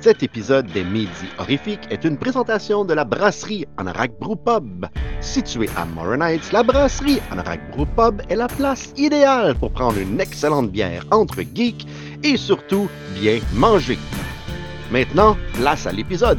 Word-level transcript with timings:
Cet 0.00 0.22
épisode 0.22 0.66
des 0.66 0.84
Midi 0.84 1.26
Horrifiques 1.38 1.88
est 1.90 2.04
une 2.04 2.16
présentation 2.16 2.84
de 2.84 2.94
la 2.94 3.04
brasserie 3.04 3.66
Anorak 3.78 4.12
Brew 4.20 4.36
Pub. 4.36 4.86
Située 5.20 5.68
à 5.76 5.84
Morin 5.84 6.20
Heights, 6.20 6.52
la 6.52 6.62
brasserie 6.62 7.18
Anorak 7.32 7.72
Brew 7.72 7.84
Pub 7.96 8.22
est 8.28 8.36
la 8.36 8.46
place 8.46 8.92
idéale 8.96 9.56
pour 9.56 9.72
prendre 9.72 9.98
une 9.98 10.20
excellente 10.20 10.70
bière 10.70 11.04
entre 11.10 11.42
geeks 11.52 11.84
et 12.22 12.36
surtout 12.36 12.88
bien 13.20 13.40
manger. 13.54 13.98
Maintenant, 14.92 15.36
place 15.54 15.84
à 15.86 15.92
l'épisode. 15.92 16.38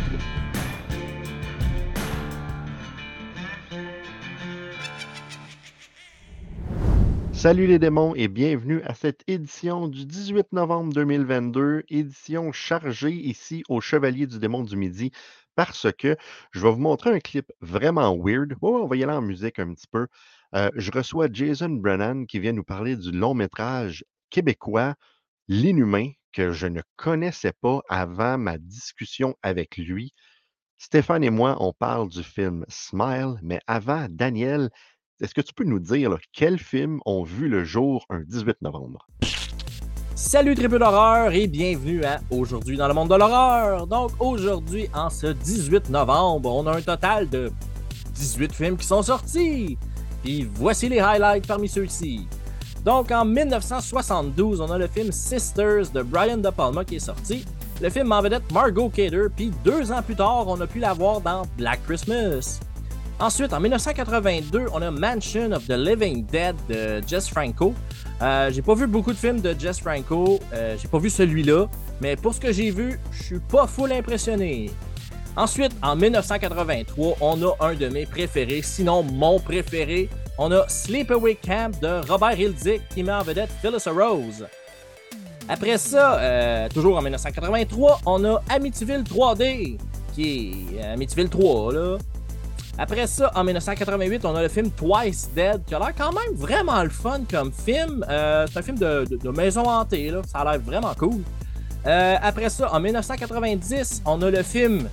Salut 7.39 7.67
les 7.67 7.79
démons 7.79 8.15
et 8.15 8.27
bienvenue 8.27 8.81
à 8.81 8.93
cette 8.93 9.23
édition 9.25 9.88
du 9.88 10.05
18 10.05 10.51
novembre 10.51 10.91
2022, 10.91 11.85
édition 11.88 12.52
chargée 12.52 13.13
ici 13.13 13.63
au 13.70 13.80
Chevalier 13.80 14.27
du 14.27 14.39
démon 14.39 14.61
du 14.61 14.75
Midi 14.75 15.11
parce 15.55 15.88
que 15.97 16.17
je 16.52 16.59
vais 16.59 16.70
vous 16.70 16.81
montrer 16.81 17.11
un 17.11 17.21
clip 17.21 17.49
vraiment 17.61 18.13
weird. 18.13 18.55
Oh, 18.59 18.81
on 18.83 18.88
va 18.88 18.97
y 18.97 19.05
aller 19.05 19.13
en 19.13 19.21
musique 19.21 19.57
un 19.57 19.73
petit 19.73 19.88
peu. 19.89 20.07
Euh, 20.53 20.70
je 20.75 20.91
reçois 20.91 21.30
Jason 21.31 21.70
Brennan 21.70 22.25
qui 22.25 22.39
vient 22.39 22.52
nous 22.52 22.66
parler 22.66 22.97
du 22.97 23.13
long 23.13 23.33
métrage 23.33 24.03
québécois 24.30 24.95
L'inhumain 25.47 26.11
que 26.33 26.52
je 26.52 26.67
ne 26.67 26.81
connaissais 26.97 27.53
pas 27.61 27.80
avant 27.88 28.38
ma 28.38 28.58
discussion 28.58 29.38
avec 29.44 29.77
lui. 29.77 30.13
Stéphane 30.77 31.23
et 31.23 31.30
moi, 31.30 31.55
on 31.61 31.71
parle 31.71 32.09
du 32.09 32.21
film 32.21 32.66
Smile, 32.67 33.35
mais 33.41 33.61
avant, 33.66 34.08
Daniel, 34.09 34.69
est-ce 35.22 35.34
que 35.34 35.41
tu 35.41 35.54
peux 35.54 35.66
nous 35.66 35.80
dire 35.80 36.18
quels 36.32 36.59
films 36.59 37.00
ont 37.05 37.23
vu 37.23 37.50
le 37.50 37.66
jour 37.66 38.05
un 38.09 38.22
18 38.22 38.62
novembre? 38.62 39.05
Salut 40.16 40.55
triple 40.55 40.80
d'horreur 40.80 41.34
et 41.34 41.48
bienvenue 41.48 42.04
à 42.05 42.20
Aujourd'hui 42.30 42.78
dans 42.78 42.88
le 42.88 42.94
monde 42.94 43.09
de 43.09 43.16
l'horreur. 43.16 43.86
Donc 43.88 44.11
aujourd'hui, 44.20 44.88
en 44.94 45.09
ce 45.09 45.28
18 45.28 45.89
novembre, 45.89 46.53
on 46.53 46.66
a 46.67 46.78
un 46.78 46.81
total 46.81 47.30
de 47.30 47.52
18 48.14 48.53
films 48.53 48.78
qui 48.78 48.86
sont 48.86 49.02
sortis. 49.02 49.78
Puis 50.23 50.48
voici 50.53 50.88
les 50.88 51.00
highlights 51.00 51.48
parmi 51.48 51.67
ceux-ci. 51.67 52.28
Donc 52.86 53.11
en 53.11 53.26
1972, 53.26 54.61
on 54.61 54.72
a 54.72 54.78
le 54.78 54.88
film 54.88 55.11
Sisters 55.11 55.89
de 55.94 56.02
Brian 56.02 56.38
De 56.38 56.50
Palma 56.50 56.86
qui 56.86 56.95
est 56.95 57.00
sorti. 57.00 57.45
Le 57.81 57.89
film 57.89 58.11
en 58.11 58.22
vedette 58.22 58.50
Margot 58.54 58.89
Kidder, 58.89 59.28
puis 59.33 59.52
deux 59.64 59.92
ans 59.92 60.02
plus 60.02 60.16
tard, 60.16 60.48
on 60.48 60.59
a 60.59 60.67
pu 60.67 60.80
la 60.80 60.94
voir 60.94 61.20
dans 61.22 61.44
Black 61.58 61.81
Christmas. 61.86 62.59
Ensuite, 63.22 63.52
en 63.52 63.59
1982, 63.59 64.67
on 64.73 64.81
a 64.81 64.89
Mansion 64.92 65.52
of 65.52 65.67
the 65.67 65.73
Living 65.73 66.25
Dead 66.25 66.56
de 66.70 67.02
Jess 67.06 67.28
Franco. 67.28 67.73
Euh, 68.22 68.50
j'ai 68.50 68.61
pas 68.61 68.76
vu 68.76 68.88
beaucoup 68.88 69.11
de 69.11 69.17
films 69.17 69.42
de 69.42 69.53
Jess 69.59 69.81
Franco, 69.81 70.39
euh, 70.53 70.78
j'ai 70.81 70.88
pas 70.88 71.00
vu 71.00 71.09
celui-là, 71.09 71.67
mais 72.00 72.16
pour 72.16 72.34
ce 72.34 72.39
que 72.39 72.53
j'ai 72.53 72.72
vu, 72.72 72.98
je 73.11 73.23
suis 73.23 73.39
pas 73.39 73.67
full 73.67 73.92
impressionné. 73.92 74.72
Ensuite, 75.36 75.73
en 75.84 75.98
1983, 75.98 77.17
on 77.20 77.44
a 77.44 77.56
un 77.59 77.73
de 77.73 77.89
mes 77.89 78.06
préférés, 78.06 78.61
sinon 78.61 79.03
mon 79.03 79.38
préféré. 79.42 80.09
On 80.38 80.50
a 80.54 80.67
Sleepaway 80.70 81.36
Camp 81.36 81.78
de 81.81 82.09
Robert 82.09 82.39
Hildick 82.39 82.88
qui 82.88 83.04
met 83.04 83.11
en 83.11 83.23
vedette 83.23 83.50
Phyllis 83.61 83.83
Rose. 83.88 84.48
Après 85.50 85.78
ça, 85.78 86.20
euh, 86.20 86.70
toujours 86.70 86.98
en 86.98 87.02
1983, 87.02 88.00
on 88.06 88.23
a 88.23 88.42
Amityville 88.50 89.04
3D, 89.04 89.78
qui 90.14 90.67
est 90.78 90.83
Amityville 90.83 91.30
3, 91.30 91.73
là. 91.73 91.98
Après 92.81 93.08
ça, 93.08 93.30
en 93.35 93.44
1988, 93.44 94.23
on 94.23 94.33
a 94.38 94.41
le 94.41 94.47
film 94.47 94.72
Twice 94.72 95.30
Dead, 95.35 95.66
qui 95.66 95.75
a 95.75 95.80
l'air 95.80 95.94
quand 95.97 96.13
même 96.13 96.33
vraiment 96.33 96.81
le 96.81 96.89
fun 96.89 97.19
comme 97.30 97.52
film. 97.52 98.05
Euh, 98.09 98.47
c'est 98.49 98.59
un 98.59 98.61
film 98.61 98.77
de, 98.77 99.30
maison 99.36 99.67
hantée, 99.67 100.09
là. 100.09 100.21
ça 100.25 100.39
a 100.39 100.52
l'air 100.53 100.61
vraiment 100.61 100.94
cool. 100.97 101.21
Euh, 101.86 102.16
après 102.21 102.49
ça, 102.49 102.73
en 102.73 102.80
1990, 102.80 104.03
on 104.05 104.21
a 104.21 104.31
le 104.31 104.44
film 104.44 104.88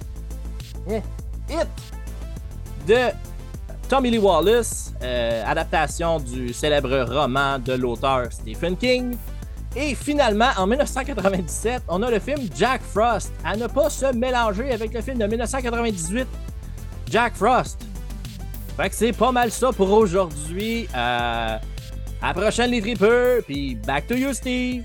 eh, 0.91 0.97
It 1.48 1.69
de 2.89 3.12
Tommy 3.88 4.11
Lee 4.11 4.19
Wallace, 4.19 4.93
euh, 5.00 5.44
adaptation 5.47 6.19
du 6.19 6.53
célèbre 6.53 7.05
roman 7.09 7.61
de 7.61 7.75
l'auteur 7.75 8.32
Stephen 8.32 8.77
King. 8.77 9.16
Et 9.77 9.94
finalement, 9.94 10.50
en 10.59 10.66
1997, 10.66 11.84
on 11.87 12.03
a 12.03 12.11
le 12.11 12.19
film 12.19 12.49
Jack 12.56 12.81
Frost, 12.82 13.32
à 13.44 13.56
ne 13.56 13.69
pas 13.69 13.91
se 13.91 14.12
mélanger 14.12 14.72
avec 14.72 14.93
le 14.93 15.03
film 15.03 15.19
de 15.19 15.27
1998 15.27 16.27
Jack 17.11 17.34
Frost. 17.34 17.87
Fait 18.77 18.91
que 18.91 18.94
c'est 18.94 19.17
pas 19.17 19.33
mal 19.33 19.50
ça 19.50 19.72
pour 19.72 19.91
aujourd'hui. 19.91 20.89
Euh, 20.94 21.59
la 22.22 22.34
prochaine, 22.34 22.71
les 22.71 22.81
tripeurs, 22.81 23.43
puis 23.44 23.77
back 23.77 24.06
to 24.06 24.15
you, 24.15 24.33
Steve. 24.33 24.84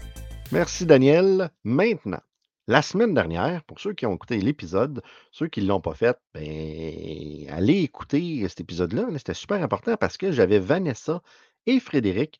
Merci, 0.51 0.85
Daniel. 0.85 1.49
Maintenant, 1.63 2.21
la 2.67 2.81
semaine 2.81 3.13
dernière, 3.13 3.63
pour 3.63 3.79
ceux 3.79 3.93
qui 3.93 4.05
ont 4.05 4.13
écouté 4.13 4.37
l'épisode, 4.37 5.01
ceux 5.31 5.47
qui 5.47 5.61
ne 5.61 5.67
l'ont 5.67 5.81
pas 5.81 5.95
fait, 5.95 6.17
ben, 6.33 7.49
allez 7.49 7.81
écouter 7.81 8.47
cet 8.47 8.61
épisode-là. 8.61 9.07
C'était 9.17 9.33
super 9.33 9.61
important 9.63 9.97
parce 9.97 10.17
que 10.17 10.31
j'avais 10.31 10.59
Vanessa 10.59 11.21
et 11.65 11.79
Frédéric 11.79 12.39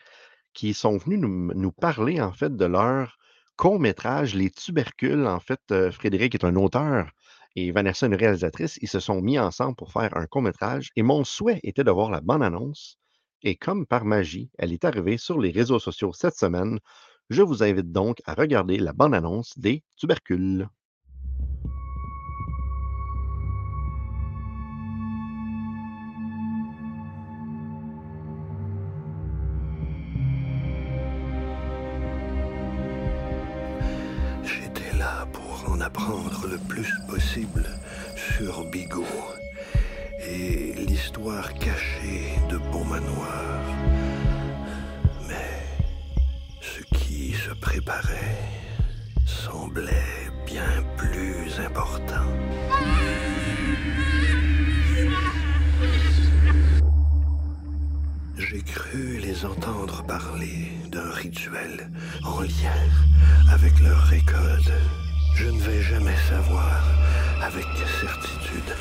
qui 0.53 0.73
sont 0.73 0.97
venus 0.97 1.19
nous, 1.19 1.53
nous 1.53 1.71
parler, 1.71 2.21
en 2.21 2.33
fait, 2.33 2.55
de 2.55 2.65
leur 2.65 3.17
court-métrage, 3.57 4.35
Les 4.35 4.49
Tubercules. 4.49 5.25
En 5.25 5.39
fait, 5.39 5.61
euh, 5.71 5.91
Frédéric 5.91 6.35
est 6.35 6.45
un 6.45 6.55
auteur 6.55 7.07
et 7.55 7.71
Vanessa, 7.71 8.07
une 8.07 8.15
réalisatrice, 8.15 8.77
ils 8.81 8.87
se 8.87 8.99
sont 8.99 9.21
mis 9.21 9.37
ensemble 9.37 9.75
pour 9.75 9.91
faire 9.91 10.15
un 10.15 10.25
court-métrage. 10.25 10.91
Et 10.95 11.03
mon 11.03 11.23
souhait 11.23 11.59
était 11.63 11.83
de 11.83 11.91
voir 11.91 12.09
la 12.09 12.21
bande-annonce. 12.21 12.97
Et 13.41 13.55
comme 13.55 13.85
par 13.85 14.05
magie, 14.05 14.49
elle 14.57 14.71
est 14.73 14.85
arrivée 14.85 15.17
sur 15.17 15.39
les 15.39 15.51
réseaux 15.51 15.79
sociaux 15.79 16.13
cette 16.13 16.37
semaine. 16.37 16.79
Je 17.29 17.41
vous 17.41 17.63
invite 17.63 17.91
donc 17.91 18.21
à 18.25 18.35
regarder 18.35 18.77
la 18.77 18.93
bande-annonce 18.93 19.57
des 19.57 19.83
tubercules. 19.97 20.67
Le 36.47 36.57
plus 36.57 36.91
possible 37.07 37.65
sur 38.15 38.63
Bigot 38.69 39.05
et 40.27 40.73
l'histoire 40.87 41.53
cachée 41.53 42.39
de 42.49 42.57
Beaumanoir. 42.57 43.61
Mais 45.27 45.61
ce 46.61 46.81
qui 46.97 47.33
se 47.33 47.53
préparait 47.53 48.37
semblait 49.25 50.29
bien 50.45 50.83
plus 50.97 51.59
important. 51.59 52.27
J'ai 58.37 58.61
cru 58.61 59.17
les 59.17 59.45
entendre 59.45 60.03
parler 60.03 60.71
d'un 60.91 61.11
rituel 61.11 61.89
en 62.23 62.41
lien 62.41 62.81
avec 63.51 63.79
leur 63.79 64.01
récolte 64.05 64.71
je 65.43 65.49
ne 65.49 65.59
vais 65.59 65.81
jamais 65.81 66.15
savoir 66.29 66.83
avec 67.41 67.65
certitude 67.99 68.75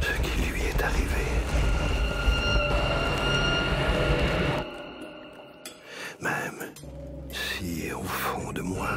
ce 0.00 0.12
qui 0.22 0.34
lui 0.48 0.60
est 0.62 0.82
arrivé. 0.82 1.26
Même 6.20 6.60
si 7.32 7.92
au 7.92 8.04
fond 8.04 8.52
de 8.52 8.62
moi, 8.62 8.94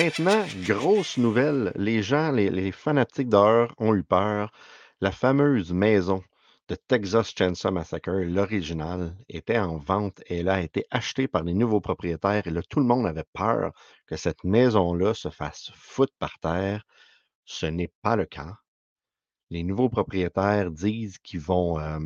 Maintenant, 0.00 0.46
grosse 0.64 1.16
nouvelle, 1.16 1.72
les 1.74 2.04
gens, 2.04 2.30
les, 2.30 2.70
fanatiques 2.70 3.28
d'horreur 3.28 3.74
ont 3.78 3.96
eu 3.96 4.04
peur. 4.04 4.52
La 5.00 5.10
fameuse 5.10 5.72
maison 5.72 6.22
de 6.68 6.76
Texas 6.76 7.34
Chainsaw 7.36 7.72
Massacre, 7.72 8.12
l'original, 8.12 9.16
était 9.28 9.58
en 9.58 9.78
vente 9.78 10.20
et 10.28 10.38
elle 10.38 10.50
a 10.50 10.60
été 10.60 10.84
achetée 10.92 11.26
par 11.26 11.42
les 11.42 11.52
nouveaux 11.52 11.80
propriétaires. 11.80 12.46
Et 12.46 12.52
là, 12.52 12.62
tout 12.62 12.78
le 12.78 12.86
monde 12.86 13.08
avait 13.08 13.26
peur 13.32 13.72
que 14.06 14.16
cette 14.16 14.44
maison-là 14.44 15.14
se 15.14 15.30
fasse 15.30 15.72
foutre 15.74 16.14
par 16.20 16.38
terre. 16.38 16.84
Ce 17.44 17.66
n'est 17.66 17.92
pas 18.00 18.14
le 18.14 18.26
cas. 18.26 18.54
Les 19.50 19.64
nouveaux 19.64 19.88
propriétaires 19.88 20.70
disent 20.70 21.18
qu'ils 21.18 21.40
vont, 21.40 21.80
euh, 21.80 21.98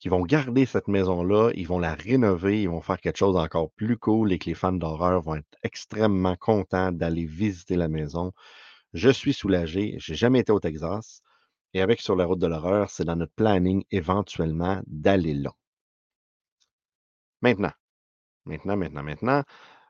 qui 0.00 0.08
vont 0.08 0.22
garder 0.22 0.64
cette 0.66 0.88
maison-là, 0.88 1.50
ils 1.54 1.66
vont 1.66 1.78
la 1.78 1.94
rénover, 1.94 2.62
ils 2.62 2.68
vont 2.68 2.80
faire 2.80 3.00
quelque 3.00 3.16
chose 3.16 3.34
d'encore 3.34 3.70
plus 3.72 3.96
cool 3.96 4.32
et 4.32 4.38
que 4.38 4.46
les 4.46 4.54
fans 4.54 4.72
d'horreur 4.72 5.20
vont 5.22 5.34
être 5.36 5.56
extrêmement 5.62 6.36
contents 6.36 6.92
d'aller 6.92 7.24
visiter 7.24 7.76
la 7.76 7.88
maison. 7.88 8.32
Je 8.94 9.10
suis 9.10 9.34
soulagé, 9.34 9.96
j'ai 9.98 10.14
jamais 10.14 10.40
été 10.40 10.52
au 10.52 10.60
Texas 10.60 11.22
et 11.74 11.82
avec 11.82 12.00
Sur 12.00 12.16
la 12.16 12.24
route 12.24 12.38
de 12.38 12.46
l'horreur, 12.46 12.90
c'est 12.90 13.04
dans 13.04 13.16
notre 13.16 13.34
planning 13.34 13.84
éventuellement 13.90 14.80
d'aller 14.86 15.34
là. 15.34 15.52
Maintenant, 17.42 17.72
maintenant, 18.46 18.76
maintenant, 18.76 19.02
maintenant, 19.02 19.42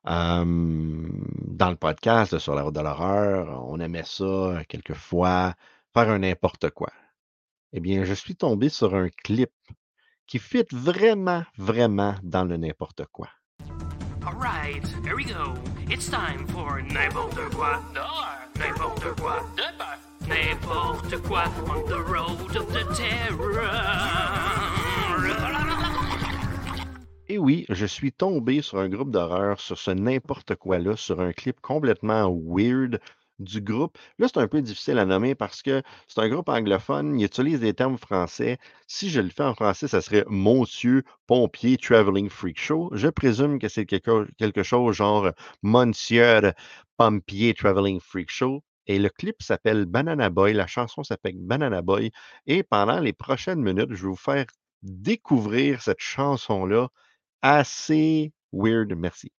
dans 0.05 1.71
le 1.71 1.77
podcast 1.77 2.39
Sur 2.39 2.55
la 2.55 2.63
route 2.63 2.75
de 2.75 2.81
l'horreur, 2.81 3.65
on 3.69 3.79
aimait 3.79 4.05
ça 4.05 4.63
quelquefois, 4.69 5.55
faire 5.95 6.09
un 6.09 6.21
n'importe 6.21 6.71
quoi. 6.71 6.91
Eh 7.73 7.81
bien, 7.81 8.05
je 8.05 8.15
suis 8.15 8.35
tombé 8.37 8.71
sur 8.71 8.95
un 8.95 9.09
clip 9.11 9.53
qui 10.29 10.39
fit 10.39 10.67
vraiment, 10.73 11.43
vraiment 11.57 12.15
dans 12.23 12.45
le 12.45 12.57
n'importe 12.59 13.07
quoi. 13.11 13.29
All 14.25 14.35
right, 14.35 14.87
here 15.03 15.17
we 15.17 15.25
go. 15.25 15.55
It's 15.91 16.09
time 16.11 16.47
for 16.49 16.83
n'importe 16.83 17.55
quoi 17.55 17.81
dehors, 17.95 18.37
n'importe 18.59 19.19
quoi 19.19 19.41
de 19.57 19.63
peur, 19.79 19.99
n'importe 20.29 21.23
quoi 21.23 21.45
on 21.67 21.83
the 21.89 21.99
road 22.07 22.57
of 22.57 22.71
the 22.73 22.85
terror. 22.95 23.65
Et 27.31 27.37
oui, 27.37 27.67
je 27.69 27.85
suis 27.85 28.13
tombé 28.13 28.63
sur 28.63 28.79
un 28.79 28.89
groupe 28.89 29.11
d'horreur, 29.11 29.61
sur 29.61 29.79
ce 29.79 29.91
n'importe 29.91 30.55
quoi-là, 30.57 30.97
sur 30.97 31.21
un 31.21 31.33
clip 31.33 31.61
complètement 31.61 32.31
weird 32.31 33.01
du 33.39 33.61
groupe. 33.61 33.97
Là, 34.19 34.29
c'est 34.29 34.41
un 34.41 34.49
peu 34.49 34.63
difficile 34.63 34.99
à 34.99 35.05
nommer 35.05 35.35
parce 35.35 35.63
que 35.63 35.83
c'est 36.07 36.21
un 36.21 36.29
groupe 36.29 36.49
anglophone, 36.49 37.19
il 37.19 37.25
utilise 37.25 37.61
des 37.61 37.75
termes 37.75 37.99
français. 37.99 38.59
Si 38.87 39.11
je 39.11 39.21
le 39.21 39.31
fais 39.31 39.45
en 39.45 39.55
français, 39.55 39.89
ça 39.89 40.01
serait 40.01 40.25
Monsieur 40.29 41.03
Pompier 41.27 41.77
Traveling 41.77 42.29
Freak 42.29 42.59
Show. 42.59 42.91
Je 42.93 43.09
présume 43.09 43.59
que 43.59 43.69
c'est 43.69 43.87
quelque, 43.87 44.29
quelque 44.39 44.63
chose 44.63 44.97
genre 44.97 45.31
Monsieur 45.63 46.53
Pompier 46.97 47.55
Traveling 47.55 48.01
Freak 48.01 48.31
Show. 48.31 48.63
Et 48.87 48.99
le 48.99 49.11
clip 49.11 49.43
s'appelle 49.43 49.85
Banana 49.85 50.31
Boy, 50.31 50.55
la 50.55 50.67
chanson 50.67 51.05
s'appelle 51.05 51.37
Banana 51.37 51.83
Boy. 51.83 52.11
Et 52.47 52.63
pendant 52.63 53.01
les 53.01 53.13
prochaines 53.13 53.61
minutes, 53.61 53.91
je 53.91 54.03
vais 54.03 54.09
vous 54.09 54.17
faire 54.17 54.47
découvrir 54.83 55.83
cette 55.83 56.01
chanson-là 56.01 56.89
assez 57.43 58.33
weird. 58.53 58.95
Merci. 58.97 59.31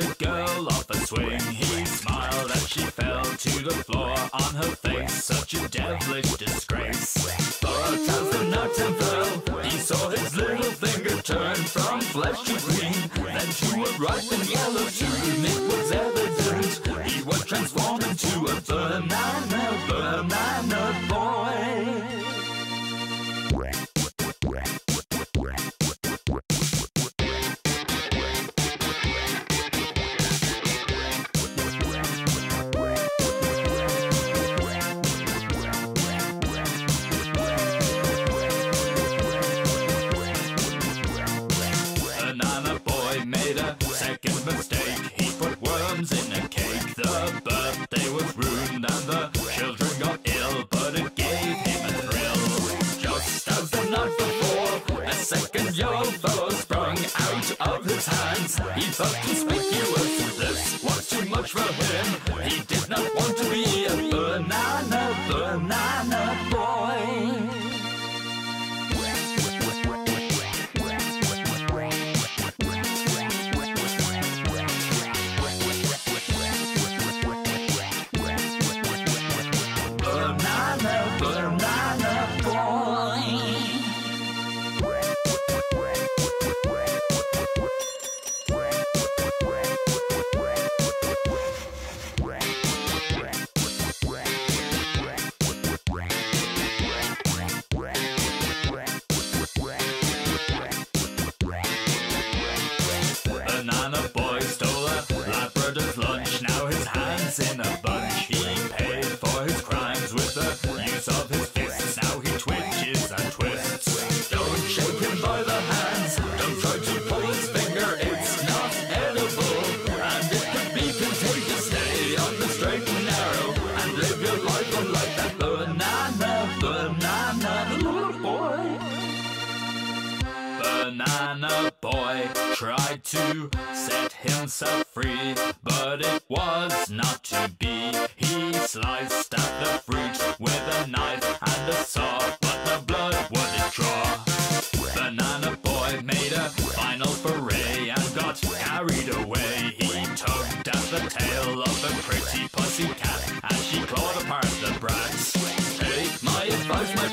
A 0.00 0.14
girl 0.14 0.66
off 0.68 0.90
a 0.90 0.96
swing. 0.96 1.40
He 1.40 1.84
smiled 1.84 2.50
as 2.50 2.68
she 2.68 2.80
fell 2.80 3.24
to 3.24 3.64
the 3.64 3.74
floor 3.84 4.16
on 4.32 4.54
her 4.54 4.74
face, 4.76 5.24
such 5.24 5.54
a 5.54 5.68
devilish 5.68 6.32
disgrace. 6.36 7.60
But 7.60 7.92
as 7.94 8.30
the 8.30 8.44
night 8.50 8.72
fell, 8.72 9.62
he 9.62 9.78
saw 9.78 10.08
his 10.08 10.36
little 10.36 10.72
finger 10.72 11.16
turn 11.22 11.56
from 11.56 12.00
flesh 12.00 12.42
to 12.44 12.56
green, 12.66 13.10
then 13.24 13.48
to 13.60 13.68
a 13.84 13.90
ripe 13.98 14.32
and 14.32 14.48
yellow 14.48 14.86
tune. 14.88 15.44
It 15.44 15.60
was 15.70 15.92
evident 15.92 17.10
he 17.10 17.22
was 17.22 17.44
transformed 17.44 18.04
into 18.04 18.46
a 18.46 18.60
banana 18.62 19.59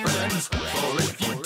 friends, 0.06 0.48
for 0.48 1.02
if 1.02 1.28
you 1.28 1.37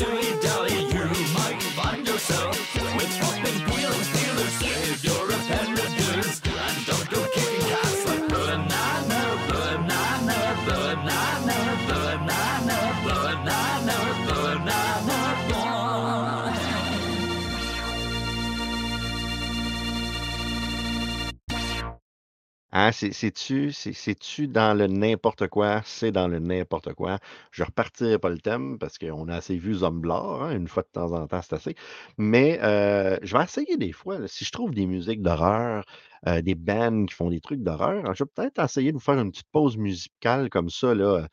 Hein, 22.91 22.93
c'est 22.93 23.13
c'est-tu 23.13 23.71
c'est 23.71 23.93
c'est-tu 23.93 24.47
dans 24.49 24.77
le 24.77 24.87
n'importe 24.87 25.47
quoi? 25.47 25.81
C'est 25.85 26.11
dans 26.11 26.27
le 26.27 26.39
n'importe 26.39 26.93
quoi. 26.93 27.19
Je 27.51 27.63
repartirai 27.63 28.19
pas 28.19 28.27
le 28.29 28.37
thème 28.39 28.77
parce 28.79 28.97
qu'on 28.97 29.27
a 29.29 29.35
assez 29.35 29.55
vu 29.57 29.75
Zomblard, 29.75 30.43
hein, 30.43 30.55
une 30.57 30.67
fois 30.67 30.83
de 30.83 30.89
temps 30.91 31.11
en 31.13 31.25
temps, 31.27 31.41
c'est 31.41 31.53
assez. 31.53 31.75
Mais 32.17 32.59
euh, 32.61 33.17
je 33.23 33.37
vais 33.37 33.43
essayer 33.43 33.77
des 33.77 33.93
fois, 33.93 34.27
si 34.27 34.43
je 34.45 34.51
trouve 34.51 34.73
des 34.73 34.85
musiques 34.87 35.21
d'horreur, 35.21 35.85
euh, 36.27 36.41
des 36.41 36.55
bands 36.55 37.05
qui 37.05 37.15
font 37.15 37.29
des 37.29 37.39
trucs 37.39 37.63
d'horreur, 37.63 38.13
je 38.13 38.23
vais 38.25 38.29
peut-être 38.35 38.59
essayer 38.63 38.91
de 38.91 38.97
vous 38.97 39.03
faire 39.03 39.19
une 39.19 39.31
petite 39.31 39.49
pause 39.51 39.77
musicale 39.77 40.49
comme 40.49 40.69
ça, 40.69 40.87
euh, 40.87 41.25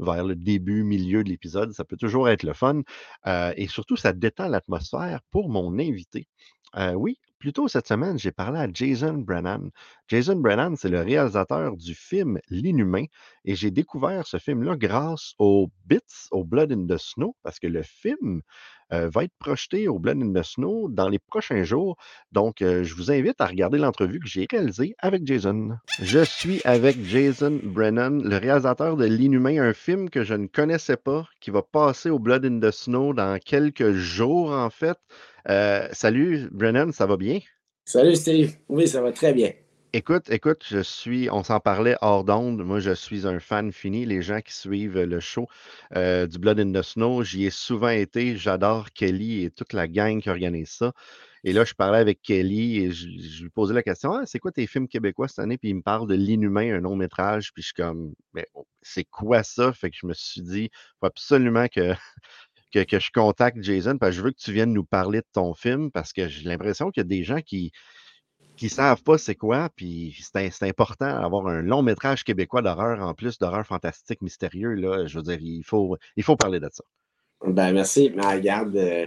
vers 0.00 0.24
le 0.24 0.34
début, 0.34 0.82
milieu 0.82 1.22
de 1.22 1.28
l'épisode. 1.28 1.72
Ça 1.74 1.84
peut 1.84 1.96
toujours 1.96 2.28
être 2.28 2.42
le 2.42 2.54
fun. 2.54 2.82
Et 3.56 3.68
surtout, 3.68 3.96
ça 3.96 4.12
détend 4.12 4.48
l'atmosphère 4.48 5.20
pour 5.30 5.48
mon 5.48 5.78
invité. 5.78 6.26
Oui, 6.96 7.18
plus 7.44 7.52
tôt 7.52 7.68
cette 7.68 7.86
semaine, 7.86 8.18
j'ai 8.18 8.32
parlé 8.32 8.58
à 8.58 8.66
Jason 8.72 9.18
Brennan. 9.18 9.68
Jason 10.08 10.36
Brennan, 10.36 10.76
c'est 10.76 10.88
le 10.88 11.02
réalisateur 11.02 11.76
du 11.76 11.94
film 11.94 12.38
L'Inhumain 12.48 13.04
et 13.44 13.54
j'ai 13.54 13.70
découvert 13.70 14.26
ce 14.26 14.38
film-là 14.38 14.76
grâce 14.76 15.34
aux 15.38 15.68
Bits, 15.84 16.00
au 16.30 16.42
Blood 16.42 16.72
in 16.72 16.86
the 16.86 16.96
Snow, 16.96 17.36
parce 17.42 17.58
que 17.58 17.66
le 17.66 17.82
film 17.82 18.40
euh, 18.94 19.10
va 19.10 19.24
être 19.24 19.34
projeté 19.38 19.88
au 19.88 19.98
Blood 19.98 20.22
in 20.22 20.32
the 20.32 20.42
Snow 20.42 20.88
dans 20.88 21.10
les 21.10 21.18
prochains 21.18 21.64
jours. 21.64 21.98
Donc, 22.32 22.62
euh, 22.62 22.82
je 22.82 22.94
vous 22.94 23.10
invite 23.10 23.38
à 23.42 23.46
regarder 23.46 23.76
l'entrevue 23.76 24.20
que 24.20 24.26
j'ai 24.26 24.46
réalisée 24.50 24.94
avec 24.98 25.26
Jason. 25.26 25.76
Je 26.00 26.24
suis 26.24 26.62
avec 26.64 27.04
Jason 27.04 27.60
Brennan, 27.62 28.22
le 28.22 28.38
réalisateur 28.38 28.96
de 28.96 29.04
L'Inhumain, 29.04 29.62
un 29.62 29.74
film 29.74 30.08
que 30.08 30.24
je 30.24 30.32
ne 30.32 30.46
connaissais 30.46 30.96
pas, 30.96 31.26
qui 31.40 31.50
va 31.50 31.60
passer 31.60 32.08
au 32.08 32.18
Blood 32.18 32.46
in 32.46 32.58
the 32.60 32.70
Snow 32.70 33.12
dans 33.12 33.38
quelques 33.38 33.92
jours, 33.92 34.50
en 34.50 34.70
fait. 34.70 34.96
Euh, 35.48 35.88
salut, 35.92 36.48
Brennan, 36.50 36.92
ça 36.92 37.06
va 37.06 37.16
bien? 37.16 37.40
Salut, 37.84 38.16
Steve. 38.16 38.56
Oui, 38.68 38.88
ça 38.88 39.02
va 39.02 39.12
très 39.12 39.32
bien. 39.32 39.52
Écoute, 39.92 40.28
écoute, 40.30 40.64
je 40.68 40.80
suis, 40.80 41.30
on 41.30 41.44
s'en 41.44 41.60
parlait 41.60 41.96
hors 42.00 42.24
d'onde. 42.24 42.64
Moi, 42.64 42.80
je 42.80 42.92
suis 42.92 43.28
un 43.28 43.38
fan 43.38 43.70
fini. 43.70 44.04
Les 44.04 44.22
gens 44.22 44.40
qui 44.40 44.52
suivent 44.52 44.98
le 44.98 45.20
show 45.20 45.46
euh, 45.94 46.26
du 46.26 46.38
Blood 46.38 46.58
in 46.58 46.72
the 46.72 46.82
Snow, 46.82 47.22
j'y 47.22 47.44
ai 47.44 47.50
souvent 47.50 47.90
été. 47.90 48.36
J'adore 48.36 48.90
Kelly 48.90 49.44
et 49.44 49.50
toute 49.50 49.72
la 49.72 49.86
gang 49.86 50.20
qui 50.20 50.30
organise 50.30 50.70
ça. 50.70 50.92
Et 51.44 51.52
là, 51.52 51.64
je 51.64 51.74
parlais 51.74 51.98
avec 51.98 52.22
Kelly 52.22 52.78
et 52.78 52.90
je, 52.90 53.06
lui 53.42 53.50
posais 53.50 53.74
la 53.74 53.82
question 53.82 54.14
ah, 54.14 54.22
c'est 54.24 54.38
quoi 54.38 54.50
tes 54.50 54.66
films 54.66 54.88
québécois 54.88 55.28
cette 55.28 55.40
année? 55.40 55.58
Puis 55.58 55.68
il 55.68 55.76
me 55.76 55.82
parle 55.82 56.08
de 56.08 56.14
L'Inhumain, 56.14 56.74
un 56.74 56.80
long 56.80 56.96
métrage. 56.96 57.52
Puis 57.52 57.62
je 57.62 57.66
suis 57.66 57.74
comme 57.74 58.14
mais 58.32 58.48
oh, 58.54 58.66
c'est 58.82 59.04
quoi 59.04 59.42
ça? 59.42 59.72
Fait 59.74 59.90
que 59.90 59.96
je 60.00 60.06
me 60.06 60.14
suis 60.14 60.40
dit 60.40 60.70
il 60.72 60.98
faut 60.98 61.06
absolument 61.06 61.68
que, 61.68 61.92
que, 62.74 62.84
que, 62.84 62.98
je 62.98 63.10
contacte 63.12 63.62
Jason 63.62 63.98
parce 63.98 64.10
que 64.10 64.16
je 64.16 64.22
veux 64.22 64.30
que 64.30 64.38
tu 64.38 64.52
viennes 64.52 64.72
nous 64.72 64.84
parler 64.84 65.20
de 65.20 65.26
ton 65.32 65.54
film 65.54 65.90
parce 65.90 66.12
que 66.12 66.28
j'ai 66.28 66.48
l'impression 66.48 66.90
qu'il 66.90 67.02
y 67.02 67.06
a 67.06 67.08
des 67.08 67.24
gens 67.24 67.40
qui 67.40 67.72
qui 68.56 68.68
savent 68.68 69.02
pas 69.02 69.18
c'est 69.18 69.34
quoi, 69.34 69.68
puis 69.74 70.16
c'est 70.20 70.62
important 70.62 71.20
d'avoir 71.20 71.46
un 71.48 71.60
long 71.60 71.82
métrage 71.82 72.24
québécois 72.24 72.62
d'horreur 72.62 73.00
en 73.00 73.14
plus 73.14 73.38
d'horreur 73.38 73.66
fantastique 73.66 74.22
mystérieux. 74.22 74.74
Là, 74.74 75.06
je 75.06 75.18
veux 75.18 75.24
dire, 75.24 75.38
il 75.40 75.64
faut, 75.64 75.96
il 76.16 76.22
faut 76.22 76.36
parler 76.36 76.60
de 76.60 76.68
ça. 76.72 76.84
Ben 77.46 77.72
merci. 77.72 78.10
Regarde, 78.16 78.76
euh, 78.76 79.06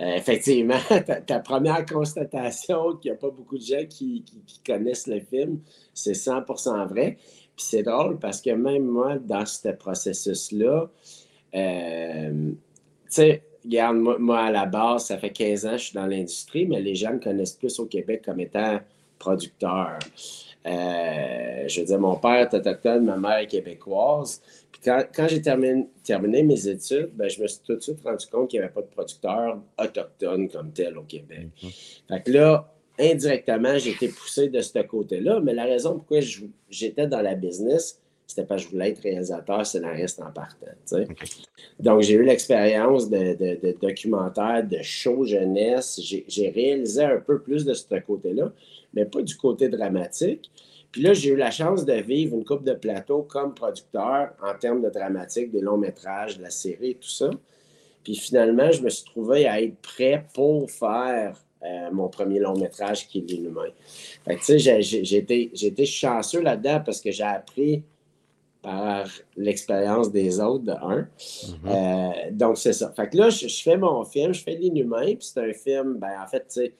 euh, 0.00 0.14
effectivement, 0.14 0.78
ta, 1.26 1.40
première 1.40 1.84
constatation 1.86 2.96
qu'il 2.96 3.10
n'y 3.10 3.16
a 3.16 3.18
pas 3.18 3.30
beaucoup 3.30 3.56
de 3.56 3.64
gens 3.64 3.86
qui, 3.88 4.24
connaissent 4.64 5.06
le 5.06 5.20
film, 5.20 5.60
c'est 5.94 6.12
100% 6.12 6.86
vrai. 6.88 7.16
Puis 7.56 7.66
c'est 7.70 7.82
drôle 7.82 8.18
parce 8.18 8.40
que 8.42 8.50
même 8.50 8.84
moi, 8.84 9.16
dans 9.18 9.46
ce 9.46 9.68
processus-là, 9.68 10.90
euh, 11.54 12.52
sais, 13.08 13.42
regarde, 13.64 13.96
moi, 13.96 14.40
à 14.40 14.50
la 14.50 14.66
base, 14.66 15.06
ça 15.06 15.18
fait 15.18 15.30
15 15.30 15.66
ans 15.66 15.70
que 15.72 15.76
je 15.78 15.82
suis 15.84 15.94
dans 15.94 16.06
l'industrie, 16.06 16.66
mais 16.66 16.80
les 16.80 16.94
gens 16.94 17.12
me 17.12 17.18
connaissent 17.18 17.54
plus 17.54 17.78
au 17.78 17.86
Québec 17.86 18.22
comme 18.24 18.40
étant 18.40 18.80
producteur. 19.18 19.98
Euh, 20.66 21.68
je 21.68 21.80
veux 21.80 21.86
dire, 21.86 22.00
mon 22.00 22.16
père 22.16 22.50
est 22.50 22.54
autochtone, 22.54 23.04
ma 23.04 23.16
mère 23.16 23.38
est 23.38 23.46
québécoise. 23.46 24.42
Puis 24.72 24.80
quand, 24.84 25.28
j'ai 25.28 25.40
terminé, 25.40 26.42
mes 26.42 26.68
études, 26.68 27.10
ben, 27.14 27.28
je 27.28 27.40
me 27.40 27.46
suis 27.46 27.60
tout 27.64 27.76
de 27.76 27.80
suite 27.80 28.00
rendu 28.04 28.26
compte 28.26 28.50
qu'il 28.50 28.60
n'y 28.60 28.64
avait 28.64 28.74
pas 28.74 28.82
de 28.82 28.88
producteur 28.88 29.58
autochtone 29.78 30.48
comme 30.48 30.72
tel 30.72 30.98
au 30.98 31.02
Québec. 31.02 31.48
Mm-hmm. 31.62 32.08
Fait 32.08 32.22
que 32.22 32.32
là, 32.32 32.72
indirectement, 32.98 33.78
j'ai 33.78 33.90
été 33.90 34.08
poussé 34.08 34.48
de 34.48 34.60
ce 34.60 34.78
côté-là, 34.80 35.40
mais 35.40 35.54
la 35.54 35.64
raison 35.64 35.94
pourquoi 35.94 36.18
j'étais 36.68 37.06
dans 37.06 37.20
la 37.20 37.34
business, 37.34 38.00
c'était 38.26 38.44
parce 38.44 38.62
que 38.62 38.68
je 38.68 38.72
voulais 38.72 38.90
être 38.90 39.00
réalisateur, 39.02 39.64
scénariste 39.64 40.20
en 40.20 40.32
partant. 40.32 40.66
Donc, 41.78 42.02
j'ai 42.02 42.14
eu 42.14 42.24
l'expérience 42.24 43.08
de, 43.08 43.34
de, 43.34 43.76
documentaire, 43.80 44.66
de 44.66 44.78
show 44.82 45.24
jeunesse. 45.24 46.00
J'ai 46.02 46.48
réalisé 46.50 47.04
un 47.04 47.20
peu 47.20 47.40
plus 47.40 47.64
de 47.64 47.72
ce 47.72 47.84
côté-là, 48.04 48.52
mais 48.94 49.04
pas 49.04 49.22
du 49.22 49.36
côté 49.36 49.68
dramatique. 49.68 50.50
Puis 50.90 51.02
là, 51.02 51.12
j'ai 51.12 51.30
eu 51.30 51.36
la 51.36 51.50
chance 51.50 51.84
de 51.84 51.92
vivre 51.92 52.36
une 52.36 52.44
coupe 52.44 52.64
de 52.64 52.72
plateau 52.72 53.22
comme 53.22 53.54
producteur 53.54 54.30
en 54.42 54.54
termes 54.58 54.82
de 54.82 54.90
dramatique, 54.90 55.52
des 55.52 55.60
longs 55.60 55.76
métrages, 55.76 56.38
de 56.38 56.42
la 56.42 56.50
série 56.50 56.90
et 56.90 56.94
tout 56.94 57.08
ça. 57.08 57.30
Puis 58.02 58.16
finalement, 58.16 58.70
je 58.72 58.82
me 58.82 58.88
suis 58.88 59.04
trouvé 59.04 59.46
à 59.46 59.60
être 59.60 59.76
prêt 59.76 60.24
pour 60.32 60.70
faire 60.70 61.36
euh, 61.64 61.90
mon 61.92 62.08
premier 62.08 62.38
long 62.38 62.56
métrage 62.56 63.08
qui 63.08 63.18
est 63.18 63.30
L'Inhumain. 63.30 63.68
Fait 64.24 64.36
tu 64.36 64.58
sais, 64.58 64.82
j'ai 64.82 65.16
été 65.16 65.86
chanceux 65.86 66.40
là-dedans 66.40 66.82
parce 66.84 67.00
que 67.00 67.10
j'ai 67.10 67.24
appris 67.24 67.82
par 68.66 69.06
l'expérience 69.36 70.10
des 70.10 70.40
autres, 70.40 70.64
de 70.64 70.72
un. 70.72 70.96
Mhm. 70.96 71.06
Euh, 71.66 72.10
donc, 72.32 72.58
c'est 72.58 72.72
ça. 72.72 72.92
Fait 72.96 73.08
que 73.08 73.16
là, 73.16 73.30
je, 73.30 73.46
fais 73.46 73.76
mon 73.76 74.04
film, 74.04 74.34
je 74.34 74.42
fais 74.42 74.56
L'Inhumain, 74.56 75.14
puis 75.14 75.18
c'est 75.20 75.38
un 75.38 75.52
film, 75.52 75.98
ben, 75.98 76.20
en 76.20 76.26
fait, 76.26 76.40
tu 76.48 76.60
sais, 76.62 76.72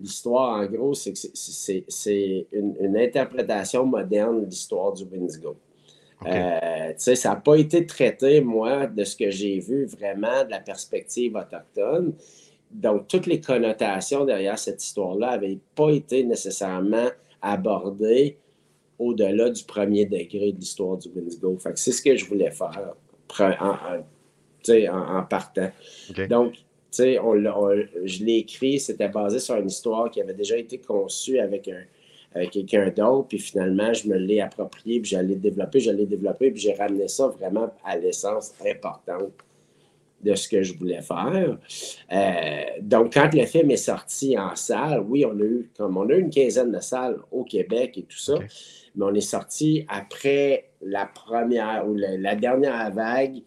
l'histoire, 0.00 0.60
en 0.60 0.66
gros, 0.66 0.94
c'est 0.94 1.12
que 1.12 1.18
c'est 1.34 2.46
une, 2.52 2.96
interprétation 2.96 3.84
moderne 3.84 4.42
de 4.42 4.46
l'histoire 4.46 4.92
du 4.92 5.02
Windigo. 5.06 5.56
Euh, 6.24 6.90
tu 6.90 6.94
sais, 6.98 7.16
ça 7.16 7.30
n'a 7.30 7.36
pas 7.36 7.56
été 7.56 7.84
traité, 7.84 8.40
moi, 8.40 8.86
de 8.86 9.02
ce 9.02 9.16
que 9.16 9.28
j'ai 9.30 9.58
vu 9.58 9.86
vraiment 9.86 10.44
de 10.44 10.50
la 10.50 10.60
perspective 10.60 11.34
autochtone. 11.34 12.12
Donc, 12.70 13.08
toutes 13.08 13.26
les 13.26 13.40
connotations 13.40 14.24
derrière 14.24 14.58
cette 14.60 14.84
histoire-là 14.84 15.32
n'avaient 15.32 15.58
pas 15.74 15.90
été 15.90 16.22
nécessairement 16.22 17.08
abordées 17.42 18.38
au-delà 18.98 19.50
du 19.50 19.64
premier 19.64 20.06
degré 20.06 20.52
de 20.52 20.58
l'histoire 20.58 20.96
du. 20.98 21.10
Fait 21.58 21.76
c'est 21.76 21.92
ce 21.92 22.02
que 22.02 22.16
je 22.16 22.24
voulais 22.26 22.50
faire 22.50 22.94
en, 24.90 25.22
partant. 25.28 25.70
Donc, 26.28 26.54
on, 27.00 27.34
je 28.04 28.24
l'ai 28.24 28.36
écrit, 28.38 28.78
c'était 28.78 29.08
basé 29.08 29.38
sur 29.38 29.56
une 29.56 29.66
histoire 29.66 30.10
qui 30.10 30.20
avait 30.20 30.34
déjà 30.34 30.56
été 30.56 30.78
conçue 30.78 31.38
avec, 31.38 31.68
un, 31.68 32.46
quelqu'un 32.46 32.90
d'autre, 32.90 33.28
puis 33.28 33.38
finalement, 33.38 33.92
je 33.92 34.08
me 34.08 34.16
l'ai 34.16 34.40
approprié, 34.40 35.00
puis 35.00 35.10
j'allais 35.10 35.36
développer, 35.36 35.80
j'allais 35.80 36.06
développer, 36.06 36.50
puis 36.50 36.60
j'ai 36.60 36.74
ramené 36.74 37.08
ça 37.08 37.28
vraiment 37.28 37.72
à 37.84 37.96
l'essence 37.96 38.54
importante 38.64 39.32
de 40.22 40.34
ce 40.34 40.48
que 40.48 40.62
je 40.62 40.76
voulais 40.78 41.02
faire. 41.02 41.58
Euh, 42.12 42.62
donc, 42.80 43.12
quand 43.12 43.32
le 43.34 43.44
film 43.44 43.70
est 43.70 43.76
sorti 43.76 44.38
en 44.38 44.56
salle, 44.56 45.04
oui, 45.06 45.24
on 45.26 45.38
a 45.38 45.42
eu, 45.42 45.68
comme 45.76 45.98
on 45.98 46.08
a 46.08 46.14
eu 46.14 46.20
une 46.20 46.30
quinzaine 46.30 46.72
de 46.72 46.80
salles 46.80 47.18
au 47.30 47.44
Québec 47.44 47.98
et 47.98 48.02
tout 48.02 48.18
ça, 48.18 48.34
mais 48.94 49.04
on 49.04 49.14
est 49.14 49.20
sorti 49.20 49.84
après 49.88 50.70
la 50.82 51.06
première 51.06 51.86
ou 51.88 51.94
la, 51.94 52.34
dernière 52.36 52.90
vague. 52.92 53.42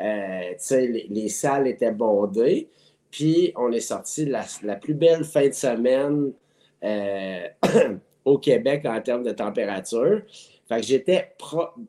Euh, 0.00 0.52
les, 0.70 1.06
les, 1.08 1.28
salles 1.28 1.68
étaient 1.68 1.92
bondées. 1.92 2.68
Puis 3.10 3.52
on 3.56 3.70
est 3.72 3.80
sorti 3.80 4.24
la, 4.24 4.44
la 4.62 4.76
plus 4.76 4.94
belle 4.94 5.24
fin 5.24 5.46
de 5.46 5.52
semaine 5.52 6.32
euh, 6.82 7.48
au 8.24 8.38
Québec 8.38 8.84
en 8.84 9.00
termes 9.00 9.22
de 9.22 9.32
température. 9.32 10.22
Fait 10.68 10.80
que 10.80 10.86
j'étais 10.86 11.34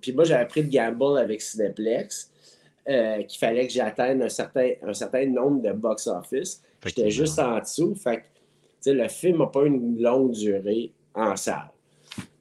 Puis 0.02 0.14
moi, 0.14 0.24
j'avais 0.26 0.46
pris 0.46 0.64
de 0.64 0.70
gamble 0.70 1.18
avec 1.18 1.42
Cineplex. 1.42 2.30
Euh, 2.90 3.24
qu'il 3.24 3.40
fallait 3.40 3.66
que 3.66 3.72
j'atteigne 3.72 4.22
un 4.22 4.30
certain, 4.30 4.72
un 4.86 4.94
certain 4.94 5.26
nombre 5.26 5.62
de 5.62 5.72
box-office. 5.72 6.62
J'étais 6.86 7.10
juste 7.10 7.40
en 7.40 7.60
dessous. 7.60 7.96
Fait 7.96 8.26
que, 8.86 8.90
le 8.90 9.08
film 9.08 9.38
n'a 9.38 9.48
pas 9.48 9.64
une 9.64 10.02
longue 10.02 10.32
durée 10.32 10.92
en 11.16 11.38
salle 11.38 11.73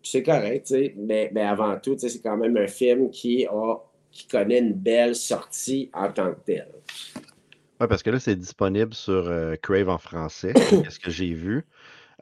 c'est 0.02 0.22
correct, 0.22 0.74
mais, 0.96 1.30
mais 1.32 1.42
avant 1.42 1.78
tout, 1.78 1.96
c'est 1.98 2.22
quand 2.22 2.36
même 2.36 2.56
un 2.56 2.66
film 2.66 3.10
qui, 3.10 3.46
a, 3.46 3.76
qui 4.10 4.26
connaît 4.26 4.58
une 4.58 4.74
belle 4.74 5.14
sortie 5.14 5.90
en 5.94 6.10
tant 6.12 6.32
que 6.32 6.40
tel. 6.44 6.68
Oui, 7.80 7.86
parce 7.88 8.02
que 8.02 8.10
là, 8.10 8.20
c'est 8.20 8.36
disponible 8.36 8.94
sur 8.94 9.28
euh, 9.28 9.56
Crave 9.60 9.88
en 9.88 9.98
français, 9.98 10.52
ce 10.88 10.98
que 10.98 11.10
j'ai 11.10 11.32
vu. 11.32 11.66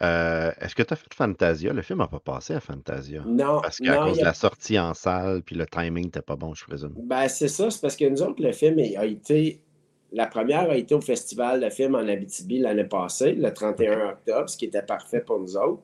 Euh, 0.03 0.51
est-ce 0.61 0.75
que 0.75 0.83
tu 0.83 0.95
as 0.95 0.97
fait 0.97 1.13
Fantasia? 1.13 1.73
Le 1.73 1.83
film 1.83 1.99
n'a 1.99 2.07
pas 2.07 2.21
passé 2.21 2.55
à 2.55 2.61
Fantasia. 2.61 3.23
Non. 3.27 3.61
Parce 3.61 3.79
qu'à 3.79 3.97
cause 3.99 4.19
de 4.19 4.25
la 4.25 4.33
sortie 4.33 4.79
en 4.79 4.95
salle, 4.95 5.43
puis 5.43 5.57
le 5.57 5.67
timing 5.67 6.07
n'était 6.07 6.23
pas 6.23 6.37
bon, 6.37 6.55
je 6.55 6.65
présume. 6.65 6.95
Ben, 6.97 7.29
c'est 7.29 7.49
ça, 7.49 7.71
c'est 7.71 7.81
parce 7.81 7.97
que 7.97 8.07
nous 8.07 8.23
autres, 8.23 8.43
le 8.43 8.53
film 8.53 8.79
a 8.79 9.05
été. 9.05 9.61
La 10.13 10.27
première 10.27 10.71
a 10.71 10.77
été 10.77 10.95
au 10.95 11.01
Festival 11.01 11.61
de 11.61 11.71
film 11.71 11.95
en 11.95 12.09
Abitibi 12.09 12.59
l'année 12.59 12.85
passée, 12.85 13.33
le 13.33 13.53
31 13.53 14.09
octobre, 14.09 14.49
ce 14.49 14.57
qui 14.57 14.65
était 14.65 14.83
parfait 14.83 15.21
pour 15.21 15.39
nous 15.39 15.57
autres. 15.57 15.83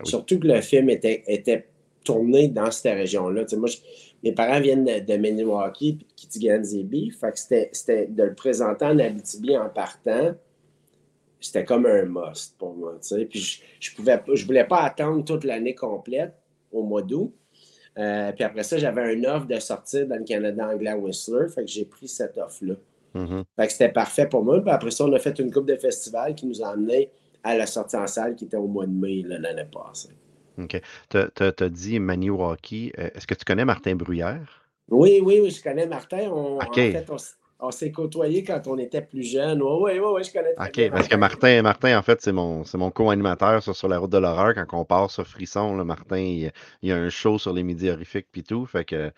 Ah 0.00 0.04
Surtout 0.04 0.38
que 0.38 0.46
le 0.46 0.60
film 0.60 0.90
était, 0.90 1.24
était 1.26 1.66
tourné 2.04 2.48
dans 2.48 2.70
cette 2.70 2.94
région-là. 2.94 3.44
moi, 3.56 3.68
mes 4.22 4.32
parents 4.32 4.60
viennent 4.60 4.84
de, 4.84 5.00
de 5.00 5.16
Milwaukee 5.16 5.94
puis 5.94 6.06
de 6.06 6.12
Kitigan-Zibi. 6.14 7.10
Fait 7.10 7.32
que 7.32 7.38
c'était 7.72 8.06
de 8.06 8.22
le 8.22 8.34
présenter 8.34 8.84
en 8.84 8.98
Abitibi 8.98 9.56
en 9.56 9.68
partant. 9.68 10.34
C'était 11.40 11.64
comme 11.64 11.86
un 11.86 12.04
must 12.04 12.56
pour 12.58 12.74
moi. 12.74 12.94
Puis 13.30 13.40
je, 13.40 13.60
je 13.78 13.94
pouvais 13.94 14.20
je 14.32 14.44
voulais 14.44 14.64
pas 14.64 14.80
attendre 14.82 15.24
toute 15.24 15.44
l'année 15.44 15.74
complète 15.74 16.34
au 16.72 16.82
mois 16.82 17.02
d'août. 17.02 17.32
Euh, 17.98 18.32
puis 18.32 18.44
après 18.44 18.62
ça, 18.62 18.78
j'avais 18.78 19.02
un 19.02 19.24
offre 19.24 19.46
de 19.46 19.58
sortir 19.58 20.06
dans 20.06 20.16
le 20.16 20.24
Canada 20.24 20.68
anglais 20.68 20.90
à 20.90 20.98
Whistler. 20.98 21.48
Fait 21.54 21.64
que 21.64 21.70
j'ai 21.70 21.84
pris 21.84 22.08
cette 22.08 22.38
offre-là. 22.38 22.74
Mm-hmm. 23.14 23.44
Fait 23.56 23.66
que 23.66 23.72
c'était 23.72 23.88
parfait 23.92 24.28
pour 24.28 24.44
moi. 24.44 24.60
Puis 24.60 24.70
après 24.70 24.90
ça, 24.90 25.04
on 25.04 25.12
a 25.12 25.18
fait 25.18 25.38
une 25.38 25.52
coupe 25.52 25.66
de 25.66 25.76
festival 25.76 26.34
qui 26.34 26.46
nous 26.46 26.62
a 26.62 26.68
amené 26.68 27.10
à 27.44 27.56
la 27.56 27.66
sortie 27.66 27.96
en 27.96 28.06
salle 28.06 28.34
qui 28.34 28.44
était 28.44 28.56
au 28.56 28.66
mois 28.66 28.86
de 28.86 28.92
mai 28.92 29.22
l'année 29.24 29.64
passée. 29.72 30.10
OK. 30.58 30.80
Tu 31.10 31.18
as, 31.18 31.68
dit 31.68 32.00
Maniwaki. 32.00 32.92
Euh, 32.98 33.10
est-ce 33.14 33.26
que 33.26 33.34
tu 33.34 33.44
connais 33.44 33.64
Martin 33.64 33.94
Bruyère? 33.94 34.64
Oui, 34.90 35.20
oui, 35.22 35.40
oui, 35.42 35.50
je 35.50 35.62
connais 35.62 35.86
Martin. 35.86 36.28
en 36.30 36.60
fait, 36.72 37.06
on 37.60 37.70
s'est 37.72 37.90
côtoyés 37.90 38.44
quand 38.44 38.62
on 38.66 38.78
était 38.78 39.02
plus 39.02 39.24
jeune. 39.24 39.62
Oui, 39.62 39.92
oui, 39.94 40.00
oui, 40.00 40.24
je 40.24 40.32
connais 40.32 40.54
OK, 40.58 40.72
bien 40.74 40.90
parce 40.90 41.08
que 41.08 41.16
Martin, 41.16 41.62
Martin, 41.62 41.98
en 41.98 42.02
fait, 42.02 42.20
c'est 42.22 42.32
mon, 42.32 42.62
mon 42.74 42.90
co-animateur 42.90 43.62
sur, 43.62 43.74
sur 43.74 43.88
la 43.88 43.98
route 43.98 44.10
de 44.10 44.18
l'horreur. 44.18 44.54
Quand 44.54 44.80
on 44.80 44.84
part 44.84 45.10
sur 45.10 45.26
Frisson, 45.26 45.76
là, 45.76 45.84
Martin, 45.84 46.18
il, 46.18 46.52
il 46.82 46.88
y 46.88 46.92
a 46.92 46.96
un 46.96 47.10
show 47.10 47.38
sur 47.38 47.52
les 47.52 47.64
midis 47.64 47.90
horrifiques 47.90 48.28
puis 48.30 48.44
tout. 48.44 48.64
Fait 48.66 48.84
que 48.84 49.10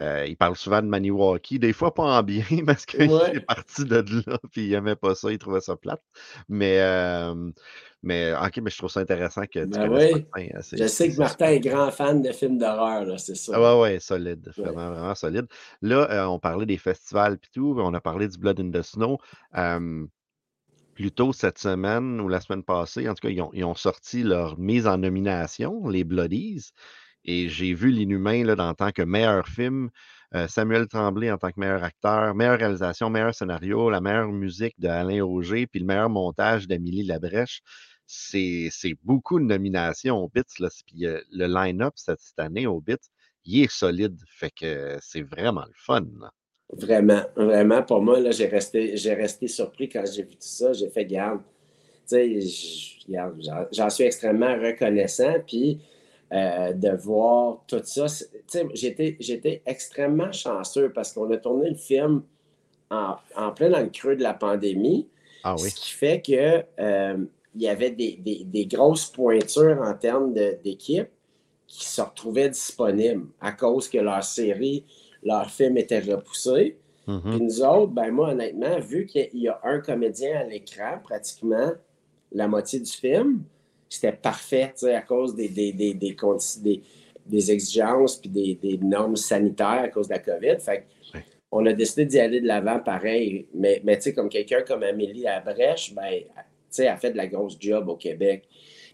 euh, 0.00 0.24
il 0.26 0.36
parle 0.36 0.56
souvent 0.56 0.80
de 0.80 0.86
Maniwaki, 0.86 1.58
des 1.58 1.72
fois 1.74 1.92
pas 1.92 2.18
en 2.18 2.22
bien, 2.22 2.44
parce 2.66 2.86
qu'il 2.86 3.10
Ouais. 3.10 3.36
est 3.36 3.40
parti 3.40 3.84
de 3.84 3.96
là, 4.26 4.38
puis 4.50 4.66
il 4.66 4.72
aimait 4.74 4.96
pas 4.96 5.14
ça, 5.14 5.30
il 5.30 5.38
trouvait 5.38 5.60
ça 5.60 5.76
plate. 5.76 6.02
Mais, 6.48 6.80
euh, 6.80 7.50
mais 8.02 8.32
OK, 8.34 8.58
mais 8.62 8.70
je 8.70 8.78
trouve 8.78 8.90
ça 8.90 9.00
intéressant 9.00 9.42
que 9.42 9.60
tu 9.60 9.66
Ben 9.66 9.88
connaisses 9.88 10.14
oui. 10.14 10.26
Martin. 10.34 10.60
c'est- 10.62 10.76
Je 10.78 10.86
sais 10.86 11.10
que 11.10 11.18
Martin 11.18 11.46
est 11.48 11.60
grand 11.60 11.90
fan 11.90 12.22
de 12.22 12.32
films 12.32 12.58
d'horreur, 12.58 13.20
c'est 13.20 13.34
ça. 13.36 13.52
Ah 13.54 13.60
ouais, 13.76 13.80
ouais, 13.82 14.00
solide. 14.00 14.50
Ouais. 14.56 14.64
Vraiment, 14.64 14.90
vraiment 14.90 15.14
solide. 15.14 15.46
Là, 15.82 16.10
euh, 16.10 16.24
on 16.26 16.38
parlait 16.38 16.66
des 16.66 16.78
festivals 16.78 17.38
puis 17.38 17.50
tout, 17.54 17.76
on 17.78 17.92
a 17.94 18.00
parlé 18.00 18.28
du 18.28 18.38
Blood 18.38 18.60
in 18.60 18.70
the 18.70 18.82
Snow. 18.82 19.18
Plus 20.94 21.10
tôt 21.10 21.32
cette 21.32 21.58
semaine 21.58 22.20
ou 22.20 22.28
la 22.28 22.40
semaine 22.40 22.62
passée, 22.62 23.08
en 23.08 23.14
tout 23.14 23.26
cas, 23.26 23.30
ils 23.30 23.40
ont, 23.40 23.50
ils 23.54 23.64
ont 23.64 23.74
sorti 23.74 24.22
leur 24.22 24.58
mise 24.58 24.86
en 24.86 24.98
nomination, 24.98 25.88
les 25.88 26.04
Bloodies. 26.04 26.72
Et 27.24 27.48
j'ai 27.48 27.74
vu 27.74 27.90
l'Inhumain 27.90 28.44
là, 28.44 28.56
en 28.58 28.74
tant 28.74 28.90
que 28.90 29.02
meilleur 29.02 29.46
film, 29.46 29.90
euh, 30.34 30.48
Samuel 30.48 30.88
Tremblay 30.88 31.30
en 31.30 31.38
tant 31.38 31.50
que 31.50 31.60
meilleur 31.60 31.84
acteur, 31.84 32.34
meilleure 32.34 32.58
réalisation, 32.58 33.10
meilleur 33.10 33.34
scénario, 33.34 33.90
la 33.90 34.00
meilleure 34.00 34.32
musique 34.32 34.78
de 34.78 34.88
Alain 34.88 35.20
Auger, 35.20 35.66
puis 35.66 35.80
le 35.80 35.86
meilleur 35.86 36.08
montage 36.08 36.66
d'Amélie 36.66 37.04
Labrèche. 37.04 37.60
C'est 38.06 38.70
beaucoup 39.04 39.38
de 39.38 39.44
nominations 39.44 40.18
au 40.18 40.28
BITS. 40.28 40.82
Puis 40.86 41.06
euh, 41.06 41.20
le 41.30 41.46
line-up 41.46 41.94
cette, 41.96 42.18
année 42.38 42.66
au 42.66 42.80
BITS, 42.80 43.10
il 43.44 43.62
est 43.62 43.70
solide. 43.70 44.18
Fait 44.26 44.50
que 44.50 44.96
c'est 45.00 45.22
vraiment 45.22 45.64
le 45.64 45.74
fun. 45.76 46.06
Vraiment, 46.72 47.22
vraiment. 47.36 47.82
Pour 47.82 48.02
moi, 48.02 48.18
là, 48.18 48.30
j'ai 48.30 48.46
resté, 48.46 48.96
j'ai 48.96 49.14
resté 49.14 49.48
surpris 49.48 49.88
quand 49.88 50.04
j'ai 50.10 50.22
vu 50.22 50.30
tout 50.30 50.38
ça. 50.40 50.72
J'ai 50.72 50.88
fait 50.88 51.04
garde. 51.04 51.42
J'en 53.72 53.90
suis 53.90 54.04
extrêmement 54.04 54.54
reconnaissant. 54.54 55.34
Puis 55.46 55.80
euh, 56.32 56.72
de 56.72 56.90
voir 56.90 57.62
tout 57.66 57.80
ça, 57.84 58.06
j'étais, 58.74 59.62
extrêmement 59.66 60.32
chanceux 60.32 60.90
parce 60.92 61.12
qu'on 61.12 61.30
a 61.30 61.36
tourné 61.36 61.70
le 61.70 61.76
film 61.76 62.22
en, 62.90 63.16
en 63.36 63.50
plein 63.52 63.70
dans 63.70 63.80
le 63.80 63.88
creux 63.90 64.16
de 64.16 64.22
la 64.22 64.34
pandémie. 64.34 65.08
Ah 65.44 65.54
oui. 65.54 65.70
Ce 65.70 65.74
qui 65.74 65.90
fait 65.92 66.22
que 66.22 66.64
euh, 66.80 67.24
il 67.54 67.62
y 67.62 67.68
avait 67.68 67.90
des, 67.90 68.16
des- 68.16 68.44
des 68.44 68.66
grosses 68.66 69.06
pointures 69.06 69.80
en 69.82 69.94
termes 69.94 70.32
d'équipe 70.32 71.08
qui 71.66 71.84
se 71.86 72.00
retrouvaient 72.00 72.48
disponibles 72.50 73.26
à 73.40 73.52
cause 73.52 73.88
que 73.88 73.98
leur 73.98 74.22
série, 74.24 74.84
leur 75.22 75.50
film 75.50 75.76
était 75.78 76.00
repoussé. 76.00 76.76
Mhm. 77.06 77.20
Puis 77.24 77.40
nous 77.42 77.62
autres, 77.62 77.92
ben 77.92 78.10
moi, 78.10 78.30
honnêtement, 78.30 78.78
vu 78.78 79.06
qu'il 79.06 79.28
y 79.34 79.48
a 79.48 79.58
un 79.64 79.80
comédien 79.80 80.40
à 80.40 80.44
l'écran, 80.44 80.98
pratiquement 81.02 81.72
la 82.30 82.46
moitié 82.48 82.78
du 82.80 82.90
film, 82.90 83.42
c'était 83.94 84.12
parfait, 84.12 84.72
à 84.94 85.00
cause 85.02 85.34
des, 85.34 85.48
des, 85.48 85.72
des, 85.72 85.94
des, 85.94 86.14
condi- 86.14 86.60
des- 86.62 86.82
des 87.26 87.52
exigences 87.52 88.16
puis 88.16 88.28
des, 88.30 88.54
des 88.60 88.78
normes 88.78 89.16
sanitaires 89.16 89.82
à 89.84 89.88
cause 89.88 90.08
de 90.08 90.14
la 90.14 90.18
COVID. 90.18 90.56
Fait 90.60 90.78
que 90.78 91.16
Ouais. 91.18 91.24
on 91.52 91.64
a 91.66 91.72
décidé 91.72 92.06
d'y 92.06 92.18
aller 92.18 92.40
de 92.40 92.46
l'avant 92.46 92.80
pareil. 92.80 93.46
Mais, 93.54 93.80
mais 93.84 93.96
tu 93.96 94.02
sais, 94.04 94.14
comme 94.14 94.28
quelqu'un 94.28 94.62
comme 94.62 94.82
Amélie 94.82 95.22
Labrèche, 95.22 95.94
ben, 95.94 96.10
tu 96.20 96.26
sais, 96.70 96.84
elle 96.84 96.88
a 96.88 96.96
fait 96.96 97.10
de 97.12 97.16
la 97.16 97.26
grosse 97.26 97.56
job 97.60 97.88
au 97.88 97.96
Québec. 97.96 98.48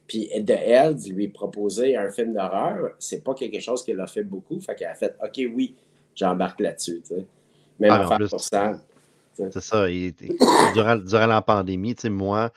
Puis 0.06 0.28
de 0.40 0.52
elle, 0.54 0.96
de 0.96 1.10
lui 1.12 1.28
proposer 1.28 1.96
un 1.96 2.10
film 2.10 2.32
d'horreur, 2.34 2.92
c'est 2.98 3.22
pas 3.22 3.34
quelque 3.34 3.60
chose 3.60 3.84
qu'elle 3.84 4.00
a 4.00 4.06
fait 4.06 4.24
beaucoup. 4.24 4.58
Fait 4.60 4.74
qu'elle 4.74 4.88
a 4.88 4.94
fait 4.94 5.14
OK, 5.22 5.40
oui, 5.54 5.74
j'embarque 6.14 6.60
là-dessus. 6.60 7.02
Même 7.10 7.20
Ah, 7.20 7.24
mais 7.78 7.90
en 7.90 7.92
affaire 8.06 8.16
plus, 8.18 8.28
pour 8.30 8.40
Sam. 8.40 8.80
C'est 9.34 9.60
ça. 9.60 9.86
durant, 10.74 10.96
durant 10.96 11.26
la 11.26 11.40
pandémie, 11.42 11.94
tu 11.94 12.02
sais, 12.02 12.10
moi, 12.10 12.50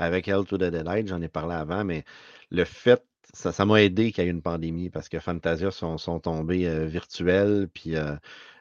avec 0.00 0.28
Hell 0.28 0.44
to 0.46 0.56
the 0.58 0.62
Daylight, 0.64 1.08
j'en 1.08 1.20
ai 1.22 1.28
parlé 1.28 1.54
avant, 1.54 1.84
mais 1.84 2.04
le 2.50 2.64
fait, 2.64 3.04
ça 3.34 3.52
ça 3.52 3.64
m'a 3.66 3.82
aidé 3.82 4.12
qu'il 4.12 4.24
y 4.24 4.26
ait 4.28 4.30
une 4.30 4.42
pandémie 4.42 4.90
parce 4.90 5.08
que 5.08 5.20
Fantasia 5.20 5.70
sont, 5.70 5.98
sont 5.98 6.20
tombés 6.20 6.66
euh, 6.68 6.86
virtuels, 6.86 7.68
puis 7.72 7.96
euh, 7.96 8.16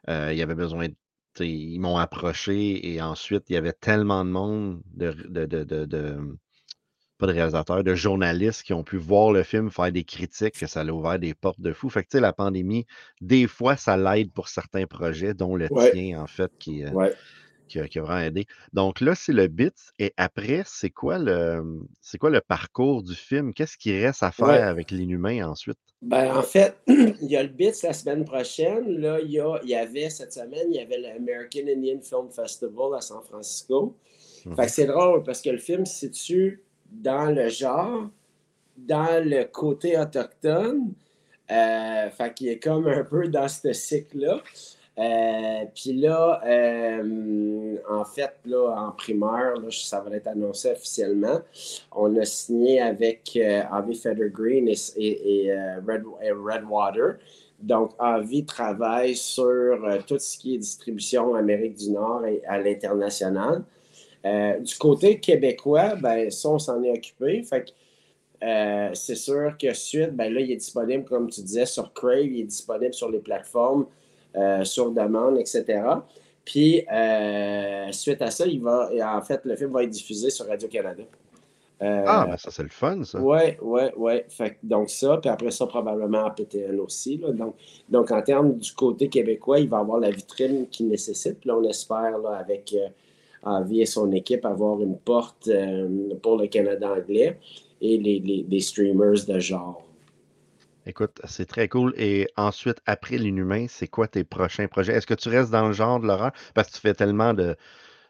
euh, 0.10 0.30
il 0.34 0.38
y 0.38 0.42
avait 0.42 0.56
besoin 0.56 0.90
de. 0.90 0.96
Ils 1.42 1.80
m'ont 1.80 1.98
approché 1.98 2.92
et 2.94 3.02
ensuite, 3.02 3.46
il 3.50 3.54
y 3.54 3.58
avait 3.58 3.72
tellement 3.74 4.26
de 4.26 4.30
monde, 4.32 4.82
de, 4.94 5.12
de, 5.14 5.46
de, 5.46 5.64
de- 5.86 6.38
pas 7.18 7.28
de 7.28 7.34
réalisateurs, 7.34 7.84
de 7.84 7.96
journalistes 7.96 8.64
qui 8.64 8.74
ont 8.74 8.84
pu 8.84 8.98
voir 8.98 9.32
le 9.34 9.44
film, 9.44 9.70
faire 9.72 9.92
des 9.92 10.04
critiques, 10.06 10.58
que 10.60 10.68
ça 10.68 10.82
a 10.82 10.86
ouvert 10.86 11.20
des 11.20 11.34
portes 11.34 11.60
de 11.62 11.74
fou. 11.74 11.90
Fait 11.90 12.04
que, 12.04 12.10
tu 12.10 12.18
sais, 12.18 12.22
la 12.22 12.34
pandémie, 12.34 12.86
des 13.22 13.48
fois, 13.48 13.76
ça 13.78 13.98
l'aide 13.98 14.32
pour 14.32 14.48
certains 14.48 14.88
projets, 14.88 15.34
dont 15.34 15.56
le 15.56 15.70
Ouais. 15.70 15.92
tien, 15.92 16.22
en 16.22 16.28
fait, 16.28 16.52
qui, 16.60 16.84
Ouais. 16.94 17.14
Qui 17.70 17.80
a, 17.80 17.88
qui 17.88 18.00
a 18.00 18.02
vraiment 18.02 18.20
aidé. 18.26 18.46
Donc 18.74 19.00
là, 19.00 19.16
c'est 19.16 19.32
le 19.32 19.48
bit. 19.48 19.74
Et 20.00 20.14
après, 20.18 20.64
c'est 20.66 20.90
quoi 20.90 21.18
le 21.20 21.64
c'est 22.02 22.18
quoi 22.18 22.30
le 22.30 22.42
parcours 22.42 23.04
du 23.04 23.16
film? 23.16 23.54
Qu'est-ce 23.54 23.78
qui 23.78 23.98
reste 23.98 24.24
à 24.24 24.32
faire 24.32 24.48
Ouais. 24.48 24.58
avec 24.58 24.92
l'inhumain 24.92 25.48
ensuite? 25.48 25.78
Ben, 26.02 26.36
en 26.36 26.42
fait, 26.44 26.76
il 26.88 27.28
y 27.30 27.38
a 27.38 27.44
le 27.44 27.50
BITS 27.50 27.84
la 27.84 27.94
semaine 27.94 28.26
prochaine. 28.26 28.98
Là, 29.00 29.20
il 29.22 29.32
y, 29.32 29.40
a- 29.40 29.60
il 29.64 29.70
y 29.70 29.76
avait 29.76 30.10
cette 30.10 30.34
semaine, 30.34 30.68
il 30.72 30.76
y 30.76 30.80
avait 30.80 30.98
l'American 30.98 31.68
Indian 31.68 32.00
Film 32.02 32.30
Festival 32.32 32.96
à 32.98 33.02
San 33.02 33.22
Francisco. 33.22 33.96
Mhm. 34.46 34.56
Fait 34.56 34.66
que 34.66 34.72
c'est 34.72 34.86
drôle 34.86 35.24
parce 35.24 35.42
que 35.42 35.50
le 35.52 35.58
film 35.58 35.86
se 35.86 36.00
situe 36.08 36.62
dans 36.92 37.26
le 37.32 37.50
genre, 37.50 38.10
dans 38.78 39.24
le 39.24 39.44
côté 39.44 39.98
autochtone. 40.00 40.94
Euh, 41.52 42.10
fait 42.12 42.34
qu'il 42.34 42.48
est 42.50 42.60
comme 42.60 42.88
un 42.88 43.04
peu 43.04 43.28
dans 43.28 43.48
ce 43.48 43.74
cycle-là. 43.74 44.42
Euh, 45.00 45.66
Puis 45.74 45.94
là, 45.94 46.42
euh, 46.46 47.78
en 47.90 48.04
fait, 48.04 48.34
là, 48.46 48.76
en 48.78 48.92
primeur, 48.92 49.56
là, 49.56 49.70
ça 49.72 50.02
va 50.02 50.16
être 50.16 50.28
annoncé 50.28 50.72
officiellement. 50.72 51.40
On 51.94 52.16
a 52.18 52.26
signé 52.26 52.82
avec 52.82 53.32
euh, 53.38 53.62
Avi 53.72 53.96
Federgreen 53.96 54.68
et, 54.68 54.76
et, 54.98 55.54
Red, 55.88 56.04
Redwater. 56.22 57.18
Donc, 57.62 57.92
Avi 57.98 58.46
travaille 58.46 59.16
sur 59.16 59.80
tout 60.06 60.20
ce 60.20 60.38
qui 60.38 60.56
est 60.56 60.58
distribution 60.58 61.36
Amérique 61.36 61.76
du 61.76 61.92
Nord 61.92 62.26
et 62.26 62.42
à 62.46 62.58
l'international. 62.58 63.64
Du 64.24 64.76
côté 64.78 65.20
québécois, 65.20 65.96
ben, 65.96 66.30
ça, 66.30 66.50
on 66.50 66.60
s'en 66.60 66.82
est 66.84 66.92
occupé. 66.92 67.42
Fait 67.44 67.66
que, 67.66 68.96
c'est 68.96 69.16
sûr 69.16 69.58
que 69.58 69.74
suite, 69.74 70.12
ben 70.12 70.34
là, 70.34 70.40
il 70.40 70.52
est 70.52 70.58
disponible, 70.58 71.04
comme 71.04 71.30
tu 71.30 71.42
disais, 71.42 71.66
sur 71.66 71.94
Crave, 71.94 72.26
il 72.26 72.42
est 72.42 72.46
disponible 72.46 72.94
sur 72.94 73.10
les 73.10 73.20
plateformes, 73.20 73.86
euh, 74.36 74.64
sur 74.64 74.92
demande, 74.92 75.38
etc. 75.40 75.82
Puis, 76.46 76.86
euh, 76.92 77.92
suite 77.92 78.22
à 78.22 78.32
ça, 78.32 78.46
il 78.46 78.62
va, 78.62 78.90
en 79.18 79.22
fait, 79.22 79.42
le 79.46 79.56
film 79.56 79.72
va 79.72 79.84
être 79.84 79.90
diffusé 79.90 80.30
sur 80.30 80.48
Radio-Canada. 80.48 81.04
Euh, 81.82 82.04
Ah, 82.08 82.26
ben 82.30 82.36
ça, 82.38 82.50
c'est 82.52 82.64
le 82.64 82.70
fun, 82.70 83.04
ça. 83.04 83.20
oui, 83.22 83.40
oui, 83.62 83.82
oui. 83.96 84.14
Donc 84.64 84.90
ça, 84.90 85.18
puis 85.18 85.30
après 85.30 85.52
ça, 85.52 85.66
probablement 85.66 86.26
à 86.26 86.32
PTN 86.32 86.80
aussi. 86.82 87.18
là. 87.18 87.32
Donc, 87.32 87.56
donc, 87.88 88.12
en 88.12 88.22
termes 88.22 88.58
du 88.58 88.74
côté 88.74 89.08
québécois, 89.08 89.60
il 89.60 89.70
va 89.70 89.78
avoir 89.80 90.00
la 90.00 90.10
vitrine 90.12 90.68
qu'il 90.68 90.90
nécessite. 90.90 91.40
Puis 91.40 91.48
là, 91.48 91.56
on 91.58 91.64
espère, 91.64 92.18
là, 92.18 92.32
avec 92.38 92.76
Avi 93.44 93.82
et 93.82 93.86
son 93.86 94.12
équipe, 94.12 94.44
avoir 94.46 94.82
une 94.82 94.98
porte 94.98 95.50
pour 96.22 96.38
le 96.38 96.48
Canada 96.48 96.92
anglais 96.92 97.38
et 97.82 97.98
les, 97.98 98.20
les- 98.20 98.46
les 98.50 98.60
streamers 98.60 99.24
de 99.26 99.40
genre. 99.40 99.82
Écoute, 100.90 101.22
c'est 101.24 101.46
très 101.46 101.70
cool. 101.70 101.94
Et 101.98 102.28
ensuite, 102.36 102.82
après 102.86 103.18
l'inhumain, 103.18 103.68
c'est 103.70 103.88
quoi 103.88 104.08
tes 104.10 104.26
prochains 104.26 104.68
projets? 104.68 104.92
Est-ce 104.94 105.08
que 105.08 105.14
tu 105.14 105.30
restes 105.30 105.52
dans 105.52 105.68
le 105.68 105.74
genre 105.74 106.00
de 106.02 106.08
l'horreur? 106.08 106.32
Parce 106.54 106.68
que 106.70 106.74
tu 106.76 106.82
fais 106.82 106.94
tellement 106.94 107.34
de, 107.34 107.56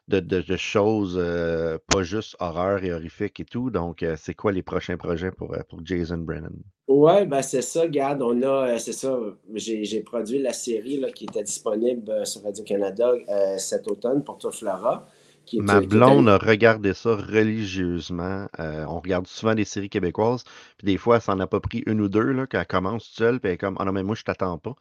de, 0.09 0.19
de- 0.21 0.57
choses, 0.57 1.15
euh, 1.19 1.77
pas 1.87 2.03
juste 2.03 2.35
horreur 2.39 2.83
et 2.83 2.93
horrifique 2.93 3.39
et 3.41 3.45
tout. 3.45 3.71
Donc, 3.71 4.03
euh, 4.03 4.15
c'est 4.17 4.35
quoi 4.35 4.51
les 4.53 4.63
prochains 4.63 4.97
projets 4.97 5.31
pour, 5.31 5.53
euh, 5.55 5.63
pour 5.69 5.85
Jason 5.85 6.17
Brennan? 6.19 6.53
Ouais, 6.87 7.25
ben 7.27 7.43
c'est 7.43 7.61
ça, 7.61 7.81
regarde, 7.83 8.21
on 8.23 8.41
a, 8.41 8.79
c'est 8.79 8.93
ça, 8.93 9.15
j'ai 9.53 10.01
produit 10.01 10.39
la 10.39 10.53
série 10.53 10.97
là, 10.99 11.11
qui 11.11 11.25
était 11.25 11.43
disponible 11.43 12.25
sur 12.25 12.41
Radio-Canada 12.41 13.13
cet 13.59 13.87
automne 13.87 14.23
pour 14.23 14.39
toi, 14.39 14.51
Flora. 14.51 15.05
Qui 15.45 15.61
Ma 15.61 15.77
était- 15.77 15.87
blonde 15.87 16.29
a 16.29 16.37
regardé 16.37 16.93
ça 16.93 17.15
religieusement. 17.15 18.47
Euh, 18.59 18.85
on 18.87 18.99
regarde 18.99 19.27
souvent 19.27 19.55
des 19.55 19.65
séries 19.65 19.89
québécoises, 19.89 20.43
puis 20.77 20.85
des 20.85 20.97
fois, 20.97 21.19
ça 21.19 21.33
en 21.33 21.39
a 21.39 21.47
pas 21.47 21.59
pris 21.59 21.83
une 21.87 22.01
ou 22.01 22.09
deux, 22.09 22.31
là, 22.31 22.45
qu'elle 22.47 22.65
commence 22.67 23.05
seule, 23.05 23.39
puis 23.39 23.49
elle 23.49 23.55
est 23.55 23.57
comme, 23.57 23.75
ah 23.79 23.85
non, 23.85 23.91
mais 23.91 24.03
moi, 24.03 24.15
je 24.15 24.23
t'attends 24.23 24.57
pas. 24.57 24.75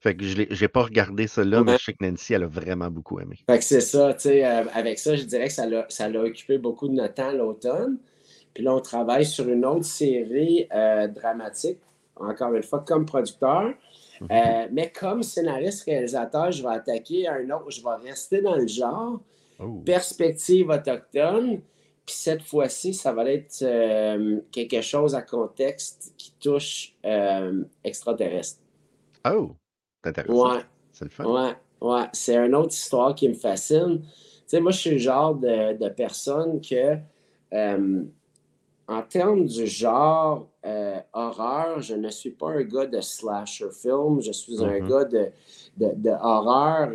Fait 0.00 0.16
que 0.16 0.24
je 0.24 0.42
j'ai 0.50 0.66
pas 0.68 0.82
regardé 0.82 1.26
mais 1.36 1.72
Ouais. 1.72 1.78
je 1.78 1.84
sais 1.84 1.92
que 1.92 2.04
Nancy, 2.04 2.34
elle 2.34 2.42
a 2.42 2.46
vraiment 2.48 2.90
beaucoup 2.90 3.20
aimé. 3.20 3.38
Fait 3.48 3.58
que 3.58 3.64
c'est 3.64 3.80
ça, 3.80 4.12
tu 4.14 4.20
sais, 4.22 4.44
euh, 4.44 4.64
avec 4.74 4.98
ça, 4.98 5.14
je 5.14 5.22
dirais 5.22 5.46
que 5.46 5.52
ça 5.52 5.66
l'a, 5.66 5.86
ça 5.88 6.08
l'a 6.08 6.22
occupé 6.22 6.58
beaucoup 6.58 6.88
de 6.88 6.94
notre 6.94 7.14
temps 7.14 7.30
l'automne. 7.30 7.98
Puis 8.52 8.64
là, 8.64 8.74
on 8.74 8.80
travaille 8.80 9.24
sur 9.24 9.48
une 9.48 9.64
autre 9.64 9.84
série 9.84 10.66
euh, 10.74 11.06
dramatique, 11.06 11.78
encore 12.16 12.52
une 12.52 12.64
fois, 12.64 12.80
comme 12.86 13.06
producteur. 13.06 13.72
Mhm. 14.20 14.28
Euh, 14.30 14.66
mais 14.72 14.90
comme 14.90 15.22
scénariste-réalisateur, 15.22 16.50
je 16.52 16.62
vais 16.62 16.68
attaquer 16.70 17.28
un 17.28 17.48
autre, 17.50 17.70
je 17.70 17.80
vais 17.82 18.08
rester 18.08 18.40
dans 18.42 18.56
le 18.56 18.66
genre, 18.66 19.20
Oh. 19.62 19.82
perspective 19.84 20.68
autochtone. 20.70 21.60
Puis 22.04 22.16
cette 22.16 22.42
fois-ci, 22.42 22.94
ça 22.94 23.12
va 23.12 23.30
être 23.30 23.62
euh, 23.62 24.40
quelque 24.50 24.80
chose 24.80 25.14
à 25.14 25.22
contexte 25.22 26.12
qui 26.16 26.32
touche 26.40 26.94
euh, 27.06 27.62
extraterrestre. 27.84 28.60
Oh! 29.24 29.52
C'est 30.02 30.10
intéressant. 30.10 30.54
Ouais, 30.56 30.62
C'est 30.92 31.04
le 31.04 31.10
fun. 31.10 31.24
ouais. 31.24 31.54
Ouais, 31.80 32.06
c'est 32.12 32.36
une 32.36 32.54
autre 32.54 32.72
histoire 32.74 33.14
qui 33.14 33.28
me 33.28 33.34
fascine. 33.34 34.00
Tu 34.02 34.08
sais, 34.46 34.60
moi, 34.60 34.70
je 34.72 34.78
suis 34.78 34.90
le 34.90 34.98
genre 34.98 35.34
de, 35.34 35.76
de 35.76 35.88
personne 35.88 36.60
que, 36.60 36.96
euh, 37.52 38.04
en 38.88 39.02
termes 39.02 39.44
du 39.46 39.66
genre 39.66 40.48
horreur, 41.12 41.80
je 41.80 41.94
ne 41.94 42.08
suis 42.10 42.30
pas 42.30 42.50
un 42.50 42.62
gars 42.62 42.86
de 42.86 43.00
slasher 43.00 43.70
film. 43.72 44.20
Je 44.20 44.30
suis 44.32 44.62
un 44.64 44.78
Mhm. 44.80 44.88
gars 44.88 45.04
de, 45.04 45.30
de, 45.76 45.88
de 45.96 46.10
horreur, 46.10 46.90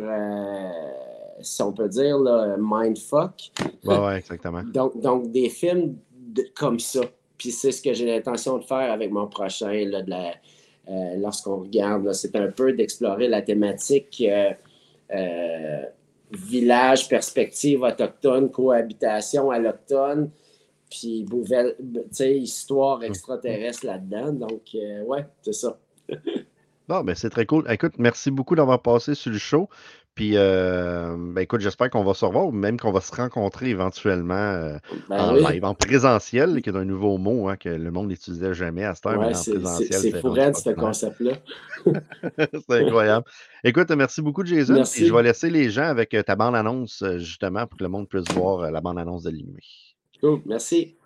si 1.40 1.62
on 1.62 1.72
peut 1.72 1.88
dire, 1.88 2.18
là, 2.18 2.56
mindfuck. 2.58 3.50
Ouais, 3.84 3.98
ouais, 3.98 4.16
exactement. 4.18 4.62
Donc, 4.62 5.00
donc 5.00 5.30
des 5.30 5.48
films 5.48 5.96
de- 6.12 6.46
comme 6.54 6.78
ça. 6.78 7.00
Puis 7.36 7.52
c'est 7.52 7.70
ce 7.72 7.80
que 7.82 7.92
j'ai 7.92 8.06
l'intention 8.06 8.58
de 8.58 8.64
faire 8.64 8.90
avec 8.92 9.10
mon 9.10 9.26
prochain, 9.28 9.84
là, 9.86 10.02
de 10.02 10.10
la- 10.10 10.34
euh, 10.88 11.16
lorsqu'on 11.18 11.58
regarde. 11.58 12.12
C'est 12.12 12.34
un 12.36 12.50
peu 12.50 12.72
d'explorer 12.72 13.28
la 13.28 13.42
thématique 13.42 14.22
euh, 14.26 14.50
euh, 15.14 15.82
village, 16.32 17.08
perspective 17.08 17.82
autochtone, 17.82 18.50
cohabitation 18.50 19.50
allochtone, 19.50 20.30
puis 20.90 21.26
sais, 22.10 22.36
histoire 22.38 23.02
extraterrestre 23.04 23.86
là-dedans. 23.86 24.32
Donc, 24.32 24.62
ouais, 24.74 25.26
c'est 25.42 25.54
ça. 25.54 25.78
Bon, 26.88 27.02
ben 27.02 27.14
c'est 27.14 27.28
très 27.28 27.44
cool. 27.44 27.70
Écoute, 27.70 27.92
merci 27.98 28.30
beaucoup 28.30 28.54
d'avoir 28.54 28.80
passé 28.80 29.14
sur 29.14 29.30
le 29.30 29.36
show. 29.36 29.68
Puis, 30.18 30.32
euh, 30.36 31.14
ben 31.16 31.42
écoute, 31.42 31.60
j'espère 31.60 31.90
qu'on 31.90 32.02
va 32.02 32.12
se 32.12 32.24
revoir 32.24 32.46
ou 32.48 32.50
même 32.50 32.76
qu'on 32.76 32.90
va 32.90 33.00
se 33.00 33.14
rencontrer 33.14 33.68
éventuellement 33.68 34.34
euh, 34.34 34.76
Ben 35.08 35.16
en 35.20 35.34
oui. 35.36 35.44
live, 35.52 35.64
en 35.64 35.74
présentiel, 35.74 36.60
qui 36.60 36.70
est 36.70 36.76
un 36.76 36.84
nouveau 36.84 37.18
mot 37.18 37.48
hein, 37.48 37.56
que 37.56 37.68
le 37.68 37.90
monde 37.92 38.08
n'utilisait 38.08 38.52
jamais 38.52 38.82
à 38.82 38.96
cette 38.96 39.06
heure, 39.06 39.12
mais 39.20 39.26
Ouais, 39.26 39.30
en 39.30 39.34
c'est- 39.34 39.52
présentiel. 39.52 39.88
c'est 39.92 40.10
c'est 40.10 40.20
fou 40.20 40.26
rendu 40.30 40.40
raide, 40.40 40.56
ce 40.56 40.70
concept-là. 40.70 41.32
C'est 42.68 42.84
incroyable. 42.84 43.24
Écoute, 43.62 43.90
merci 43.92 44.20
beaucoup, 44.20 44.44
Jason. 44.44 44.74
Merci. 44.74 45.04
Et 45.04 45.06
je 45.06 45.14
vais 45.14 45.22
laisser 45.22 45.50
les 45.50 45.70
gens 45.70 45.84
avec 45.84 46.12
euh, 46.14 46.24
ta 46.24 46.34
bande-annonce, 46.34 47.04
justement, 47.18 47.68
pour 47.68 47.78
que 47.78 47.84
le 47.84 47.88
monde 47.88 48.08
puisse 48.08 48.28
voir 48.34 48.70
la 48.72 48.80
bande-annonce 48.80 49.22
de 49.22 49.30
l'inuit. 49.30 49.94
Cool, 50.20 50.42
merci. 50.46 50.96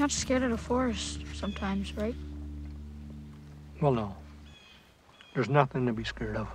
You're 0.00 0.06
not 0.06 0.12
scared 0.12 0.42
of 0.42 0.50
the 0.50 0.56
forest 0.56 1.20
sometimes, 1.34 1.94
right? 1.94 2.14
Well, 3.82 3.92
no. 3.92 4.16
There's 5.34 5.50
nothing 5.50 5.84
to 5.84 5.92
be 5.92 6.04
scared 6.04 6.36
of. 6.36 6.48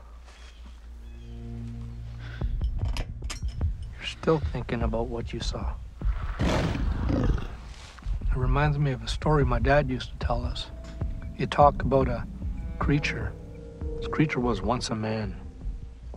You're 3.94 4.08
still 4.08 4.40
thinking 4.52 4.82
about 4.82 5.10
what 5.10 5.32
you 5.32 5.40
saw. 5.42 5.74
It 6.40 6.66
reminds 8.36 8.80
me 8.80 8.94
of 8.94 9.04
a 9.04 9.08
story 9.08 9.46
my 9.46 9.60
dad 9.60 9.92
used 9.92 10.10
to 10.20 10.26
tell 10.26 10.44
us. 10.44 10.72
He 11.36 11.46
talked 11.46 11.84
about 11.84 12.08
a 12.08 12.26
creature. 12.80 13.32
This 13.98 14.08
creature 14.08 14.40
was 14.40 14.64
once 14.64 14.90
a 14.90 14.96
man. 14.96 15.36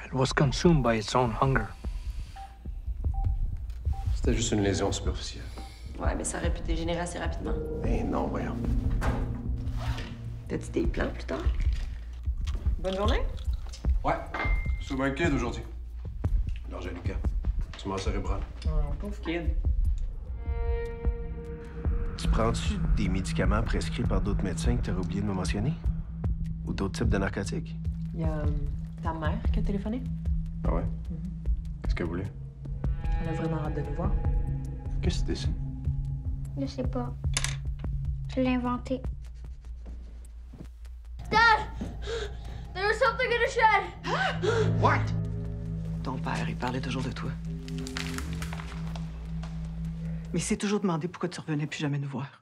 It 0.02 0.14
was 0.14 0.32
consumed 0.32 0.82
by 0.82 0.94
its 0.94 1.14
own 1.14 1.32
hunger. 1.32 1.68
C'était 4.14 4.34
juste 4.34 4.52
une 4.52 4.62
lésion 4.62 4.90
superficielle. 4.90 5.47
Ouais, 5.98 6.14
mais 6.16 6.24
ça 6.24 6.38
aurait 6.38 6.52
pu 6.52 6.60
dégénérer 6.62 7.00
assez 7.00 7.18
rapidement. 7.18 7.54
Eh 7.84 8.04
non, 8.04 8.28
voyons. 8.28 8.56
T'as-tu 10.46 10.70
des 10.70 10.86
plans 10.86 11.10
plus 11.12 11.24
tard? 11.24 11.42
Bonne 12.78 12.94
journée? 12.94 13.20
Ouais, 14.04 14.14
je 14.78 14.86
suis 14.86 14.94
bien 14.94 15.10
kid 15.10 15.32
aujourd'hui. 15.32 15.62
L'Angelica. 16.70 17.14
Tumeur 17.76 17.98
cérébrale. 17.98 18.40
Oh, 18.66 18.92
pauvre 19.00 19.20
kid. 19.22 19.42
Tu 22.16 22.28
prends-tu 22.28 22.74
des 22.96 23.08
médicaments 23.08 23.62
prescrits 23.62 24.04
par 24.04 24.20
d'autres 24.20 24.44
médecins 24.44 24.76
que 24.76 24.82
tu 24.82 24.90
aurais 24.90 25.00
oublié 25.00 25.20
de 25.20 25.26
me 25.26 25.34
mentionner? 25.34 25.72
Ou 26.66 26.72
d'autres 26.72 26.98
types 26.98 27.08
de 27.08 27.18
narcotiques? 27.18 27.74
Il 28.14 28.20
y 28.20 28.24
a 28.24 28.28
euh, 28.28 28.46
ta 29.02 29.12
mère 29.12 29.38
qui 29.52 29.58
a 29.58 29.62
téléphoné? 29.62 30.02
Ah 30.64 30.74
ouais? 30.74 30.84
Qu'est-ce 31.82 31.94
qu'elle 31.94 32.06
voulait? 32.06 32.30
Elle 33.22 33.28
a 33.30 33.32
vraiment 33.32 33.64
hâte 33.64 33.74
de 33.74 33.80
nous 33.80 33.96
voir. 33.96 34.12
Qu'est-ce 35.02 35.24
que 35.24 35.34
c'est 35.34 35.48
Je 36.60 36.66
sais 36.66 36.82
pas. 36.82 37.14
Je 38.34 38.40
l'ai 38.40 38.54
inventé. 38.54 39.00
Dad! 41.30 41.60
There 42.74 42.86
was 42.86 42.98
something 42.98 43.30
in 43.30 43.38
the 43.38 43.50
shed! 43.50 44.80
What? 44.80 45.00
Ton 46.02 46.18
père, 46.18 46.48
il 46.48 46.56
parlait 46.56 46.80
toujours 46.80 47.02
de 47.02 47.12
toi. 47.12 47.30
Mais 50.32 50.40
il 50.40 50.42
s'est 50.42 50.56
toujours 50.56 50.80
demandé 50.80 51.08
pourquoi 51.08 51.28
tu 51.28 51.40
revenais 51.40 51.66
plus 51.66 51.78
jamais 51.78 51.98
nous 51.98 52.08
voir. 52.08 52.37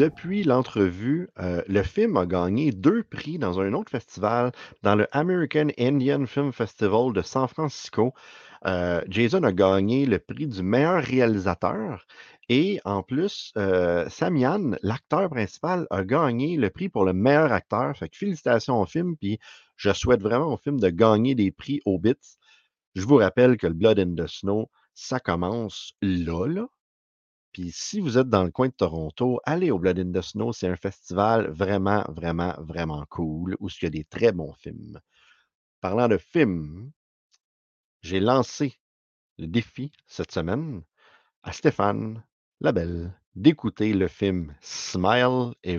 Depuis 0.00 0.44
l'entrevue, 0.44 1.28
euh, 1.40 1.60
le 1.68 1.82
film 1.82 2.16
a 2.16 2.24
gagné 2.24 2.72
deux 2.72 3.02
prix 3.02 3.36
dans 3.36 3.60
un 3.60 3.74
autre 3.74 3.90
festival, 3.90 4.50
dans 4.82 4.94
le 4.94 5.06
American 5.14 5.66
Indian 5.78 6.24
Film 6.24 6.54
Festival 6.54 7.12
de 7.12 7.20
San 7.20 7.46
Francisco. 7.46 8.14
Euh, 8.64 9.02
Jason 9.08 9.42
a 9.42 9.52
gagné 9.52 10.06
le 10.06 10.18
prix 10.18 10.46
du 10.46 10.62
meilleur 10.62 11.02
réalisateur 11.02 12.06
et 12.48 12.80
en 12.86 13.02
plus, 13.02 13.52
euh, 13.58 14.08
Samian, 14.08 14.70
l'acteur 14.82 15.28
principal, 15.28 15.86
a 15.90 16.02
gagné 16.02 16.56
le 16.56 16.70
prix 16.70 16.88
pour 16.88 17.04
le 17.04 17.12
meilleur 17.12 17.52
acteur. 17.52 17.94
Fait 17.94 18.08
que 18.08 18.16
félicitations 18.16 18.80
au 18.80 18.86
film, 18.86 19.18
puis 19.18 19.38
je 19.76 19.92
souhaite 19.92 20.22
vraiment 20.22 20.54
au 20.54 20.56
film 20.56 20.80
de 20.80 20.88
gagner 20.88 21.34
des 21.34 21.50
prix 21.50 21.82
au 21.84 21.98
Bits. 21.98 22.38
Je 22.94 23.02
vous 23.02 23.16
rappelle 23.16 23.58
que 23.58 23.66
le 23.66 23.74
Blood 23.74 23.98
in 23.98 24.14
the 24.14 24.26
Snow, 24.26 24.70
ça 24.94 25.20
commence 25.20 25.92
là, 26.00 26.46
là. 26.46 26.68
Puis 27.52 27.72
si 27.72 28.00
vous 28.00 28.16
êtes 28.18 28.28
dans 28.28 28.44
le 28.44 28.50
coin 28.50 28.68
de 28.68 28.72
Toronto, 28.72 29.40
allez 29.44 29.70
au 29.70 29.78
Blood 29.78 29.98
in 29.98 30.12
the 30.12 30.22
Snow. 30.22 30.52
C'est 30.52 30.68
un 30.68 30.76
festival 30.76 31.50
vraiment, 31.50 32.04
vraiment, 32.08 32.54
vraiment 32.58 33.04
cool 33.08 33.56
où 33.60 33.68
il 33.68 33.84
y 33.84 33.86
a 33.86 33.90
des 33.90 34.04
très 34.04 34.32
bons 34.32 34.52
films. 34.54 35.00
Parlant 35.80 36.08
de 36.08 36.18
films, 36.18 36.92
j'ai 38.02 38.20
lancé 38.20 38.78
le 39.38 39.46
défi 39.46 39.92
cette 40.06 40.30
semaine 40.32 40.82
à 41.42 41.52
Stéphane 41.52 42.22
Labelle 42.60 43.12
d'écouter 43.34 43.92
le 43.94 44.08
film 44.08 44.54
Smile 44.60 45.54
et 45.64 45.78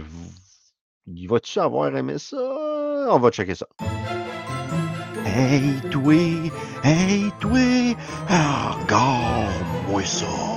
va-tu 1.07 1.59
avoir 1.59 1.95
aimé 1.95 2.17
ça? 2.17 3.07
On 3.09 3.19
va 3.19 3.31
checker 3.31 3.55
ça. 3.55 3.67
Hey, 5.25 5.79
toi! 5.91 6.13
Hey, 6.83 7.31
toi! 7.39 7.95
Regarde-moi 8.27 10.03
ça! 10.03 10.50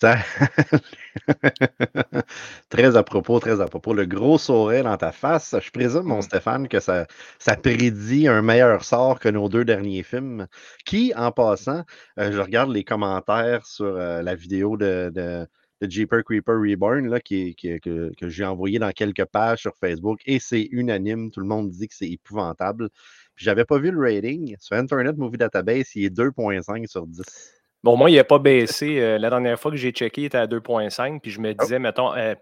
Ça- 0.00 0.18
très 2.68 2.96
à 2.96 3.02
propos, 3.02 3.40
très 3.40 3.60
à 3.60 3.66
propos. 3.66 3.94
Le 3.94 4.06
gros 4.06 4.38
sourire 4.38 4.84
dans 4.84 4.96
ta 4.96 5.12
face, 5.12 5.54
je 5.60 5.70
présume, 5.70 6.02
mon 6.04 6.20
Stéphane, 6.22 6.68
que 6.68 6.80
ça, 6.80 7.06
ça 7.38 7.56
prédit 7.56 8.28
un 8.28 8.42
meilleur 8.42 8.84
sort 8.84 9.18
que 9.20 9.28
nos 9.28 9.48
deux 9.48 9.64
derniers 9.64 10.02
films. 10.02 10.46
Qui, 10.84 11.12
en 11.16 11.32
passant, 11.32 11.82
euh, 12.18 12.32
je 12.32 12.38
regarde 12.40 12.70
les 12.70 12.84
commentaires 12.84 13.64
sur 13.66 13.86
euh, 13.86 14.22
la 14.22 14.34
vidéo 14.34 14.76
de, 14.76 15.10
de, 15.14 15.46
de 15.80 15.90
Jeeper 15.90 16.22
Creeper 16.24 16.56
Reborn 16.60 17.08
là, 17.08 17.20
qui, 17.20 17.48
est- 17.50 17.54
qui- 17.54 17.80
que, 17.80 18.12
que 18.18 18.28
j'ai 18.28 18.44
envoyé 18.44 18.78
dans 18.78 18.90
quelques 18.92 19.24
pages 19.26 19.60
sur 19.60 19.74
Facebook 19.76 20.20
et 20.26 20.38
c'est 20.40 20.68
unanime. 20.72 21.30
Tout 21.30 21.40
le 21.40 21.46
monde 21.46 21.70
dit 21.70 21.88
que 21.88 21.94
c'est 21.94 22.10
épouvantable. 22.10 22.90
J'avais 23.36 23.64
pas 23.64 23.78
vu 23.78 23.90
le 23.90 24.00
rating. 24.00 24.56
Sur 24.60 24.76
Internet 24.76 25.16
Movie 25.16 25.38
Database, 25.38 25.94
il 25.94 26.04
est 26.06 26.10
2.5 26.10 26.86
sur 26.86 27.06
10. 27.06 27.22
Bon, 27.82 27.96
moi, 27.96 28.10
il 28.10 28.16
n'a 28.16 28.24
pas 28.24 28.38
baissé. 28.38 28.98
Euh, 29.00 29.18
la 29.18 29.30
dernière 29.30 29.58
fois 29.60 29.70
que 29.70 29.76
j'ai 29.76 29.92
checké, 29.92 30.22
il 30.22 30.24
était 30.26 30.38
à 30.38 30.46
2,5. 30.46 31.20
Puis 31.20 31.30
je 31.30 31.38
Oh. 31.38 31.42
me 31.42 31.52
disais, 31.52 31.78
mettons, 31.78 32.14
euh, 32.14 32.34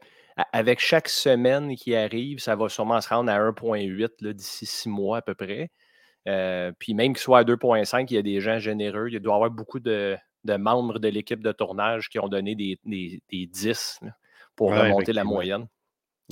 avec 0.53 0.81
chaque 0.81 1.09
semaine 1.09 1.75
qui 1.77 1.95
arrive, 1.95 2.39
ça 2.39 2.57
va 2.57 2.69
sûrement 2.69 3.01
se 3.01 3.09
rendre 3.09 3.31
à 3.31 3.39
1,8 3.39 4.21
là, 4.21 4.33
d'ici 4.33 4.67
six 4.67 4.89
mois 4.89 5.19
à 5.19 5.23
peu 5.23 5.35
près. 5.35 5.71
Euh, 6.29 6.73
puis 6.79 6.95
même 6.95 7.13
qu'il 7.13 7.21
soit 7.23 7.41
à 7.41 7.45
2,5, 7.45 8.11
il 8.11 8.15
y 8.15 8.19
a 8.19 8.23
des 8.23 8.41
gens 8.41 8.59
généreux. 8.59 9.09
Il 9.11 9.21
doit 9.21 9.35
y 9.35 9.37
avoir 9.37 9.51
beaucoup 9.51 9.81
de, 9.81 10.17
de 10.45 10.57
membres 10.57 10.99
de 10.99 11.09
l'équipe 11.09 11.43
de 11.43 11.53
tournage 11.53 12.09
qui 12.09 12.19
ont 12.19 12.29
donné 12.29 12.55
des, 12.55 12.79
des, 12.85 13.23
des 13.31 13.47
10 13.47 13.99
là, 14.03 14.11
pour 14.57 14.71
Ouais, 14.71 14.81
remonter 14.81 15.13
la 15.13 15.25
moyenne. 15.25 15.67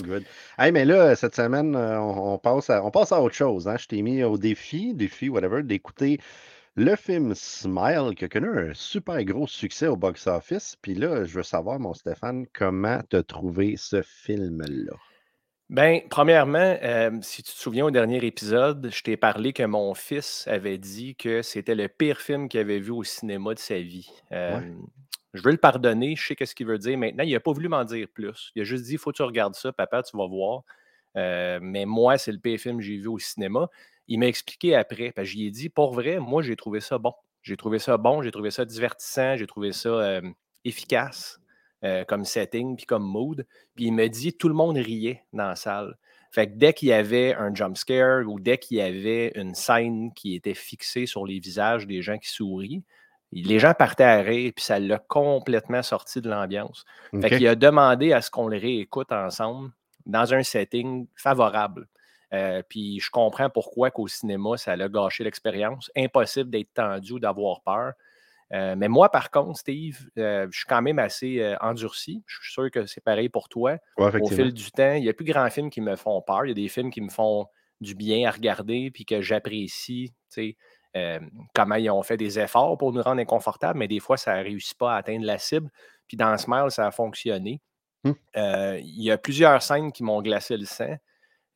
Good. 0.03 0.25
Hey, 0.59 0.73
mais 0.73 0.87
là, 0.87 1.15
cette 1.17 1.37
semaine, 1.37 1.77
on, 1.77 2.35
on 2.35 2.38
passe 2.38 2.71
à, 2.71 2.83
on 2.83 2.91
passe 2.91 3.12
à 3.12 3.21
autre 3.21 3.35
chose. 3.35 3.69
Hein? 3.69 3.77
Je 3.79 3.87
t'ai 3.88 4.01
mis 4.01 4.23
au 4.25 4.38
défi, 4.38 4.95
défi, 4.95 5.29
whatever, 5.29 5.62
d'écouter 5.62 6.19
le 6.77 6.97
film 6.97 7.35
Smile 7.35 8.15
qui 8.17 8.25
a 8.25 8.29
connu 8.29 8.49
un 8.49 8.75
super 8.75 9.23
gros 9.25 9.47
succès 9.47 9.87
au 9.87 9.97
box-office. 9.97 10.77
Puis 10.81 10.95
là, 10.95 11.25
je 11.25 11.35
veux 11.35 11.43
savoir, 11.43 11.79
mon 11.79 11.95
Stéphane, 11.95 12.47
comment 12.53 13.01
t'as 13.09 13.23
trouvé 13.23 13.77
ce 13.77 14.03
film-là? 14.03 14.97
Ben, 15.69 16.01
premièrement, 16.11 16.77
euh, 16.83 17.11
si 17.23 17.43
tu 17.43 17.53
te 17.53 17.57
souviens 17.59 17.87
au 17.87 17.91
dernier 17.91 18.25
épisode, 18.25 18.91
je 18.93 19.03
t'ai 19.03 19.17
parlé 19.17 19.53
que 19.55 19.63
mon 19.63 19.95
fils 19.95 20.47
avait 20.47 20.77
dit 20.77 21.17
que 21.17 21.41
c'était 21.41 21.75
le 21.75 21.89
pire 21.89 22.21
film 22.21 22.49
qu'il 22.49 22.61
avait 22.61 22.79
vu 22.79 22.91
au 22.91 23.05
cinéma 23.05 23.55
de 23.55 23.59
sa 23.59 23.79
vie. 23.79 24.11
Euh, 24.33 24.59
Ouais. 24.61 24.73
Je 25.35 25.41
veux 25.43 25.51
le 25.51 25.57
pardonner, 25.57 26.15
je 26.15 26.27
sais 26.27 26.37
qu'est-ce 26.37 26.55
qu'il 26.55 26.67
veut 26.67 26.77
dire. 26.77 26.99
Maintenant, 26.99 27.25
il 27.25 27.33
n'a 27.33 27.41
pas 27.41 27.53
voulu 27.53 27.69
m'en 27.69 27.85
dire 27.85 28.07
plus. 28.13 28.53
Il 28.55 28.61
a 28.61 28.65
juste 28.65 28.85
dit, 28.85 28.93
il 28.93 28.99
faut 28.99 29.13
que 29.13 29.17
tu 29.17 29.23
regardes 29.23 29.55
ça, 29.55 29.73
papa, 29.73 30.03
tu 30.03 30.15
vas 30.15 30.27
voir. 30.27 30.63
Euh, 31.16 31.59
mais 31.62 31.85
moi, 31.85 32.18
c'est 32.18 32.33
le 32.33 32.38
pire 32.38 32.59
film 32.59 32.79
que 32.79 32.83
j'ai 32.83 32.96
vu 32.96 33.09
au 33.09 33.18
cinéma. 33.18 33.68
Il 34.09 34.18
m'a 34.18 34.27
expliqué 34.27 34.75
après, 34.75 35.12
parce 35.12 35.29
que 35.29 35.33
j'y 35.33 35.46
ai 35.46 35.51
dit, 35.51 35.68
pour 35.68 35.92
vrai, 35.92 36.18
moi, 36.18 36.42
j'ai 36.42 36.57
trouvé 36.57 36.81
ça 36.81 36.98
bon. 36.98 37.14
J'ai 37.42 37.57
trouvé 37.57 37.79
ça 37.79 37.96
bon, 37.96 38.22
j'ai 38.22 38.31
trouvé 38.31 38.51
ça 38.51 38.64
divertissant, 38.64 39.37
j'ai 39.37 39.46
trouvé 39.46 39.72
ça 39.72 39.88
euh, 39.88 40.22
efficace 40.64 41.40
euh, 41.83 42.05
comme 42.05 42.25
setting 42.25 42.77
puis 42.77 42.87
comme 42.87 43.05
mood. 43.05 43.46
Puis 43.75 43.87
il 43.87 43.92
me 43.92 44.09
dit, 44.09 44.33
tout 44.33 44.48
le 44.48 44.55
monde 44.55 44.77
riait 44.77 45.25
dans 45.33 45.48
la 45.48 45.57
salle. 45.57 45.96
Fait 46.31 46.46
que 46.46 46.53
dès 46.55 46.72
qu'il 46.72 46.88
y 46.88 46.92
avait 46.92 47.35
un 47.35 47.55
jump 47.55 47.77
scare 47.77 48.27
ou 48.27 48.38
dès 48.40 48.59
qu'il 48.59 48.79
y 48.79 48.81
avait 48.81 49.33
une 49.35 49.55
scène 49.55 50.12
qui 50.14 50.35
était 50.35 50.55
fixée 50.55 51.07
sur 51.07 51.27
les 51.27 51.40
visages 51.40 51.87
des 51.87 52.01
gens 52.01 52.16
qui 52.16 52.31
sourient, 52.31 52.85
les 53.33 53.59
gens 53.59 53.75
partaient 53.75 54.05
à 54.05 54.20
rire, 54.20 54.53
puis 54.55 54.64
ça 54.64 54.79
l'a 54.79 54.98
complètement 54.98 55.83
sorti 55.83 56.20
de 56.20 56.29
l'ambiance. 56.29 56.85
Fait 57.11 57.27
OK. 57.27 57.38
qu'il 57.38 57.48
a 57.48 57.55
demandé 57.55 58.12
à 58.12 58.22
ce 58.22 58.31
qu'on 58.31 58.46
le 58.46 58.59
réécoute 58.59 59.11
ensemble 59.11 59.72
dans 60.07 60.35
un 60.35 60.43
setting 60.43 61.07
favorable. 61.17 61.87
Euh, 62.33 62.62
puis 62.67 62.99
je 63.01 63.11
comprends 63.11 63.51
pourquoi 63.51 63.91
qu'au 63.91 64.09
cinéma, 64.09 64.57
ça 64.57 64.75
l'a 64.77 64.88
gâché 64.88 65.25
l'expérience. 65.25 65.91
Impossible 65.97 66.51
d'être 66.51 66.73
tendu 66.75 67.12
ou 67.12 67.19
d'avoir 67.19 67.61
peur. 67.62 67.93
Euh, 68.55 68.75
mais 68.77 68.88
moi, 68.88 69.11
par 69.11 69.31
contre, 69.31 69.59
Steve, 69.59 69.99
euh, 70.19 70.47
je 70.51 70.59
suis 70.59 70.67
quand 70.67 70.83
même 70.83 70.99
assez 70.99 71.55
endurci. 71.61 72.23
Je 72.27 72.37
suis 72.41 72.53
sûr 72.53 72.71
que 72.71 72.87
c'est 72.87 73.03
pareil 73.03 73.29
pour 73.29 73.49
toi. 73.49 73.77
Ouais, 73.99 74.21
Au 74.21 74.29
fil 74.29 74.53
du 74.53 74.71
temps, 74.71 74.93
il 74.93 75.03
n'y 75.03 75.09
a 75.09 75.12
plus 75.12 75.25
grands 75.25 75.49
films 75.51 75.71
qui 75.71 75.81
me 75.81 75.97
font 75.97 76.21
peur. 76.23 76.45
Il 76.45 76.49
y 76.49 76.53
a 76.53 76.55
des 76.55 76.69
films 76.69 76.91
qui 76.91 77.01
me 77.01 77.11
font 77.11 77.47
du 77.81 77.95
bien 77.95 78.29
à 78.29 78.31
regarder 78.31 78.91
puis 78.91 79.05
que 79.05 79.21
j'apprécie, 79.21 80.12
tu 80.33 80.57
sais, 80.95 81.29
comment 81.55 81.75
ils 81.77 81.91
ont 81.91 82.03
fait 82.03 82.17
des 82.17 82.38
efforts 82.38 82.77
pour 82.77 82.93
nous 82.93 83.03
rendre 83.03 83.21
inconfortables, 83.21 83.79
mais 83.79 83.88
des 83.88 84.01
fois, 84.01 84.17
ça 84.17 84.38
ne 84.38 84.45
réussit 84.45 84.77
pas 84.77 84.95
à 84.95 84.99
atteindre 84.99 85.25
la 85.25 85.38
cible. 85.38 85.71
Puis 86.07 86.17
dans 86.17 86.37
Smile, 86.37 86.67
ça 86.69 86.87
a 86.87 86.91
fonctionné. 86.91 87.61
Hmm. 88.05 88.12
Euh, 88.37 88.79
il 88.81 89.03
y 89.03 89.11
a 89.11 89.19
plusieurs 89.19 89.62
scènes 89.62 89.93
qui 89.93 90.03
m'ont 90.03 90.23
glacé 90.23 90.57
le 90.57 90.65
sang. 90.65 90.97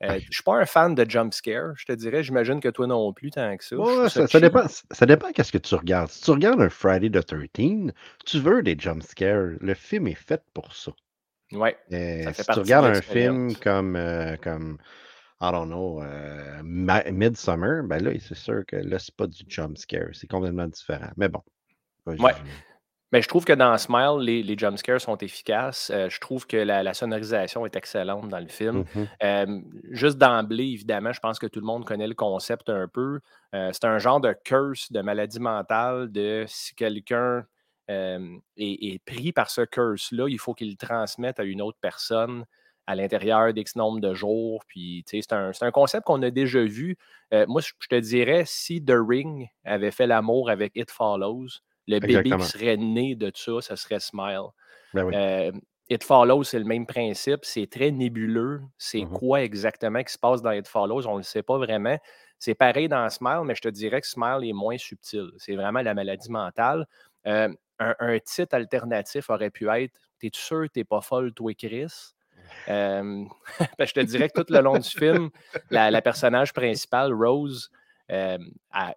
Euh, 0.02 0.08
je 0.10 0.26
ne 0.26 0.30
suis 0.30 0.42
pas 0.42 0.56
un 0.56 0.66
fan 0.66 0.94
de 0.94 1.08
jump 1.08 1.32
scare, 1.32 1.72
je 1.76 1.86
te 1.86 1.92
dirais. 1.92 2.22
J'imagine 2.22 2.60
que 2.60 2.68
toi 2.68 2.86
non 2.86 3.12
plus, 3.14 3.30
tant 3.30 3.56
que 3.56 3.64
ça. 3.64 3.76
Ouais, 3.76 4.08
ça 4.10 4.40
dépend, 4.40 4.66
ça 4.90 5.06
dépend 5.06 5.32
qu'est-ce 5.32 5.52
que 5.52 5.58
tu 5.58 5.74
regardes. 5.74 6.10
Si 6.10 6.20
tu 6.22 6.30
regardes 6.32 6.60
un 6.60 6.68
Friday 6.68 7.08
the 7.08 7.24
13 7.24 7.92
tu 8.26 8.40
veux 8.40 8.62
des 8.62 8.76
jump 8.78 9.02
scares. 9.02 9.56
Le 9.60 9.74
film 9.74 10.06
est 10.06 10.14
fait 10.14 10.42
pour 10.52 10.74
ça. 10.74 10.92
Euh, 11.54 11.72
fait 11.90 12.34
si 12.34 12.44
tu 12.44 12.58
regardes 12.58 12.86
un 12.86 13.00
film 13.00 13.56
comme, 13.56 13.96
euh, 13.96 14.36
comme 14.36 14.76
I 15.40 15.50
don't 15.50 15.68
know, 15.68 16.02
Midsummer, 16.62 17.82
ben 17.84 18.02
là, 18.02 18.10
c'est 18.20 18.36
sûr 18.36 18.64
que 18.66 18.76
là, 18.76 18.98
c'est 18.98 19.14
pas 19.16 19.26
du 19.26 19.44
jump 19.48 19.78
scare. 19.78 20.10
C'est 20.12 20.28
complètement 20.28 20.66
différent. 20.66 21.10
Mais 21.16 21.28
bon. 21.28 21.42
Ouais. 22.04 22.32
Mais 23.12 23.22
je 23.22 23.28
trouve 23.28 23.44
que 23.44 23.52
dans 23.52 23.76
Smile, 23.78 24.18
les, 24.20 24.42
les 24.42 24.58
jumpscares 24.58 25.00
sont 25.00 25.16
efficaces. 25.18 25.90
Euh, 25.94 26.08
je 26.10 26.18
trouve 26.18 26.46
que 26.46 26.56
la, 26.56 26.82
la 26.82 26.92
sonorisation 26.92 27.64
est 27.64 27.76
excellente 27.76 28.28
dans 28.28 28.40
le 28.40 28.48
film. 28.48 28.84
Mhm. 28.94 29.08
Euh, 29.22 29.60
juste 29.90 30.18
d'emblée, 30.18 30.64
évidemment, 30.64 31.12
je 31.12 31.20
pense 31.20 31.38
que 31.38 31.46
tout 31.46 31.60
le 31.60 31.66
monde 31.66 31.84
connaît 31.84 32.08
le 32.08 32.14
concept 32.14 32.68
un 32.68 32.88
peu. 32.88 33.20
Euh, 33.54 33.70
c'est 33.72 33.84
un 33.84 33.98
genre 33.98 34.20
de 34.20 34.34
curse, 34.44 34.90
de 34.90 35.00
maladie 35.02 35.38
mentale, 35.38 36.10
de 36.10 36.44
si 36.48 36.74
quelqu'un 36.74 37.44
est, 37.88 38.42
est 38.56 39.00
pris 39.04 39.30
par 39.30 39.48
ce 39.48 39.60
curse-là, 39.60 40.26
il 40.28 40.40
faut 40.40 40.54
qu'il 40.54 40.70
le 40.70 40.76
transmette 40.76 41.38
à 41.38 41.44
une 41.44 41.62
autre 41.62 41.78
personne 41.80 42.44
à 42.88 42.96
l'intérieur 42.96 43.52
d'X 43.54 43.76
nombre 43.76 44.00
de 44.00 44.12
jours. 44.12 44.64
Puis, 44.66 45.04
c'est 45.06 45.32
un, 45.32 45.52
c'est 45.52 45.64
un 45.64 45.70
concept 45.70 46.04
qu'on 46.04 46.20
a 46.22 46.30
déjà 46.30 46.64
vu. 46.64 46.96
Moi, 47.30 47.60
je 47.60 47.70
je 47.78 47.86
te 47.86 47.94
dirais, 47.94 48.42
si 48.44 48.84
The 48.84 48.94
Ring 48.96 49.48
avait 49.64 49.92
fait 49.92 50.08
l'amour 50.08 50.50
avec 50.50 50.72
It 50.74 50.90
Follows, 50.90 51.60
le 51.86 51.98
bébé 52.00 52.14
Exactement. 52.16 52.38
qui 52.44 52.50
serait 52.50 52.76
né 52.76 53.14
de 53.14 53.30
ça, 53.34 53.60
ce 53.60 53.76
serait 53.76 54.00
Smile. 54.00 54.46
Ben 54.94 55.04
oui. 55.04 55.14
Euh, 55.16 55.52
It 55.88 56.02
Follows, 56.02 56.42
c'est 56.44 56.58
le 56.58 56.64
même 56.64 56.84
principe. 56.86 57.44
C'est 57.44 57.68
très 57.70 57.90
nébuleux. 57.92 58.60
C'est 58.76 59.02
Mhm. 59.04 59.12
quoi 59.12 59.42
exactement 59.42 60.02
qui 60.02 60.12
se 60.12 60.18
passe 60.18 60.42
dans 60.42 60.50
It 60.50 60.66
Follows? 60.66 61.06
On 61.06 61.12
ne 61.12 61.18
le 61.18 61.22
sait 61.22 61.42
pas 61.44 61.58
vraiment. 61.58 61.96
C'est 62.38 62.54
pareil 62.56 62.88
dans 62.88 63.08
Smile, 63.08 63.42
mais 63.44 63.54
je 63.54 63.60
te 63.62 63.68
dirais 63.68 64.00
que 64.00 64.06
Smile 64.08 64.40
est 64.48 64.52
moins 64.52 64.76
subtil. 64.78 65.30
C'est 65.38 65.54
vraiment 65.54 65.80
la 65.82 65.94
maladie 65.94 66.30
mentale. 66.30 66.86
Euh, 67.26 67.48
un, 67.78 67.94
un 68.00 68.18
titre 68.18 68.54
alternatif 68.56 69.30
aurait 69.30 69.50
pu 69.50 69.68
être 69.68 69.92
T'es-tu 70.18 70.40
sûr 70.40 70.62
que 70.62 70.72
t'es 70.72 70.84
pas 70.84 71.02
folle, 71.02 71.32
toi, 71.34 71.52
Chris? 71.54 71.92
Euh, 72.68 73.24
ben, 73.78 73.86
je 73.86 73.92
te 73.92 74.00
dirais 74.00 74.28
que 74.30 74.40
tout 74.40 74.52
le 74.52 74.60
long 74.60 74.78
du 74.78 74.88
film, 74.88 75.30
la, 75.70 75.90
la 75.90 76.00
personnage 76.02 76.52
principale, 76.52 77.12
Rose, 77.12 77.70
euh, 78.12 78.38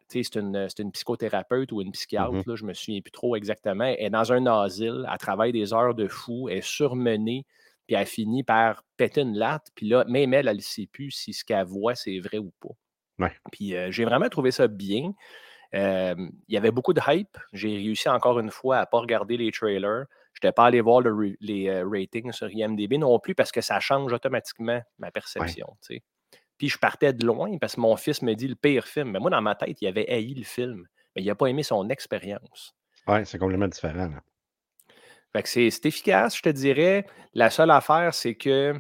sais, 0.08 0.24
c'est 0.24 0.36
une, 0.36 0.68
une 0.80 0.92
psychothérapeute 0.92 1.72
ou 1.72 1.82
une 1.82 1.92
psychiatre, 1.92 2.32
Mhm. 2.32 2.44
là, 2.46 2.56
je 2.56 2.66
me 2.66 2.74
souviens 2.74 3.02
plus 3.02 3.12
trop 3.12 3.36
exactement. 3.36 3.86
Elle 3.86 3.98
est 4.06 4.10
dans 4.10 4.32
un 4.32 4.46
asile, 4.46 5.08
elle 5.12 5.18
travaille 5.18 5.52
des 5.52 5.74
heures 5.74 5.96
de 5.96 6.08
fou, 6.08 6.48
elle 6.50 6.58
est 6.60 6.62
surmenée, 6.62 7.46
puis 7.88 7.96
elle 7.96 8.06
finit 8.06 8.44
par 8.44 8.84
péter 8.98 9.22
une 9.22 9.36
latte. 9.38 9.68
Puis 9.76 9.88
là, 9.88 10.06
même 10.08 10.34
elle, 10.34 10.48
elle 10.48 10.58
ne 10.58 10.62
sait 10.62 10.88
plus 10.92 11.12
si 11.12 11.34
ce 11.34 11.44
qu'elle 11.44 11.66
voit, 11.66 11.96
c'est 11.96 12.20
vrai 12.20 12.38
ou 12.38 12.52
pas. 12.60 12.70
Ouais. 13.20 13.32
Puis 13.52 13.76
euh, 13.76 13.92
j'ai 13.92 14.06
vraiment 14.06 14.30
trouvé 14.30 14.52
ça 14.52 14.68
bien. 14.68 15.12
Euh, 15.76 16.16
il 16.48 16.54
y 16.54 16.58
avait 16.58 16.72
beaucoup 16.72 16.94
de 16.94 17.02
hype. 17.08 17.38
J'ai 17.54 17.76
réussi 17.76 18.10
encore 18.10 18.40
une 18.40 18.52
fois 18.52 18.78
à 18.78 18.82
ne 18.82 18.86
pas 18.86 19.00
regarder 19.00 19.38
les 19.38 19.52
trailers. 19.52 20.06
Je 20.34 20.40
n'étais 20.48 20.52
pas 20.54 20.66
allé 20.68 20.82
voir 20.82 21.02
le 21.02 21.36
les 21.42 21.68
euh, 21.70 21.88
ratings 21.88 22.32
sur 22.32 22.50
IMDb 22.50 22.94
non 22.98 23.20
plus 23.20 23.36
parce 23.36 23.52
que 23.52 23.62
ça 23.62 23.80
change 23.80 24.14
automatiquement 24.14 24.82
ma 25.00 25.12
perception. 25.12 25.68
tu 25.82 25.96
sais. 25.96 26.04
Puis 26.60 26.70
je 26.70 26.78
partais 26.78 27.14
de 27.14 27.26
loin 27.26 27.58
parce 27.58 27.74
que 27.76 27.82
mon 27.82 27.96
fils 27.96 28.22
me 28.22 28.36
dit 28.36 28.48
le 28.48 28.54
pire 28.56 28.86
film. 28.86 29.10
Mais 29.12 29.20
moi, 29.20 29.32
dans 29.32 29.42
ma 29.42 29.56
tête, 29.56 29.82
il 29.82 29.88
avait 29.88 30.08
haï 30.12 30.36
le 30.36 30.44
film. 30.44 30.86
Mais 31.16 31.24
il 31.24 31.26
n'a 31.26 31.34
pas 31.34 31.48
aimé 31.48 31.64
son 31.64 31.90
expérience. 31.90 32.76
Ouais, 33.08 33.26
c'est 33.26 33.40
complètement 33.40 33.68
différent. 33.68 34.10
là. 34.10 34.22
Fait 35.34 35.42
que 35.44 35.50
c'est 35.50 35.70
c'est 35.72 35.86
efficace, 35.88 36.38
je 36.38 36.42
te 36.44 36.50
dirais. 36.50 37.08
La 37.34 37.50
seule 37.50 37.72
affaire, 37.72 38.14
c'est 38.14 38.36
que. 38.36 38.76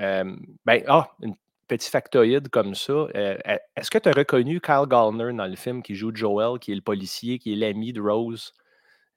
euh, 0.00 0.36
ben, 0.64 0.82
ah, 0.88 1.10
un 1.22 1.32
petit 1.68 1.90
factoïde 1.90 2.48
comme 2.48 2.74
ça. 2.74 2.92
euh, 2.92 3.36
e- 3.46 3.58
Est-ce 3.76 3.90
que 3.90 3.98
tu 3.98 4.08
as 4.08 4.12
reconnu 4.12 4.60
Kyle 4.60 4.86
Gallner 4.88 5.32
dans 5.36 5.46
le 5.46 5.56
film 5.56 5.82
qui 5.82 5.94
joue 5.94 6.10
Joel, 6.14 6.58
qui 6.58 6.72
est 6.72 6.76
le 6.76 6.80
policier, 6.82 7.38
qui 7.38 7.52
est 7.52 7.56
l'ami 7.56 7.92
de 7.92 8.00
Rose? 8.00 8.52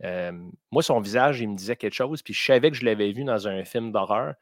Euh, 0.03 0.31
moi, 0.71 0.83
son 0.83 0.99
visage, 0.99 1.39
il 1.39 1.49
me 1.49 1.55
disait 1.55 1.75
quelque 1.77 1.93
chose, 1.93 2.21
puis 2.21 2.33
je 2.33 2.43
savais 2.45 2.69
que 2.71 2.77
je 2.77 2.83
l'avais 2.85 3.11
vu 3.13 3.23
dans 3.23 3.47
un 3.47 3.63
film 3.63 3.91
d'horreur. 3.91 4.33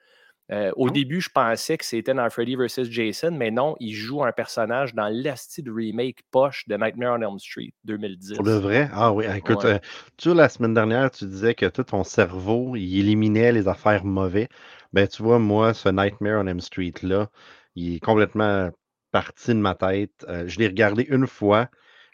Euh, 0.51 0.71
au 0.75 0.89
début, 0.89 1.21
je 1.21 1.29
pensais 1.29 1.77
que 1.77 1.86
c'était 1.86 2.13
dans 2.13 2.29
Freddy 2.29 2.56
vs. 2.56 2.89
Jason, 2.89 3.32
mais 3.32 3.49
non, 3.51 3.75
il 3.79 3.93
joue 3.93 4.23
un 4.23 4.32
personnage 4.34 4.93
dans 4.93 5.08
l'asti 5.10 5.63
de 5.63 5.71
remake 5.71 6.19
poche 6.32 6.67
de 6.67 6.75
Nightmare 6.75 7.17
on 7.19 7.21
Elm 7.21 7.39
Street 7.39 7.73
2010. 7.86 8.38
Pour 8.38 8.45
de 8.45 8.51
vrai? 8.51 8.89
Ah 8.93 9.13
oui, 9.13 9.25
écoute, 9.36 9.63
Ouais. 9.63 9.73
euh, 9.75 9.79
tu 10.17 10.34
la 10.34 10.49
semaine 10.49 10.73
dernière, 10.73 11.12
tu 11.12 11.25
disais 11.25 11.56
que 11.56 11.65
tout 11.67 11.84
ton 11.84 12.03
cerveau, 12.03 12.75
il 12.75 12.99
éliminait 12.99 13.51
les 13.51 13.67
affaires 13.67 14.03
mauvais. 14.06 14.49
Ben, 14.91 15.08
tu 15.08 15.23
vois, 15.23 15.39
moi, 15.39 15.73
ce 15.73 15.89
Nightmare 15.89 16.41
on 16.43 16.47
Elm 16.47 16.60
Street-là, 16.60 17.29
il 17.75 17.95
est 17.95 17.99
complètement 17.99 18.69
parti 19.12 19.49
de 19.49 19.60
ma 19.60 19.75
tête. 19.75 20.25
Euh, 20.27 20.47
je 20.47 20.60
l'ai 20.60 20.67
regardé 20.67 21.03
une 21.10 21.27
fois, 21.27 21.69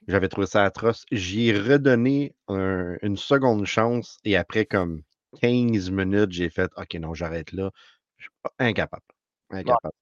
j'avais 0.07 0.27
trouvé 0.29 0.47
ça 0.47 0.63
atroce. 0.65 1.05
J'y 1.11 1.49
ai 1.49 1.57
redonné 1.57 2.35
un- 2.49 2.95
une 3.01 3.17
seconde 3.17 3.65
chance 3.65 4.17
et 4.25 4.35
après 4.37 4.65
comme 4.65 5.01
15 5.41 5.89
minutes, 5.91 6.31
j'ai 6.31 6.49
fait 6.49 6.69
OK, 6.77 6.93
non, 6.95 7.13
j'arrête 7.13 7.51
là. 7.53 7.71
Je 8.19 8.23
suis 8.25 8.31
pas- 8.43 8.53
incapable. 8.59 9.03
Incapable. 9.49 9.93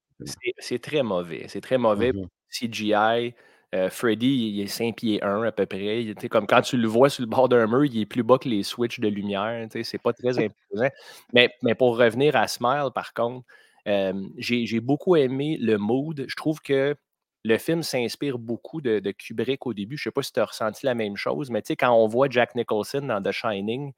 C'est 0.58 0.80
très 0.82 1.02
mauvais. 1.02 1.46
C'est 1.48 1.60
très 1.60 1.78
mauvais. 1.78 2.12
Mhm. 2.12 2.26
CGI. 2.50 3.34
Euh, 3.74 3.90
Freddy, 3.90 4.52
il 4.54 4.60
est 4.62 4.66
5 4.66 4.96
pieds 4.96 5.22
1 5.22 5.42
à 5.42 5.52
peu 5.52 5.66
près. 5.66 6.02
Il- 6.02 6.14
comme 6.30 6.46
quand 6.46 6.62
tu 6.62 6.76
le 6.78 6.88
vois 6.88 7.10
sur 7.10 7.22
le 7.22 7.28
bord 7.28 7.48
d'un 7.50 7.66
mur, 7.66 7.84
il 7.84 8.00
est 8.00 8.06
plus 8.06 8.22
bas 8.22 8.38
que 8.38 8.48
les 8.48 8.62
switches 8.62 8.98
de 9.00 9.08
lumière. 9.08 9.66
C'est 9.84 10.02
pas 10.02 10.12
très 10.14 10.28
imposant. 10.50 10.88
Mais, 11.34 11.50
mais 11.62 11.74
pour 11.74 11.96
revenir 11.98 12.34
à 12.36 12.48
Smile, 12.48 12.88
par 12.94 13.12
contre, 13.12 13.46
euh, 13.86 14.14
j'ai 14.38 14.80
beaucoup 14.80 15.16
aimé 15.16 15.58
le 15.60 15.76
mood. 15.76 16.24
Je 16.26 16.34
trouve 16.36 16.60
que 16.60 16.96
le 17.44 17.58
film 17.58 17.82
s'inspire 17.82 18.38
beaucoup 18.38 18.80
de, 18.80 18.98
de 19.00 19.10
Kubrick 19.12 19.66
au 19.66 19.74
début. 19.74 19.96
Je 19.98 20.04
sais 20.04 20.10
pas 20.10 20.22
si 20.22 20.32
tu 20.32 20.40
as 20.40 20.46
ressenti 20.46 20.84
la 20.86 20.94
même 20.94 21.16
chose, 21.16 21.50
mais 21.50 21.62
quand 21.78 21.92
on 21.92 22.06
voit 22.08 22.28
Jack 22.30 22.54
Nicholson 22.54 23.02
dans 23.02 23.22
The 23.22 23.32
Shining, 23.32 23.92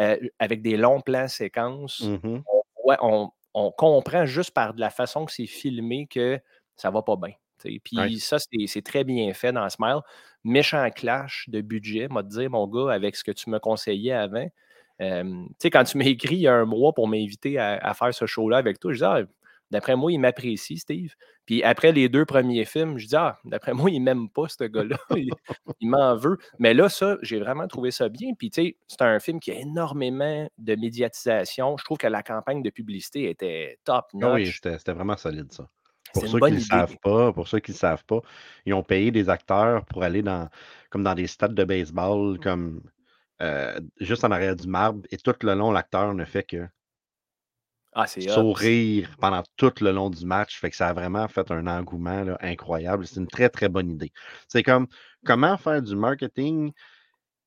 euh, 0.00 0.16
avec 0.40 0.62
des 0.62 0.76
longs 0.76 1.00
plans 1.00 1.28
séquences, 1.28 2.00
Mhm. 2.02 2.42
on, 2.46 2.62
voit- 2.84 2.98
on- 3.02 3.30
on 3.54 3.70
comprend 3.72 4.24
juste 4.26 4.52
par 4.52 4.74
de 4.74 4.80
la 4.80 4.90
façon 4.90 5.24
que 5.26 5.32
c'est 5.32 5.46
filmé 5.46 6.06
que 6.06 6.40
ça 6.76 6.90
va 6.90 7.02
pas 7.02 7.16
bien. 7.16 7.34
Puis 7.84 7.96
Ouais. 7.96 8.12
ça, 8.20 8.38
c'est 8.66 8.82
très 8.82 9.04
bien 9.04 9.32
fait 9.34 9.52
dans 9.52 9.68
Smile. 9.68 10.00
Méchant 10.44 10.88
clash 10.90 11.44
de 11.48 11.60
budget, 11.60 12.08
m'a 12.08 12.22
dire, 12.24 12.50
mon 12.50 12.66
gars, 12.66 12.92
avec 12.92 13.14
ce 13.16 13.22
que 13.24 13.30
tu 13.30 13.50
me 13.50 13.60
conseillais 13.60 14.12
avant. 14.12 14.48
Euh, 15.00 15.22
tu 15.24 15.54
sais, 15.60 15.70
quand 15.70 15.84
tu 15.84 15.96
m'as 15.98 16.04
écrit 16.06 16.36
il 16.36 16.40
y 16.42 16.48
a 16.48 16.54
un 16.54 16.64
mois 16.64 16.92
pour 16.92 17.06
m'inviter 17.08 17.58
à, 17.58 17.74
à 17.76 17.94
faire 17.94 18.12
ce 18.14 18.26
show-là 18.26 18.56
avec 18.58 18.80
toi, 18.80 18.92
je 18.92 18.96
disais, 18.96 19.06
Ah, 19.06 19.20
D'après 19.72 19.96
moi, 19.96 20.12
il 20.12 20.18
m'apprécie, 20.20 20.76
Steve. 20.78 21.14
Puis 21.46 21.62
après 21.64 21.92
les 21.92 22.08
deux 22.10 22.26
premiers 22.26 22.66
films, 22.66 22.98
je 22.98 23.06
dis 23.08 23.16
Ah, 23.16 23.38
d'après 23.44 23.72
moi, 23.88 23.90
il 23.90 24.00
m'aime 24.00 24.28
pas, 24.28 24.46
ce 24.48 24.64
gars-là. 24.64 24.98
il 25.16 25.30
il 25.80 25.88
m'en 25.88 26.14
veut. 26.16 26.36
Mais 26.58 26.74
là, 26.74 26.88
ça, 26.90 27.16
j'ai 27.22 27.40
vraiment 27.40 27.66
trouvé 27.66 27.90
ça 27.90 28.08
bien. 28.10 28.32
Puis, 28.38 28.50
tu 28.50 28.62
sais, 28.62 28.76
c'est 28.86 29.02
un 29.02 29.18
film 29.18 29.40
qui 29.40 29.50
a 29.50 29.54
énormément 29.54 30.48
de 30.58 30.74
médiatisation. 30.76 31.76
Je 31.78 31.84
trouve 31.84 31.98
que 31.98 32.06
la 32.06 32.22
campagne 32.22 32.62
de 32.62 32.70
publicité 32.70 33.30
était 33.30 33.78
top 33.84 34.06
Ah 34.20 34.34
oui, 34.34 34.44
notch. 34.44 34.60
c'était 34.62 34.92
vraiment 34.92 35.16
solide, 35.16 35.50
ça. 35.52 35.68
Pour 36.12 36.28
ceux 36.28 36.40
qui 36.40 36.58
idée. 36.58 36.60
savent 36.60 36.98
pas 37.02 37.32
pour 37.32 37.48
ceux 37.48 37.60
qui 37.60 37.72
savent 37.72 38.04
pas, 38.04 38.20
ils 38.66 38.74
ont 38.74 38.82
payé 38.82 39.10
des 39.10 39.30
acteurs 39.30 39.86
pour 39.86 40.02
aller 40.02 40.20
dans 40.22 40.48
comme 40.90 41.02
dans 41.02 41.14
des 41.14 41.26
stades 41.26 41.54
de 41.54 41.64
baseball, 41.64 42.38
comme, 42.38 42.82
heu, 43.40 43.80
juste 43.98 44.24
en 44.24 44.30
arrière 44.30 44.54
du 44.56 44.68
marbre 44.68 45.00
et 45.10 45.16
tout 45.16 45.34
le 45.42 45.54
long, 45.54 45.72
l'acteur 45.72 46.12
ne 46.14 46.24
fait 46.26 46.42
que 46.42 46.68
Ah, 47.94 48.06
sourire 48.18 49.16
pendant 49.20 49.42
tout 49.56 49.72
le 49.82 49.92
long 49.92 50.08
du 50.10 50.24
match. 50.24 50.58
Fait 50.58 50.70
que 50.70 50.76
ça 50.76 50.88
a 50.88 50.92
vraiment 50.94 51.28
fait 51.28 51.50
un 51.50 51.66
engouement, 51.66 52.24
là, 52.24 52.38
incroyable. 52.40 53.06
C'est 53.06 53.20
une 53.20 53.26
très, 53.28 53.50
très 53.50 53.68
bonne 53.68 53.90
idée. 53.90 54.12
C'est 54.48 54.62
comme, 54.62 54.86
comment 55.26 55.56
faire 55.58 55.82
du 55.82 55.94
marketing 55.96 56.72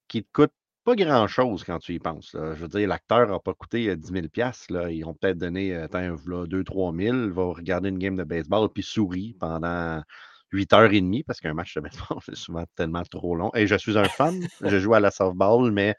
qui 0.07 0.23
te 0.23 0.29
coûte 0.33 0.53
pas 0.83 0.95
grand-chose 0.95 1.63
quand 1.63 1.79
tu 1.79 1.93
y 1.95 1.99
penses, 1.99 2.33
là? 2.33 2.55
Je 2.55 2.61
veux 2.61 2.67
dire, 2.67 2.87
l'acteur 2.87 3.31
a 3.33 3.39
pas 3.39 3.53
coûté, 3.55 3.89
heu, 3.89 3.97
10 3.97 4.11
000 4.11 4.29
là. 4.69 4.91
Ils 4.91 5.03
ont 5.05 5.13
peut-être 5.15 5.37
donné, 5.37 5.73
heu, 5.75 5.87
tiens, 5.91 6.15
v'là 6.15 6.45
2-3 6.47 6.91
000, 6.91 7.31
va 7.33 7.45
regarder 7.53 7.89
une 7.89 7.99
game 7.99 8.15
de 8.15 8.23
baseball 8.23 8.69
puis 8.73 8.83
sourit 8.83 9.35
pendant 9.39 10.03
8 10.51 10.71
heures 10.73 10.93
et 10.93 11.01
demie 11.01 11.23
parce 11.23 11.39
qu'un 11.41 11.53
match 11.55 11.73
de 11.75 11.81
baseball, 11.81 12.19
c'est 12.25 12.35
souvent 12.35 12.65
tellement 12.75 13.03
trop 13.03 13.35
long 13.35 13.51
et 13.55 13.67
je 13.67 13.75
suis 13.75 13.97
un 13.97 14.09
fan, 14.09 14.47
je 14.61 14.79
joue 14.79 14.93
à 14.93 14.99
la 14.99 15.11
softball, 15.11 15.71
mais 15.71 15.95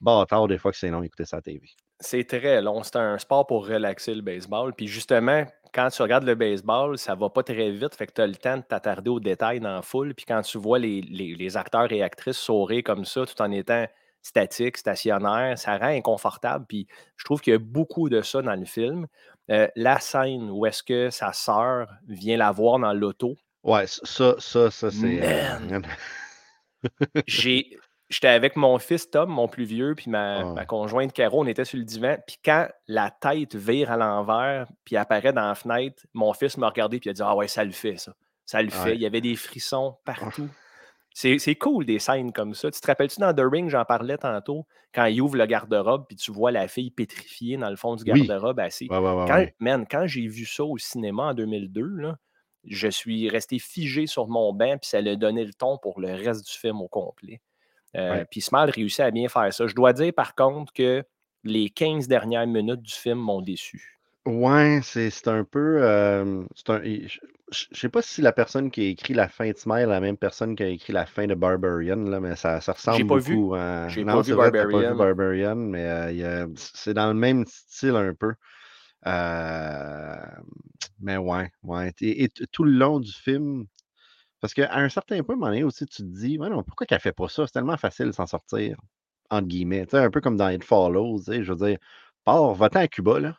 bâtard 0.00 0.48
des 0.48 0.58
fois 0.58 0.72
que 0.72 0.78
c'est 0.78 0.88
long 0.90 1.02
écouter 1.02 1.24
à 1.32 1.40
TV. 1.40 1.60
C'est 2.00 2.24
très 2.24 2.62
long. 2.62 2.82
C'est 2.82 2.96
un 2.96 3.18
sport 3.18 3.46
pour 3.46 3.66
relaxer 3.66 4.14
le 4.14 4.22
baseball. 4.22 4.72
Puis 4.74 4.86
justement, 4.86 5.44
quand 5.74 5.88
tu 5.90 6.00
regardes 6.02 6.24
le 6.24 6.34
baseball, 6.34 6.96
ça 6.98 7.14
va 7.14 7.28
pas 7.28 7.42
très 7.42 7.70
vite. 7.70 7.94
Fait 7.94 8.06
que 8.06 8.12
tu 8.12 8.20
as 8.22 8.26
le 8.26 8.34
temps 8.36 8.56
de 8.56 8.62
t'attarder 8.62 9.10
aux 9.10 9.20
détails 9.20 9.60
dans 9.60 9.74
la 9.76 9.82
foule. 9.82 10.14
Puis 10.14 10.24
quand 10.24 10.40
tu 10.42 10.56
vois 10.58 10.78
les, 10.78 11.02
les- 11.02 11.34
les 11.34 11.56
acteurs 11.56 11.92
et 11.92 12.02
actrices 12.02 12.38
sourire 12.38 12.82
comme 12.84 13.04
ça, 13.04 13.26
tout 13.26 13.40
en 13.42 13.50
étant 13.50 13.86
statique, 14.22 14.76
stationnaire, 14.76 15.58
ça 15.58 15.76
rend 15.78 15.86
inconfortable. 15.88 16.64
Puis 16.68 16.86
je 17.16 17.24
trouve 17.24 17.40
qu'il 17.40 17.52
y 17.52 17.56
a 17.56 17.58
beaucoup 17.58 18.08
de 18.08 18.22
ça 18.22 18.40
dans 18.42 18.54
le 18.58 18.66
film. 18.66 19.06
Euh, 19.50 19.66
la 19.76 19.98
scène 20.00 20.48
où 20.50 20.64
est-ce 20.66 20.82
que 20.82 21.10
sa 21.10 21.32
sœur 21.32 21.88
vient 22.08 22.36
la 22.36 22.50
voir 22.52 22.78
dans 22.78 22.92
l'auto, 22.92 23.36
Ouais, 23.62 23.86
ça 23.86 24.36
ça 24.38 24.70
ça 24.70 24.90
c'est, 24.90 25.20
heu 25.22 25.82
j'ai 27.26 27.76
j'étais 28.10 28.28
avec 28.28 28.56
mon 28.56 28.78
fils 28.78 29.10
Tom, 29.10 29.30
mon 29.30 29.48
plus 29.48 29.64
vieux, 29.64 29.94
puis 29.94 30.10
ma, 30.10 30.40
Ah. 30.40 30.52
ma 30.52 30.66
conjointe 30.66 31.12
Caro, 31.12 31.40
on 31.42 31.46
était 31.46 31.64
sur 31.64 31.78
le 31.78 31.84
divan. 31.84 32.16
Puis 32.26 32.36
quand 32.44 32.68
la 32.88 33.10
tête 33.10 33.54
vire 33.56 33.90
à 33.90 33.96
l'envers, 33.96 34.66
puis 34.84 34.96
apparaît 34.96 35.32
dans 35.32 35.46
la 35.48 35.54
fenêtre, 35.54 36.04
mon 36.12 36.32
fils 36.34 36.56
m'a 36.58 36.68
regardé 36.68 36.98
puis 37.00 37.08
il 37.08 37.12
a 37.12 37.14
dit 37.14 37.22
Ah 37.24 37.34
ouais, 37.34 37.48
ça 37.48 37.64
le 37.64 37.72
fait, 37.72 37.96
ça. 37.96 38.12
Ça 38.44 38.60
le 38.62 38.70
fait. 38.70 38.90
Ouais. 38.90 38.94
Il 38.96 39.00
y 39.00 39.06
avait 39.06 39.20
des 39.20 39.36
frissons 39.36 39.96
partout. 40.04 40.48
C'est 41.12 41.40
c'est 41.40 41.56
cool 41.56 41.84
des 41.84 41.98
scènes 41.98 42.32
comme 42.32 42.54
ça. 42.54 42.70
Tu 42.70 42.80
te 42.80 42.86
rappelles-tu 42.86 43.18
dans 43.20 43.34
The 43.34 43.40
Ring, 43.40 43.68
j'en 43.68 43.84
parlais 43.84 44.16
tantôt, 44.16 44.64
quand 44.94 45.06
il 45.06 45.20
ouvre 45.20 45.36
le 45.36 45.44
garde-robe, 45.46 46.04
puis 46.06 46.16
tu 46.16 46.30
vois 46.30 46.52
la 46.52 46.68
fille 46.68 46.92
pétrifiée 46.92 47.56
dans 47.56 47.68
le 47.68 47.74
fond 47.74 47.96
du 47.96 48.04
Oui. 48.12 48.26
garde-robe 48.28 48.60
assise. 48.60 48.88
Ouais, 48.88 48.98
ouais, 48.98 49.12
ouais, 49.14 49.26
Quand, 49.26 49.44
man, 49.58 49.86
quand 49.90 50.06
j'ai 50.06 50.28
vu 50.28 50.46
ça 50.46 50.62
au 50.62 50.78
cinéma 50.78 51.24
en 51.24 51.34
2002, 51.34 51.82
là, 51.84 52.16
je 52.62 52.86
suis 52.86 53.28
resté 53.28 53.58
figé 53.58 54.06
sur 54.06 54.28
mon 54.28 54.52
banc, 54.52 54.78
puis 54.80 54.88
ça 54.88 54.98
a 54.98 55.16
donné 55.16 55.44
le 55.44 55.52
ton 55.52 55.78
pour 55.78 56.00
le 56.00 56.12
reste 56.14 56.46
du 56.46 56.52
film 56.52 56.80
au 56.80 56.86
complet. 56.88 57.40
Euh. 57.96 58.24
Puis 58.30 58.40
Smile 58.40 58.70
réussit 58.70 59.00
à 59.00 59.10
bien 59.10 59.28
faire 59.28 59.52
ça. 59.52 59.66
Je 59.66 59.74
dois 59.74 59.92
dire 59.92 60.12
par 60.14 60.34
contre 60.34 60.72
que 60.72 61.02
les 61.44 61.70
15 61.70 62.06
dernières 62.08 62.46
minutes 62.46 62.82
du 62.82 62.92
film 62.92 63.18
m'ont 63.18 63.42
déçu. 63.42 63.98
Ouais, 64.26 64.80
c'est 64.82 65.28
un 65.28 65.44
peu, 65.44 65.82
un 65.82 66.46
et 66.84 67.08
je 67.08 67.20
je 67.52 67.66
sais 67.72 67.88
pas 67.88 68.02
si 68.02 68.22
la 68.22 68.32
personne 68.32 68.70
qui 68.70 68.80
a 68.82 68.84
écrit 68.84 69.14
la 69.14 69.28
fin 69.28 69.50
de 69.50 69.56
Smile 69.56 69.82
est 69.82 69.86
la 69.86 70.00
même 70.00 70.16
personne 70.16 70.54
qui 70.54 70.62
a 70.62 70.68
écrit 70.68 70.92
la 70.92 71.06
fin 71.06 71.26
de 71.26 71.34
Barbarian, 71.34 71.96
là, 71.96 72.20
mais 72.20 72.36
ça 72.36 72.58
ressemble 72.58 73.06
pas 73.06 73.16
beaucoup 73.16 73.54
à 73.54 73.88
J'ai 73.88 74.04
pas 74.04 74.20
vu 74.20 74.32
vrai, 74.32 74.48
as 74.48 74.50
pas 74.52 74.66
vu 74.66 74.72
Barbarian. 74.72 74.94
Barbarian, 74.94 75.56
mais, 75.56 75.84
a 76.22 76.46
c'est 76.56 76.94
dans 76.94 77.08
le 77.08 77.14
même 77.14 77.44
style 77.46 77.96
un 77.96 78.14
peu. 78.14 78.34
Mais 81.00 81.16
ouais, 81.16 81.50
ouais 81.62 81.92
et 82.00 82.28
tout 82.52 82.64
le 82.64 82.72
long 82.72 83.00
du 83.00 83.12
film 83.12 83.66
parce 84.40 84.54
qu'à 84.54 84.74
un 84.76 84.88
certain 84.88 85.22
point, 85.22 85.34
à 85.34 85.38
un 85.38 85.40
moment 85.40 85.50
donné 85.52 85.64
aussi, 85.64 85.86
tu 85.86 85.98
te 86.02 86.08
dis: 86.08 86.38
«Ouais, 86.38 86.48
non, 86.50 86.62
pourquoi 86.62 86.86
qu'elle 86.86 87.00
fait 87.00 87.12
pas 87.12 87.28
ça? 87.28 87.46
C'est 87.46 87.52
tellement 87.52 87.76
facile 87.76 88.06
de 88.06 88.12
s'en 88.12 88.26
sortir», 88.26 88.78
entre 89.30 89.48
guillemets. 89.48 89.86
Tu 89.86 89.92
sais, 89.92 89.98
un 89.98 90.10
peu 90.10 90.20
comme 90.20 90.36
dans 90.36 90.48
It 90.50 90.64
Follows, 90.64 91.22
je 91.28 91.52
veux 91.52 91.66
dire, 91.68 91.78
pars, 92.24 92.54
va-t'en 92.54 92.80
à 92.80 92.88
Cuba, 92.88 93.20
là. 93.20 93.36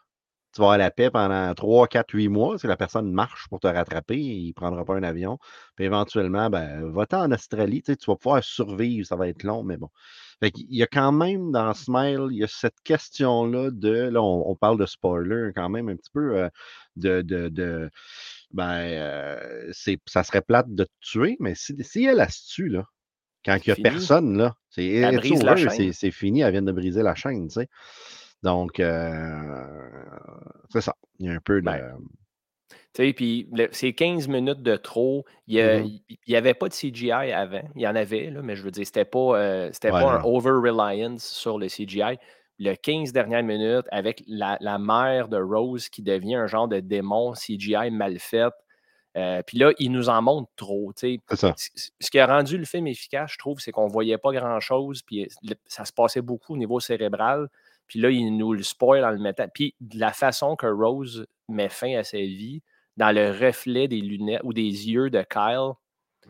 Tu 0.53 0.59
vas 0.61 0.65
avoir 0.67 0.77
la 0.79 0.91
paix 0.91 1.09
pendant 1.09 1.53
3-4-8 1.55 2.27
mois, 2.27 2.59
si 2.59 2.67
la 2.67 2.75
personne 2.75 3.11
marche 3.13 3.47
pour 3.49 3.61
te 3.61 3.67
rattraper, 3.67 4.17
il 4.19 4.47
ne 4.49 4.53
prendra 4.53 4.83
pas 4.83 4.95
un 4.95 5.03
avion. 5.03 5.39
Puis 5.75 5.85
éventuellement, 5.85 6.49
ben, 6.49 6.91
va-t'en 6.91 7.23
en 7.23 7.31
Australie, 7.31 7.81
tu 7.83 7.93
vas 8.07 8.17
pouvoir 8.17 8.43
survivre, 8.43 9.07
ça 9.07 9.15
va 9.15 9.29
être 9.29 9.43
long, 9.43 9.63
mais 9.63 9.77
bon. 9.77 9.89
Fait 10.41 10.51
qu'il 10.51 10.65
y 10.73 10.83
a 10.83 10.87
quand 10.87 11.13
même 11.13 11.51
dans 11.51 11.73
Smile, 11.73 12.27
il 12.31 12.37
y 12.39 12.43
a 12.43 12.47
cette 12.47 12.81
question-là 12.83 13.71
de, 13.71 14.09
là, 14.09 14.21
on, 14.21 14.49
on 14.51 14.55
parle 14.57 14.77
de 14.77 14.85
spoiler 14.85 15.51
quand 15.55 15.69
même 15.69 15.87
un 15.89 15.95
petit 15.95 16.11
peu, 16.13 16.37
euh, 16.37 16.49
de, 16.97 17.21
de, 17.21 17.47
de- 17.49 17.89
ben, 18.53 18.79
euh, 18.81 19.69
c'est, 19.73 19.99
ça 20.05 20.23
serait 20.23 20.41
plate 20.41 20.67
de 20.73 20.83
te 20.85 20.89
tuer, 21.01 21.37
mais 21.39 21.55
si, 21.55 21.75
si 21.83 22.05
elle, 22.05 22.19
elle 22.19 22.29
se 22.31 22.53
tue, 22.53 22.69
là, 22.69 22.85
quand 23.45 23.57
il 23.65 23.69
n'y 23.69 23.73
a 23.73 23.75
Fini. 23.75 23.77
personne, 23.77 24.37
là, 24.37 24.55
c'est 24.69 24.85
Elle 25.01 25.13
it's 25.15 25.31
brise 25.31 25.43
la 25.43 25.55
over, 25.55 25.57
chaîne. 25.57 25.71
c'est 25.77 25.93
c'est 25.93 26.11
fini, 26.11 26.41
elle 26.41 26.51
vient 26.53 26.61
de 26.63 26.71
briser 26.73 27.03
la 27.03 27.15
chaîne, 27.15 27.47
tu 27.49 27.55
sais. 27.61 27.67
Donc, 28.43 28.79
euh, 28.79 29.75
c'est 30.69 30.81
ça. 30.81 30.95
Il 31.19 31.27
y 31.27 31.29
a 31.29 31.33
un 31.33 31.39
peu 31.39 31.61
de. 31.61 31.69
Ben, 31.69 31.97
Tu 32.93 33.03
sais, 33.05 33.13
puis 33.13 33.49
ces 33.71 33.93
15 33.93 34.27
minutes 34.27 34.61
de 34.61 34.75
trop, 34.75 35.25
il 35.47 35.55
n'y 36.27 36.35
Mhm. 36.35 36.35
avait 36.35 36.53
pas 36.53 36.67
de 36.69 36.73
CGI 36.73 37.31
avant. 37.31 37.61
Il 37.75 37.81
y 37.81 37.87
en 37.87 37.95
avait, 37.95 38.29
là, 38.29 38.41
mais 38.41 38.55
je 38.55 38.63
veux 38.63 38.71
dire, 38.71 38.85
c'était 38.85 39.05
pas, 39.05 39.37
euh, 39.39 39.69
c'était 39.73 39.91
Ouais, 39.91 39.99
pas 39.99 40.11
non, 40.13 40.17
un 40.17 40.19
over-reliance 40.23 41.23
sur 41.25 41.57
le 41.57 41.67
CGI. 41.69 42.17
Le 42.63 42.75
15 42.75 43.11
dernières 43.11 43.41
minutes, 43.43 43.87
avec 43.91 44.23
la, 44.27 44.57
la 44.61 44.77
mère 44.77 45.29
de 45.29 45.37
Rose 45.37 45.89
qui 45.89 46.01
devient 46.03 46.35
un 46.35 46.45
genre 46.47 46.67
de 46.67 46.79
démon 46.79 47.33
CGI 47.33 47.89
mal 47.91 48.19
fait. 48.19 48.53
euh, 49.17 49.41
puis 49.45 49.57
là, 49.57 49.71
il 49.79 49.91
nous 49.91 50.09
en 50.09 50.21
montre 50.21 50.49
trop. 50.55 50.91
ça. 50.95 51.07
Ce 51.57 52.09
qui 52.11 52.19
a 52.19 52.27
rendu 52.27 52.57
le 52.57 52.65
film 52.65 52.87
efficace, 52.87 53.31
je 53.33 53.37
trouve, 53.39 53.59
c'est 53.59 53.71
qu'on 53.71 53.87
voyait 53.87 54.17
pas 54.19 54.31
grand-chose, 54.31 55.01
puis 55.01 55.27
le- 55.43 55.55
ça 55.65 55.85
se 55.85 55.91
passait 55.91 56.21
beaucoup 56.21 56.53
au 56.53 56.57
niveau 56.57 56.79
cérébral. 56.79 57.49
Puis 57.87 57.99
là, 57.99 58.09
il 58.09 58.37
nous 58.37 58.53
le 58.53 58.63
spoil 58.63 59.03
en 59.03 59.09
le 59.09 59.19
mettant. 59.19 59.47
Puis 59.53 59.75
de 59.81 59.99
la 59.99 60.13
façon 60.13 60.55
que 60.55 60.67
Rose 60.67 61.25
met 61.49 61.67
fin 61.67 61.95
à 61.97 62.03
sa 62.03 62.17
vie, 62.19 62.61
dans 62.95 63.13
le 63.13 63.31
reflet 63.31 63.87
des 63.87 63.99
lunettes 64.01 64.41
ou 64.43 64.53
des 64.53 64.61
yeux 64.89 65.09
de 65.09 65.23
Kyle, 65.23 65.71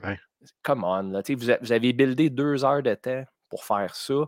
Ouais. 0.04 0.18
come 0.64 0.84
on, 0.84 1.04
là, 1.12 1.22
vous, 1.28 1.52
a- 1.52 1.58
vous 1.62 1.72
avez 1.74 1.92
buildé 1.94 2.30
deux 2.32 2.64
heures 2.66 2.82
de 2.82 2.96
temps 2.96 3.26
pour 3.50 3.64
faire 3.66 3.94
ça. 3.96 4.24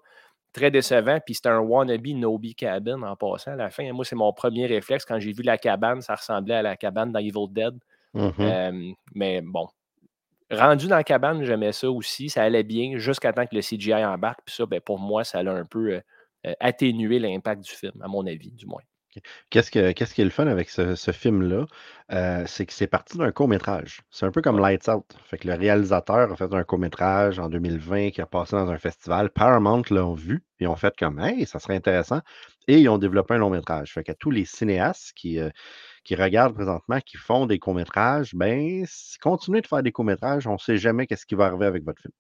Très 0.54 0.70
décevant, 0.70 1.20
puis 1.26 1.34
c'était 1.34 1.50
un 1.50 1.60
wannabe 1.60 2.08
Nobi 2.08 2.54
Cabin 2.54 3.02
en 3.02 3.16
passant 3.16 3.52
à 3.52 3.56
la 3.56 3.72
fin. 3.72 3.92
Moi, 3.92 4.06
c'est 4.06 4.16
mon 4.16 4.32
premier 4.34 4.68
réflexe. 4.68 5.04
Quand 5.04 5.20
j'ai 5.20 5.32
vu 5.32 5.42
la 5.42 5.58
cabane, 5.58 6.02
ça 6.02 6.14
ressemblait 6.14 6.54
à 6.54 6.62
la 6.62 6.78
cabane 6.78 7.12
dans 7.12 7.20
Evil 7.20 7.48
Dead. 7.50 7.74
Mhm. 8.14 8.34
Euh, 8.40 8.92
mais 9.16 9.42
bon, 9.42 9.68
rendu 10.52 10.88
dans 10.88 10.96
la 10.96 11.04
cabane, 11.04 11.44
j'aimais 11.44 11.72
ça 11.72 11.90
aussi. 11.90 12.30
Ça 12.30 12.44
allait 12.44 12.64
bien 12.64 12.98
jusqu'à 12.98 13.34
temps 13.34 13.48
que 13.48 13.56
le 13.56 13.62
CGI 13.62 14.06
embarque. 14.06 14.42
Puis 14.46 14.56
ça, 14.56 14.66
ben, 14.68 14.80
pour 14.80 15.00
moi, 15.00 15.24
ça 15.24 15.40
a 15.40 15.50
un 15.50 15.66
peu 15.66 15.94
euh, 15.94 16.02
euh, 16.46 16.54
atténué 16.60 17.20
l'impact 17.20 17.64
du 17.64 17.72
film, 17.72 18.00
à 18.02 18.08
mon 18.08 18.26
avis, 18.28 18.52
du 18.52 18.68
moins. 18.68 18.84
Qu'est-ce 19.50 19.72
que, 19.72 19.92
qu'est-ce 19.92 20.14
qui 20.14 20.22
est 20.22 20.26
le 20.26 20.30
fun 20.30 20.48
avec 20.48 20.70
ce, 20.70 20.96
ce 20.96 21.12
film-là? 21.12 21.66
Euh, 22.12 22.44
c'est 22.48 22.66
que 22.66 22.74
c'est 22.74 22.88
parti 22.88 23.18
d'un 23.18 23.32
court-métrage. 23.32 24.02
C'est 24.10 24.26
un 24.26 24.32
peu 24.32 24.42
comme 24.42 24.60
Lights 24.60 24.88
Out. 24.90 25.06
Fait 25.26 25.38
que 25.38 25.48
le 25.48 25.56
réalisateur 25.56 26.32
a 26.32 26.36
fait 26.36 26.54
un 26.54 26.64
court-métrage 26.64 27.40
en 27.40 27.50
2020 27.50 28.12
qui 28.12 28.22
a 28.22 28.26
passé 28.26 28.56
dans 28.56 28.70
un 28.70 28.78
festival. 28.78 29.30
Paramount 29.30 29.84
l'ont 29.90 30.14
vu 30.14 30.44
et 30.60 30.68
ont 30.68 30.76
fait 30.76 30.96
comme 30.98 31.20
Hey, 31.20 31.46
ça 31.46 31.60
serait 31.60 31.76
intéressant. 31.76 32.22
Et 32.68 32.80
ils 32.80 32.90
ont 32.90 32.98
développé 32.98 33.36
un 33.36 33.38
long-métrage. 33.40 33.94
Fait 33.94 34.04
que 34.04 34.14
tous 34.14 34.32
les 34.32 34.46
cinéastes 34.46 35.14
qui, 35.16 35.40
euh, 35.40 35.50
qui 36.04 36.16
regardent 36.16 36.56
présentement, 36.56 37.00
qui 37.02 37.18
font 37.18 37.46
des 37.46 37.60
courts-métrages, 37.60 38.34
ben, 38.36 38.86
continuez 39.22 39.62
de 39.62 39.68
faire 39.68 39.84
des 39.84 39.92
courts-métrages. 39.92 40.48
On 40.48 40.54
ne 40.54 40.58
sait 40.58 40.78
jamais 40.78 41.08
qu'est-ce 41.08 41.26
qui 41.26 41.36
va 41.36 41.46
arriver 41.46 41.66
avec 41.66 41.84
votre 41.84 42.02
film. 42.02 42.14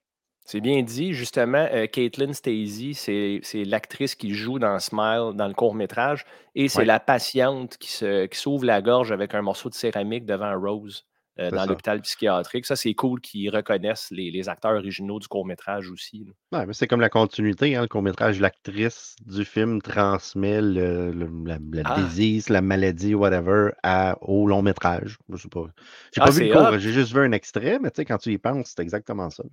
C'est 0.45 0.59
bien 0.61 0.81
dit. 0.83 1.13
Justement, 1.13 1.67
euh, 1.71 1.87
Caitlin 1.87 2.33
Stacey, 2.33 2.91
c'est 2.93 3.39
c'est 3.43 3.63
l'actrice 3.63 4.15
qui 4.15 4.33
joue 4.33 4.59
dans 4.59 4.77
Smile, 4.79 5.31
dans 5.35 5.47
le 5.47 5.53
court-métrage, 5.53 6.25
et 6.53 6.67
c'est 6.67 6.79
Ouais. 6.79 6.85
la 6.85 6.99
patiente 6.99 7.77
qui 7.77 7.91
se- 7.91 8.25
qui 8.25 8.37
s'ouvre 8.37 8.65
la 8.65 8.81
gorge 8.81 9.11
avec 9.11 9.33
un 9.35 9.41
morceau 9.41 9.69
de 9.69 9.73
céramique 9.73 10.25
devant 10.25 10.59
Rose 10.59 11.05
euh, 11.39 11.49
dans 11.49 11.61
ça. 11.61 11.65
l'hôpital 11.65 11.99
psychiatrique. 12.01 12.65
Ça, 12.67 12.75
c'est 12.75 12.93
cool 12.93 13.19
qu'ils 13.19 13.49
reconnaissent 13.49 14.09
les, 14.11 14.29
les 14.29 14.49
acteurs 14.49 14.73
originaux 14.73 15.17
du 15.17 15.27
court-métrage 15.27 15.89
aussi. 15.89 16.27
Ouais, 16.51 16.65
mais 16.67 16.73
c'est 16.73 16.85
comme 16.87 17.01
la 17.01 17.09
continuité, 17.09 17.75
hein, 17.75 17.81
le 17.81 17.87
court-métrage, 17.87 18.39
l'actrice 18.39 19.15
du 19.25 19.43
film 19.43 19.81
transmet 19.81 20.61
le, 20.61 21.11
le- 21.11 21.31
la, 21.45 21.57
la 21.71 21.81
Ah. 21.85 22.01
disease, 22.01 22.49
la 22.49 22.61
maladie, 22.61 23.15
whatever, 23.15 23.69
à, 23.81 24.15
au 24.21 24.45
long-métrage. 24.45 25.17
Je 25.29 25.37
sais 25.37 25.49
pas. 25.49 25.65
J'ai 26.13 26.21
Ah, 26.21 26.25
pas 26.25 26.31
vu 26.31 26.47
le 26.49 26.53
court, 26.53 26.77
j'ai 26.77 26.91
juste 26.91 27.13
vu 27.13 27.21
un 27.21 27.31
extrait, 27.31 27.79
mais 27.81 27.89
tu 27.89 27.95
sais, 27.95 28.05
quand 28.05 28.19
tu 28.19 28.31
y 28.31 28.37
penses, 28.37 28.73
c'est 28.75 28.83
exactement 28.83 29.31
ça. 29.31 29.43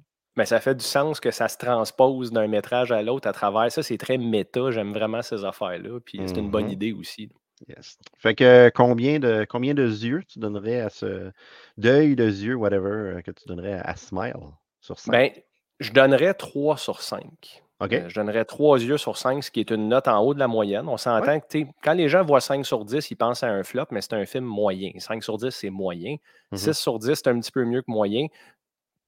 Mais 0.40 0.46
ça 0.46 0.58
fait 0.58 0.74
du 0.74 0.84
sens 0.84 1.20
que 1.20 1.30
ça 1.30 1.48
se 1.48 1.58
transpose 1.58 2.32
d'un 2.32 2.46
métrage 2.46 2.92
à 2.92 3.02
l'autre 3.02 3.28
à 3.28 3.32
travers 3.34 3.70
ça. 3.70 3.82
C'est 3.82 3.98
très 3.98 4.16
méta. 4.16 4.70
J'aime 4.70 4.94
vraiment 4.94 5.20
ces 5.20 5.44
affaires-là. 5.44 6.00
Puis 6.02 6.18
c'est 6.24 6.38
une 6.38 6.50
bonne 6.50 6.64
Mhm. 6.64 6.70
idée 6.70 6.92
aussi. 6.94 7.28
Yes. 7.68 7.98
Fait 8.16 8.34
que 8.34 8.70
combien 8.74 9.18
de 9.18 9.44
combien 9.46 9.74
de 9.74 9.82
yeux 9.86 10.22
tu 10.26 10.38
donnerais 10.38 10.80
à 10.80 10.88
ce 10.88 11.30
d'œil, 11.76 12.16
de 12.16 12.24
yeux, 12.24 12.54
whatever, 12.54 12.88
euh, 13.18 13.20
que 13.20 13.32
tu 13.32 13.44
donnerais 13.46 13.74
à, 13.74 13.82
à 13.82 13.96
Smile 13.96 14.32
sur 14.80 14.98
5? 14.98 15.12
Ben, 15.12 15.30
je 15.78 15.92
donnerais 15.92 16.32
3 16.32 16.78
sur 16.78 17.02
5. 17.02 17.62
OK. 17.82 17.92
Euh, 17.92 18.08
je 18.08 18.14
donnerais 18.14 18.46
3 18.46 18.80
yeux 18.82 18.96
sur 18.96 19.18
5, 19.18 19.44
ce 19.44 19.50
qui 19.50 19.60
est 19.60 19.70
une 19.70 19.88
note 19.88 20.08
en 20.08 20.20
haut 20.24 20.32
de 20.32 20.38
la 20.38 20.48
moyenne. 20.48 20.88
On 20.88 20.96
s'entend 20.96 21.38
que 21.38 21.46
tu 21.50 21.60
sais, 21.64 21.66
quand 21.82 21.92
les 21.92 22.08
gens 22.08 22.24
voient 22.24 22.40
5 22.40 22.64
sur 22.64 22.82
10, 22.86 23.10
ils 23.10 23.16
pensent 23.16 23.42
à 23.42 23.48
un 23.48 23.62
flop, 23.62 23.84
mais 23.90 24.00
c'est 24.00 24.14
un 24.14 24.24
film 24.24 24.44
moyen. 24.46 24.92
5 24.96 25.22
sur 25.22 25.36
10, 25.36 25.50
c'est 25.50 25.68
moyen. 25.70 26.16
Mhm. 26.52 26.58
6 26.58 26.78
sur 26.78 26.98
10, 26.98 27.14
c'est 27.16 27.28
un 27.28 27.38
petit 27.38 27.52
peu 27.52 27.64
mieux 27.66 27.82
que 27.82 27.90
moyen. 27.90 28.26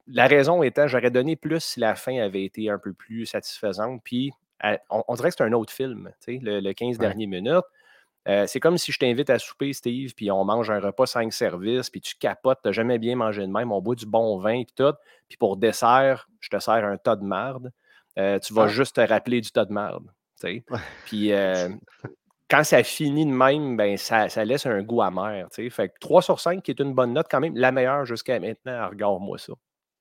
La 0.07 0.27
raison 0.27 0.63
étant, 0.63 0.87
j'aurais 0.89 1.11
donné 1.11 1.37
plus 1.37 1.61
si 1.61 1.81
la 1.81 1.95
fin 1.95 2.19
avait 2.21 2.45
été 2.45 2.69
un 2.71 2.79
peu 2.79 2.93
plus 2.93 3.27
satisfaisante. 3.27 4.01
Puis, 4.05 4.33
à- 4.61 4.79
on, 4.91 5.03
on 5.09 5.15
dirait 5.15 5.31
que 5.31 5.37
c'est 5.39 5.45
un 5.45 5.53
autre 5.53 5.73
film, 5.73 6.11
tu 6.25 6.35
sais, 6.35 6.41
le, 6.43 6.61
le 6.61 6.73
15 6.73 6.99
Ouais. 6.99 7.07
dernières 7.07 7.29
minutes. 7.29 7.65
Euh, 8.29 8.47
c'est 8.47 8.61
comme 8.61 8.79
si 8.79 8.93
je 8.93 8.99
t'invite 8.99 9.31
à 9.31 9.39
souper, 9.41 9.73
Steve, 9.73 10.13
puis 10.15 10.31
on 10.31 10.45
mange 10.45 10.71
un 10.71 10.79
repas 10.79 11.07
5 11.07 11.33
services, 11.33 11.91
puis 11.91 12.01
tu 12.01 12.15
capotes, 12.15 12.61
tu 12.63 12.73
jamais 12.73 12.99
bien 12.99 13.17
mangé 13.17 13.43
de 13.43 13.51
même, 13.53 13.73
on 13.73 13.81
boit 13.81 13.97
du 13.97 14.07
bon 14.07 14.39
vin, 14.39 14.63
puis 14.63 14.75
tout. 14.77 14.95
Puis 15.29 15.37
pour 15.39 15.57
dessert, 15.57 16.29
je 16.41 16.49
te 16.49 16.59
sers 16.61 16.85
un 16.85 16.97
tas 16.97 17.17
de 17.17 17.25
marde. 17.25 17.73
Euh, 18.19 18.39
tu 18.39 18.55
vas 18.55 18.65
Ah. 18.65 18.69
juste 18.69 18.97
te 18.97 19.01
rappeler 19.01 19.41
du 19.41 19.51
tas 19.51 19.65
de 19.65 19.73
sais. 20.37 20.65
Puis 21.07 21.33
euh, 21.33 21.69
quand 22.51 22.63
ça 22.63 22.83
finit 22.85 23.27
de 23.27 23.33
même, 23.33 23.77
ben, 23.77 23.97
ça, 23.97 24.29
ça 24.29 24.45
laisse 24.45 24.67
un 24.67 24.83
goût 24.83 25.03
amer. 25.03 25.49
Fait 25.51 25.89
que 25.89 25.95
3 26.01 26.23
sur 26.23 26.39
5, 26.39 26.63
qui 26.63 26.71
est 26.71 26.81
une 26.81 26.93
bonne 26.95 27.13
note 27.13 27.27
quand 27.31 27.41
même, 27.41 27.57
la 27.57 27.73
meilleure 27.73 28.05
jusqu'à 28.05 28.39
maintenant, 28.39 28.89
regarde-moi 28.89 29.39
ça. 29.39 29.53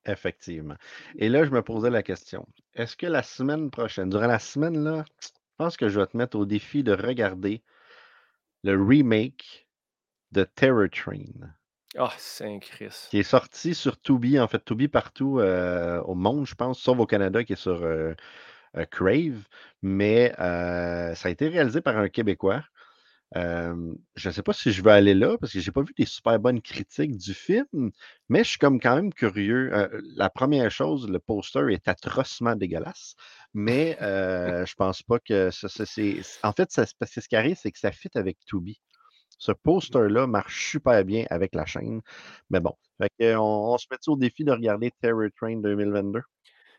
Effectivement. 0.06 0.76
Et 1.16 1.28
là, 1.28 1.44
je 1.44 1.50
me 1.50 1.62
posais 1.62 1.90
la 1.90 2.02
question. 2.02 2.46
Est-ce 2.74 2.96
que 2.96 3.06
la 3.06 3.22
semaine 3.22 3.70
prochaine, 3.70 4.10
durant 4.10 4.26
la 4.26 4.38
semaine, 4.38 4.82
là, 4.82 5.04
je 5.20 5.28
pense 5.56 5.76
que 5.76 5.88
je 5.88 6.00
vais 6.00 6.06
te 6.06 6.16
mettre 6.16 6.36
au 6.36 6.44
défi 6.44 6.82
de 6.82 6.92
regarder 6.92 7.62
le 8.64 8.82
remake 8.82 9.68
de 10.32 10.44
Terror 10.44 10.88
Train, 10.90 11.50
Ah, 11.96 12.12
Saint-Christ. 12.16 13.10
qui 13.10 13.18
est 13.18 13.22
sorti 13.22 13.74
sur 13.74 14.00
Tubi, 14.00 14.40
en 14.40 14.48
fait, 14.48 14.64
Tubi 14.64 14.88
partout 14.88 15.38
euh, 15.38 16.00
au 16.02 16.14
monde, 16.14 16.46
je 16.46 16.54
pense, 16.54 16.80
sauf 16.80 16.98
au 16.98 17.06
Canada, 17.06 17.44
qui 17.44 17.52
est 17.52 17.56
sur 17.56 17.82
euh, 17.82 18.14
euh, 18.76 18.84
Crave. 18.86 19.44
Mais 19.82 20.32
ça 20.36 21.28
a 21.28 21.30
été 21.30 21.48
réalisé 21.48 21.80
par 21.80 21.96
un 21.98 22.08
Québécois. 22.08 22.64
Euh, 23.36 23.94
je 24.14 24.28
ne 24.28 24.34
sais 24.34 24.42
pas 24.42 24.52
si 24.52 24.72
je 24.72 24.82
vais 24.82 24.90
aller 24.92 25.14
là 25.14 25.38
parce 25.38 25.52
que 25.52 25.60
j'ai 25.60 25.72
pas 25.72 25.82
vu 25.82 25.94
des 25.96 26.04
super 26.04 26.38
bonnes 26.38 26.60
critiques 26.60 27.16
du 27.16 27.32
film, 27.34 27.90
mais 28.28 28.44
je 28.44 28.50
suis 28.50 28.58
comme 28.58 28.78
quand 28.80 28.94
même 28.94 29.12
curieux. 29.12 29.70
Euh, 29.74 29.88
la 30.16 30.28
première 30.30 30.70
chose, 30.70 31.08
le 31.08 31.18
poster 31.18 31.68
est 31.70 31.88
atrocement 31.88 32.56
dégueulasse, 32.56 33.14
mais 33.54 33.96
euh, 34.02 34.66
je 34.66 34.74
pense 34.74 35.02
pas 35.02 35.18
que 35.18 35.50
ça, 35.50 35.68
ça, 35.68 35.86
c'est. 35.86 36.20
En 36.42 36.52
fait, 36.52 36.70
ça- 36.70 36.84
parce 36.98 37.14
que 37.14 37.20
ce 37.20 37.28
qui 37.28 37.36
arrive, 37.36 37.56
c'est 37.60 37.70
que 37.72 37.78
ça 37.78 37.92
fit 37.92 38.10
avec 38.14 38.38
Tubi. 38.46 38.80
Ce 39.38 39.52
poster-là 39.52 40.26
marche 40.26 40.70
super 40.70 41.04
bien 41.04 41.24
avec 41.30 41.54
la 41.54 41.66
chaîne. 41.66 42.00
Mais 42.50 42.60
bon, 42.60 42.74
fait 43.00 43.34
on, 43.36 43.72
on 43.74 43.78
se 43.78 43.86
met 43.90 43.96
au 44.06 44.16
défi 44.16 44.44
de 44.44 44.52
regarder 44.52 44.92
Terror 45.00 45.28
Train 45.36 45.56
2022? 45.56 46.22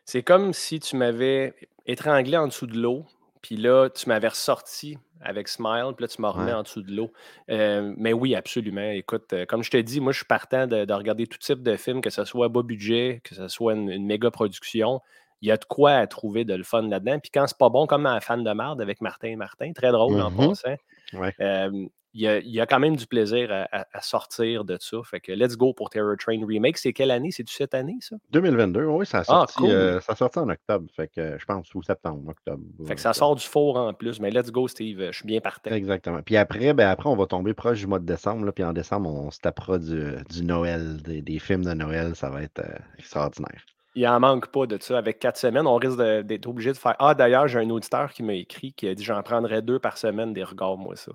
C'est 0.06 0.22
comme 0.22 0.52
si 0.52 0.80
tu 0.80 0.96
m'avais 0.96 1.54
étranglé 1.86 2.36
en 2.36 2.46
dessous 2.46 2.66
de 2.66 2.78
l'eau, 2.78 3.06
puis 3.44 3.56
là, 3.58 3.90
tu 3.90 4.08
m'avais 4.08 4.28
ressorti 4.28 4.96
avec 5.20 5.48
Smile, 5.48 5.92
puis 5.94 6.04
là, 6.04 6.08
tu 6.08 6.22
m'as 6.22 6.30
remis 6.30 6.46
Ouais. 6.46 6.52
en 6.54 6.62
dessous 6.62 6.80
de 6.80 6.90
l'eau. 6.90 7.12
Euh, 7.50 7.92
mais 7.98 8.14
oui, 8.14 8.34
absolument. 8.34 8.90
Écoute, 8.90 9.34
euh, 9.34 9.44
comme 9.44 9.62
je 9.62 9.70
te 9.70 9.76
dis, 9.76 10.00
moi, 10.00 10.12
je 10.12 10.18
suis 10.18 10.26
partant 10.26 10.66
de, 10.66 10.86
de 10.86 10.92
regarder 10.94 11.26
tout 11.26 11.36
type 11.38 11.62
de 11.62 11.76
films, 11.76 12.00
que 12.00 12.08
ce 12.08 12.24
soit 12.24 12.48
bas 12.48 12.62
budget, 12.62 13.20
que 13.22 13.34
ce 13.34 13.48
soit 13.48 13.74
une, 13.74 13.90
une 13.90 14.06
méga 14.06 14.30
production. 14.30 15.00
Il 15.42 15.48
y 15.48 15.52
a 15.52 15.58
de 15.58 15.64
quoi 15.66 15.92
à 15.92 16.06
trouver 16.06 16.46
de 16.46 16.54
le 16.54 16.64
fun 16.64 16.88
là-dedans. 16.88 17.18
Puis 17.18 17.30
quand 17.30 17.46
c'est 17.46 17.58
pas 17.58 17.68
bon, 17.68 17.86
comme 17.86 18.06
un 18.06 18.20
fan 18.20 18.42
de 18.42 18.52
marde 18.52 18.80
avec 18.80 19.02
Martin 19.02 19.28
et 19.28 19.36
Martin, 19.36 19.72
très 19.74 19.92
drôle 19.92 20.18
en 20.22 20.30
Mhm. 20.30 20.36
passant. 20.48 20.76
Ouais. 21.12 21.34
Euh, 21.40 21.86
il 22.16 22.20
y, 22.22 22.28
a, 22.28 22.38
il 22.38 22.48
y 22.50 22.60
a 22.60 22.66
quand 22.66 22.78
même 22.78 22.94
du 22.94 23.08
plaisir 23.08 23.50
à, 23.50 23.66
à- 23.76 23.86
à 23.92 24.00
sortir 24.00 24.64
de 24.64 24.76
ça. 24.78 24.98
Fait 25.04 25.18
que 25.18 25.32
let's 25.32 25.56
go 25.56 25.74
pour 25.74 25.90
Terror 25.90 26.14
Train 26.16 26.46
Remake. 26.46 26.78
C'est 26.78 26.92
quelle 26.92 27.10
année? 27.10 27.32
C'est-tu 27.32 27.52
cette 27.52 27.74
année, 27.74 27.96
ça? 28.00 28.14
2022, 28.30 28.84
oui, 28.84 29.04
ça 29.04 29.18
a 29.18 29.20
Ah, 29.22 29.24
sorti, 29.24 29.54
cool. 29.56 29.70
euh, 29.70 30.00
ça 30.00 30.12
a 30.12 30.14
sorti 30.16 30.38
en 30.38 30.48
octobre, 30.48 30.86
fait 30.94 31.08
que 31.08 31.20
euh, 31.20 31.38
je 31.40 31.44
pense, 31.44 31.74
ou 31.74 31.82
septembre, 31.82 32.28
octobre. 32.28 32.62
Fait 32.86 32.94
que 32.94 33.00
ça 33.00 33.12
sort 33.14 33.34
du 33.34 33.44
four 33.44 33.76
en 33.78 33.92
plus. 33.94 34.20
Mais 34.20 34.30
let's 34.30 34.52
go, 34.52 34.68
Steve. 34.68 35.08
Je 35.10 35.16
suis 35.16 35.26
bien 35.26 35.40
partant. 35.40 35.72
Exactement. 35.72 36.22
Puis 36.22 36.36
après, 36.36 36.72
ben 36.72 36.88
après, 36.88 37.08
on 37.08 37.16
va 37.16 37.26
tomber 37.26 37.52
proche 37.52 37.80
du 37.80 37.88
mois 37.88 37.98
de 37.98 38.06
décembre. 38.06 38.44
Là, 38.46 38.52
puis 38.52 38.62
en 38.62 38.72
décembre, 38.72 39.10
on 39.12 39.32
se 39.32 39.40
tapera 39.40 39.78
du, 39.80 40.12
du 40.30 40.44
Noël, 40.44 41.02
des, 41.02 41.20
des 41.20 41.40
films 41.40 41.64
de 41.64 41.72
Noël. 41.74 42.14
Ça 42.14 42.30
va 42.30 42.42
être 42.42 42.60
euh, 42.60 42.78
extraordinaire. 42.96 43.64
Il 43.96 44.06
en 44.08 44.18
manque 44.18 44.48
pas 44.48 44.66
de 44.66 44.76
ça. 44.82 44.98
Avec 44.98 45.18
quatre 45.20 45.36
semaines, 45.36 45.66
on 45.66 45.76
risque 45.76 45.98
d'être 45.98 46.46
obligé 46.46 46.72
de 46.72 46.76
faire. 46.76 46.96
Ah, 46.98 47.14
d'ailleurs, 47.14 47.46
j'ai 47.46 47.60
un 47.60 47.70
auditeur 47.70 48.12
qui 48.12 48.22
m'a 48.22 48.34
écrit 48.34 48.72
qui 48.72 48.88
a 48.88 48.94
dit 48.94 49.04
j'en 49.04 49.22
prendrais 49.22 49.62
deux 49.62 49.78
par 49.78 49.98
semaine 49.98 50.32
des 50.32 50.42
regards, 50.42 50.76
moi, 50.76 50.96
ça. 50.96 51.12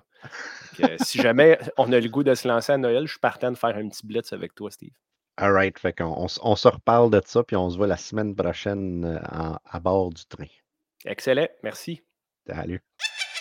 Que, 0.77 1.03
si 1.03 1.17
jamais 1.21 1.59
on 1.77 1.91
a 1.91 1.99
le 1.99 2.07
goût 2.07 2.23
de 2.23 2.33
se 2.35 2.47
lancer 2.47 2.71
à 2.71 2.77
Noël, 2.77 3.05
je 3.05 3.11
suis 3.11 3.19
partant 3.19 3.51
de 3.51 3.57
faire 3.57 3.75
un 3.75 3.89
petit 3.89 4.05
blitz 4.05 4.31
avec 4.31 4.55
toi, 4.55 4.71
Steve. 4.71 4.93
All 5.37 5.51
right. 5.53 5.77
Fait 5.79 5.93
qu'on 5.93 6.27
on, 6.41 6.55
se 6.55 6.67
reparle 6.67 7.11
de 7.11 7.21
ça, 7.25 7.43
puis 7.43 7.55
on 7.55 7.69
se 7.69 7.77
voit 7.77 7.87
la 7.87 7.97
semaine 7.97 8.35
prochaine 8.35 9.05
euh, 9.05 9.19
en- 9.31 9.57
à 9.65 9.79
bord 9.79 10.09
du 10.11 10.25
train. 10.25 10.47
Excellent. 11.05 11.47
Merci. 11.63 12.01
Salut. 12.45 12.81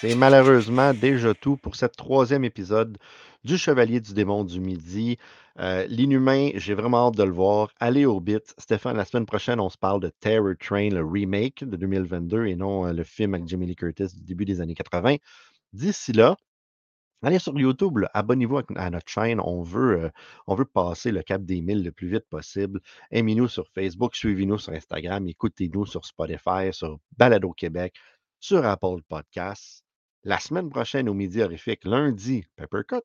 C'est 0.00 0.14
malheureusement 0.14 0.94
déjà 0.94 1.34
tout 1.34 1.56
pour 1.56 1.74
cette 1.74 1.96
troisième 1.96 2.44
épisode 2.44 2.98
du 3.42 3.58
Chevalier 3.58 4.00
du 4.00 4.14
démon 4.14 4.44
du 4.44 4.60
Midi. 4.60 5.18
Euh, 5.60 5.86
L'inhumain, 5.88 6.50
j'ai 6.54 6.74
vraiment 6.74 7.08
hâte 7.08 7.16
de 7.16 7.24
le 7.24 7.32
voir. 7.32 7.70
Allez 7.80 8.06
au 8.06 8.20
bit. 8.20 8.54
Stéphane, 8.58 8.96
la 8.96 9.04
semaine 9.04 9.26
prochaine, 9.26 9.58
on 9.60 9.68
se 9.70 9.76
parle 9.78 10.00
de 10.00 10.10
Terror 10.20 10.54
Train, 10.60 10.90
le 10.90 11.04
remake 11.04 11.64
de 11.64 11.76
2022 11.76 12.46
et 12.46 12.54
non 12.54 12.86
euh, 12.86 12.92
le 12.92 13.02
film 13.02 13.34
avec 13.34 13.48
Jamie 13.48 13.66
Lee 13.66 13.74
Curtis 13.74 14.06
du 14.14 14.22
début 14.22 14.44
des 14.44 14.60
années 14.60 14.74
80. 14.74 15.16
D'ici 15.72 16.12
là, 16.12 16.36
allez 17.22 17.38
sur 17.40 17.58
YouTube, 17.58 17.98
abonnez-vous 18.14 18.58
à, 18.58 18.64
à 18.76 18.90
notre 18.90 19.10
chaîne. 19.10 19.40
On 19.40 19.62
veut, 19.62 20.04
euh, 20.04 20.10
on 20.46 20.54
veut 20.56 20.64
passer 20.66 21.12
le 21.12 21.22
cap 21.22 21.42
des 21.44 21.60
1000 21.62 21.84
le 21.84 21.92
plus 21.92 22.08
vite 22.08 22.26
possible. 22.30 22.80
Aimez-nous 23.10 23.48
sur 23.48 23.68
Facebook, 23.74 24.16
suivez-nous 24.16 24.58
sur 24.58 24.72
Instagram, 24.74 25.26
écoutez-nous 25.28 25.86
sur 25.86 26.04
Spotify, 26.06 26.72
sur 26.72 26.98
Balado 27.18 27.52
Québec, 27.52 27.96
sur 28.40 28.64
Apple 28.66 29.02
Podcasts. 29.08 29.84
La 30.24 30.38
semaine 30.38 30.70
prochaine, 30.70 31.08
au 31.08 31.14
Midi 31.14 31.42
Horrifique, 31.42 31.84
lundi, 31.84 32.44
Peppercut. 32.56 33.02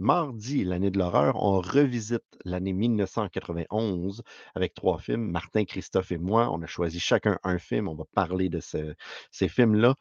Mardi, 0.00 0.64
l'année 0.64 0.90
de 0.90 0.98
l'horreur, 0.98 1.36
on 1.36 1.60
revisite 1.60 2.24
l'année 2.44 2.72
1991 2.72 4.22
avec 4.54 4.74
trois 4.74 4.98
films. 4.98 5.30
Martin, 5.30 5.64
Christophe 5.64 6.12
et 6.12 6.18
moi, 6.18 6.50
on 6.52 6.62
a 6.62 6.66
choisi 6.66 6.98
chacun 7.00 7.38
un 7.44 7.58
film. 7.58 7.88
On 7.88 7.94
va 7.94 8.04
parler 8.14 8.48
de 8.48 8.60
ce- 8.60 8.94
ces 9.30 9.48
films-là. 9.48 9.94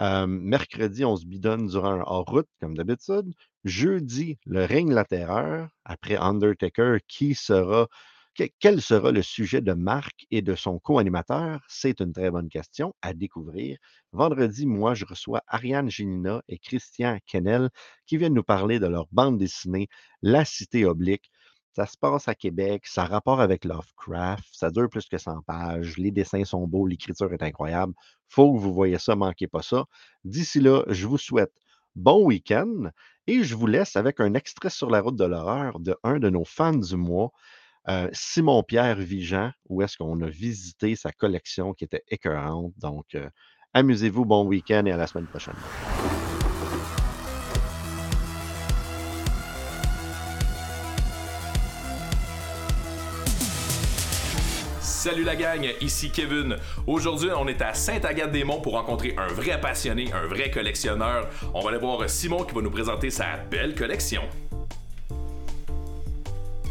Euh, 0.00 0.26
mercredi, 0.26 1.04
on 1.04 1.16
se 1.16 1.26
bidonne 1.26 1.66
durant 1.68 1.92
un 1.92 2.02
hors-route, 2.06 2.48
comme 2.60 2.76
d'habitude. 2.76 3.32
Jeudi, 3.64 4.38
le 4.46 4.64
règne 4.64 4.88
de 4.90 4.94
la 4.94 5.04
terreur. 5.04 5.68
Après 5.84 6.16
Undertaker, 6.16 6.98
qui 7.06 7.34
sera, 7.34 7.88
que- 8.34 8.48
quel 8.60 8.80
sera 8.82 9.12
le 9.12 9.22
sujet 9.22 9.60
de 9.60 9.72
Marc 9.72 10.26
et 10.30 10.42
de 10.42 10.54
son 10.54 10.78
co-animateur? 10.78 11.60
C'est 11.68 12.00
une 12.00 12.12
très 12.12 12.30
bonne 12.30 12.48
question 12.48 12.94
à 13.02 13.12
découvrir. 13.14 13.78
Vendredi, 14.12 14.66
moi, 14.66 14.94
je 14.94 15.04
reçois 15.04 15.42
Ariane 15.46 15.90
Gélina 15.90 16.42
et 16.48 16.58
Christian 16.58 17.18
Kennel 17.26 17.70
qui 18.06 18.16
viennent 18.16 18.34
nous 18.34 18.42
parler 18.42 18.78
de 18.80 18.86
leur 18.86 19.06
bande 19.12 19.38
dessinée 19.38 19.88
La 20.22 20.44
Cité 20.44 20.84
Oblique. 20.84 21.30
Ça 21.72 21.86
se 21.86 21.96
passe 21.98 22.28
à 22.28 22.34
Québec, 22.36 22.86
ça 22.86 23.02
a 23.02 23.06
rapport 23.06 23.40
avec 23.40 23.64
Lovecraft, 23.64 24.44
ça 24.52 24.70
dure 24.70 24.88
plus 24.88 25.06
que 25.08 25.18
100 25.18 25.42
pages, 25.42 25.96
les 25.98 26.12
dessins 26.12 26.44
sont 26.44 26.66
beaux, 26.68 26.86
l'écriture 26.86 27.32
est 27.32 27.42
incroyable. 27.42 27.94
Faut 28.28 28.52
que 28.54 28.58
vous 28.60 28.72
voyez 28.72 28.98
ça, 28.98 29.16
manquez 29.16 29.48
pas 29.48 29.62
ça. 29.62 29.84
D'ici 30.24 30.60
là, 30.60 30.84
je 30.88 31.06
vous 31.08 31.18
souhaite 31.18 31.52
bon 31.96 32.24
week-end 32.24 32.90
et 33.26 33.42
je 33.42 33.54
vous 33.56 33.66
laisse 33.66 33.96
avec 33.96 34.20
un 34.20 34.34
extrait 34.34 34.70
sur 34.70 34.88
la 34.90 35.00
route 35.00 35.16
de 35.16 35.24
l'horreur 35.24 35.80
de 35.80 35.96
un 36.04 36.18
de 36.20 36.30
nos 36.30 36.44
fans 36.44 36.72
du 36.76 36.96
mois, 36.96 37.30
Simon-Pierre 38.12 38.96
Vigent, 38.96 39.50
où 39.68 39.82
est-ce 39.82 39.96
qu'on 39.96 40.20
a 40.22 40.28
visité 40.28 40.96
sa 40.96 41.12
collection 41.12 41.74
qui 41.74 41.84
était 41.84 42.04
écœurante. 42.08 42.72
Donc, 42.78 43.16
amusez-vous, 43.72 44.24
bon 44.24 44.46
week-end 44.46 44.84
et 44.86 44.92
à 44.92 44.96
la 44.96 45.06
semaine 45.06 45.26
prochaine. 45.26 45.54
Salut 55.04 55.24
la 55.24 55.36
gang, 55.36 55.68
ici 55.82 56.10
Kevin. 56.10 56.56
Aujourd'hui, 56.86 57.28
on 57.36 57.46
est 57.46 57.60
à 57.60 57.74
Sainte-Agathe-des-Monts 57.74 58.62
pour 58.62 58.72
rencontrer 58.72 59.14
un 59.18 59.26
vrai 59.26 59.60
passionné, 59.60 60.10
un 60.14 60.26
vrai 60.26 60.50
collectionneur. 60.50 61.28
On 61.52 61.60
va 61.60 61.68
aller 61.68 61.78
voir 61.78 62.08
Simon 62.08 62.44
qui 62.44 62.54
va 62.54 62.62
nous 62.62 62.70
présenter 62.70 63.10
sa 63.10 63.36
belle 63.36 63.74
collection. 63.74 64.22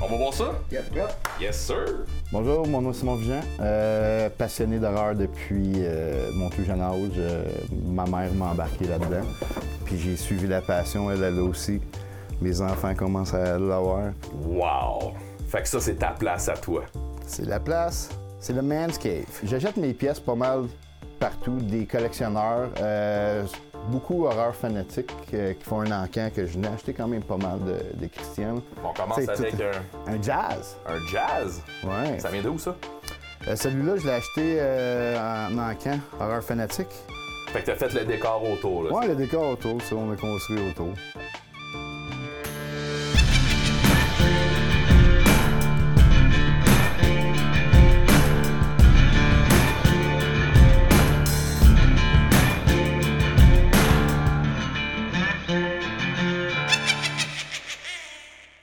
On 0.04 0.08
va 0.08 0.18
voir 0.18 0.34
ça? 0.34 0.52
Yes, 1.40 1.58
sir. 1.66 1.86
Bonjour, 2.30 2.68
mon 2.68 2.82
nom 2.82 2.92
est 2.92 2.94
Simon 2.94 3.16
Vigent. 3.16 3.40
Euh, 3.62 4.30
passionné 4.38 4.78
d'horreur 4.78 5.16
depuis 5.16 5.76
euh, 5.78 6.30
mon 6.34 6.50
plus 6.50 6.66
jeune 6.66 6.82
âge. 6.82 7.12
Euh, 7.18 7.46
ma 7.86 8.04
mère 8.06 8.34
m'a 8.34 8.48
embarqué 8.48 8.86
là-dedans. 8.86 9.26
Puis 9.86 9.98
j'ai 9.98 10.18
suivi 10.18 10.46
la 10.46 10.60
passion, 10.60 11.10
elle, 11.10 11.24
elle 11.24 11.40
aussi. 11.40 11.80
Mes 12.42 12.60
enfants 12.60 12.94
commencent 12.94 13.34
à 13.34 13.58
l'avoir. 13.58 14.12
Wow! 14.46 15.14
Fait 15.48 15.62
que 15.62 15.70
ça, 15.70 15.80
c'est 15.80 15.96
ta 15.96 16.10
place 16.10 16.50
à 16.50 16.58
toi. 16.58 16.84
C'est 17.26 17.46
la 17.46 17.62
place, 17.62 18.10
c'est 18.42 18.54
le 18.54 18.62
man's 18.62 18.98
cave. 18.98 19.24
J'achète 19.46 19.78
mes 19.78 19.94
pièces 19.94 20.20
pas 20.20 20.36
mal 20.36 20.66
partout, 21.18 21.56
des 21.62 21.86
collectionneurs. 21.86 22.68
Beaucoup 23.90 24.26
horreur 24.26 24.56
fanatique 24.56 25.12
euh, 25.34 25.54
qui 25.54 25.64
font 25.64 25.82
un 25.82 26.04
encan 26.04 26.30
que 26.34 26.46
je 26.48 26.58
n'ai 26.58 26.68
acheté 26.68 26.94
quand 26.94 27.08
même 27.08 27.22
pas 27.24 27.38
mal 27.38 27.60
de, 27.60 28.00
de 28.02 28.08
Christian. 28.08 28.56
On 28.84 28.94
commence 28.94 29.18
avec 29.28 29.52
tout- 29.58 29.64
un, 30.08 30.14
un 30.14 30.22
jazz. 30.22 30.78
un 30.88 31.00
jazz? 31.12 31.62
Ouais. 31.84 32.18
Ça 32.20 32.30
vient 32.30 32.42
d'où 32.42 32.58
ça? 32.58 32.76
Euh, 33.48 33.56
Celui-là, 33.56 33.98
je 33.98 34.06
l'ai 34.08 34.14
acheté 34.14 34.56
euh, 34.60 35.18
en 35.50 35.58
encan, 35.58 36.00
horreur 36.20 36.42
fanatique. 36.44 36.88
Fait 37.52 37.62
que 37.62 37.66
t'as 37.68 37.76
fait 37.76 37.94
le 37.94 38.06
décor 38.06 38.42
autour. 38.50 38.84
Là. 38.84 38.92
Ouais, 38.94 39.08
le 39.08 39.16
décor 39.16 39.50
autour, 39.52 39.82
ça, 39.82 39.96
on 39.96 40.12
a 40.12 40.16
construit 40.16 40.60
autour. 40.70 40.90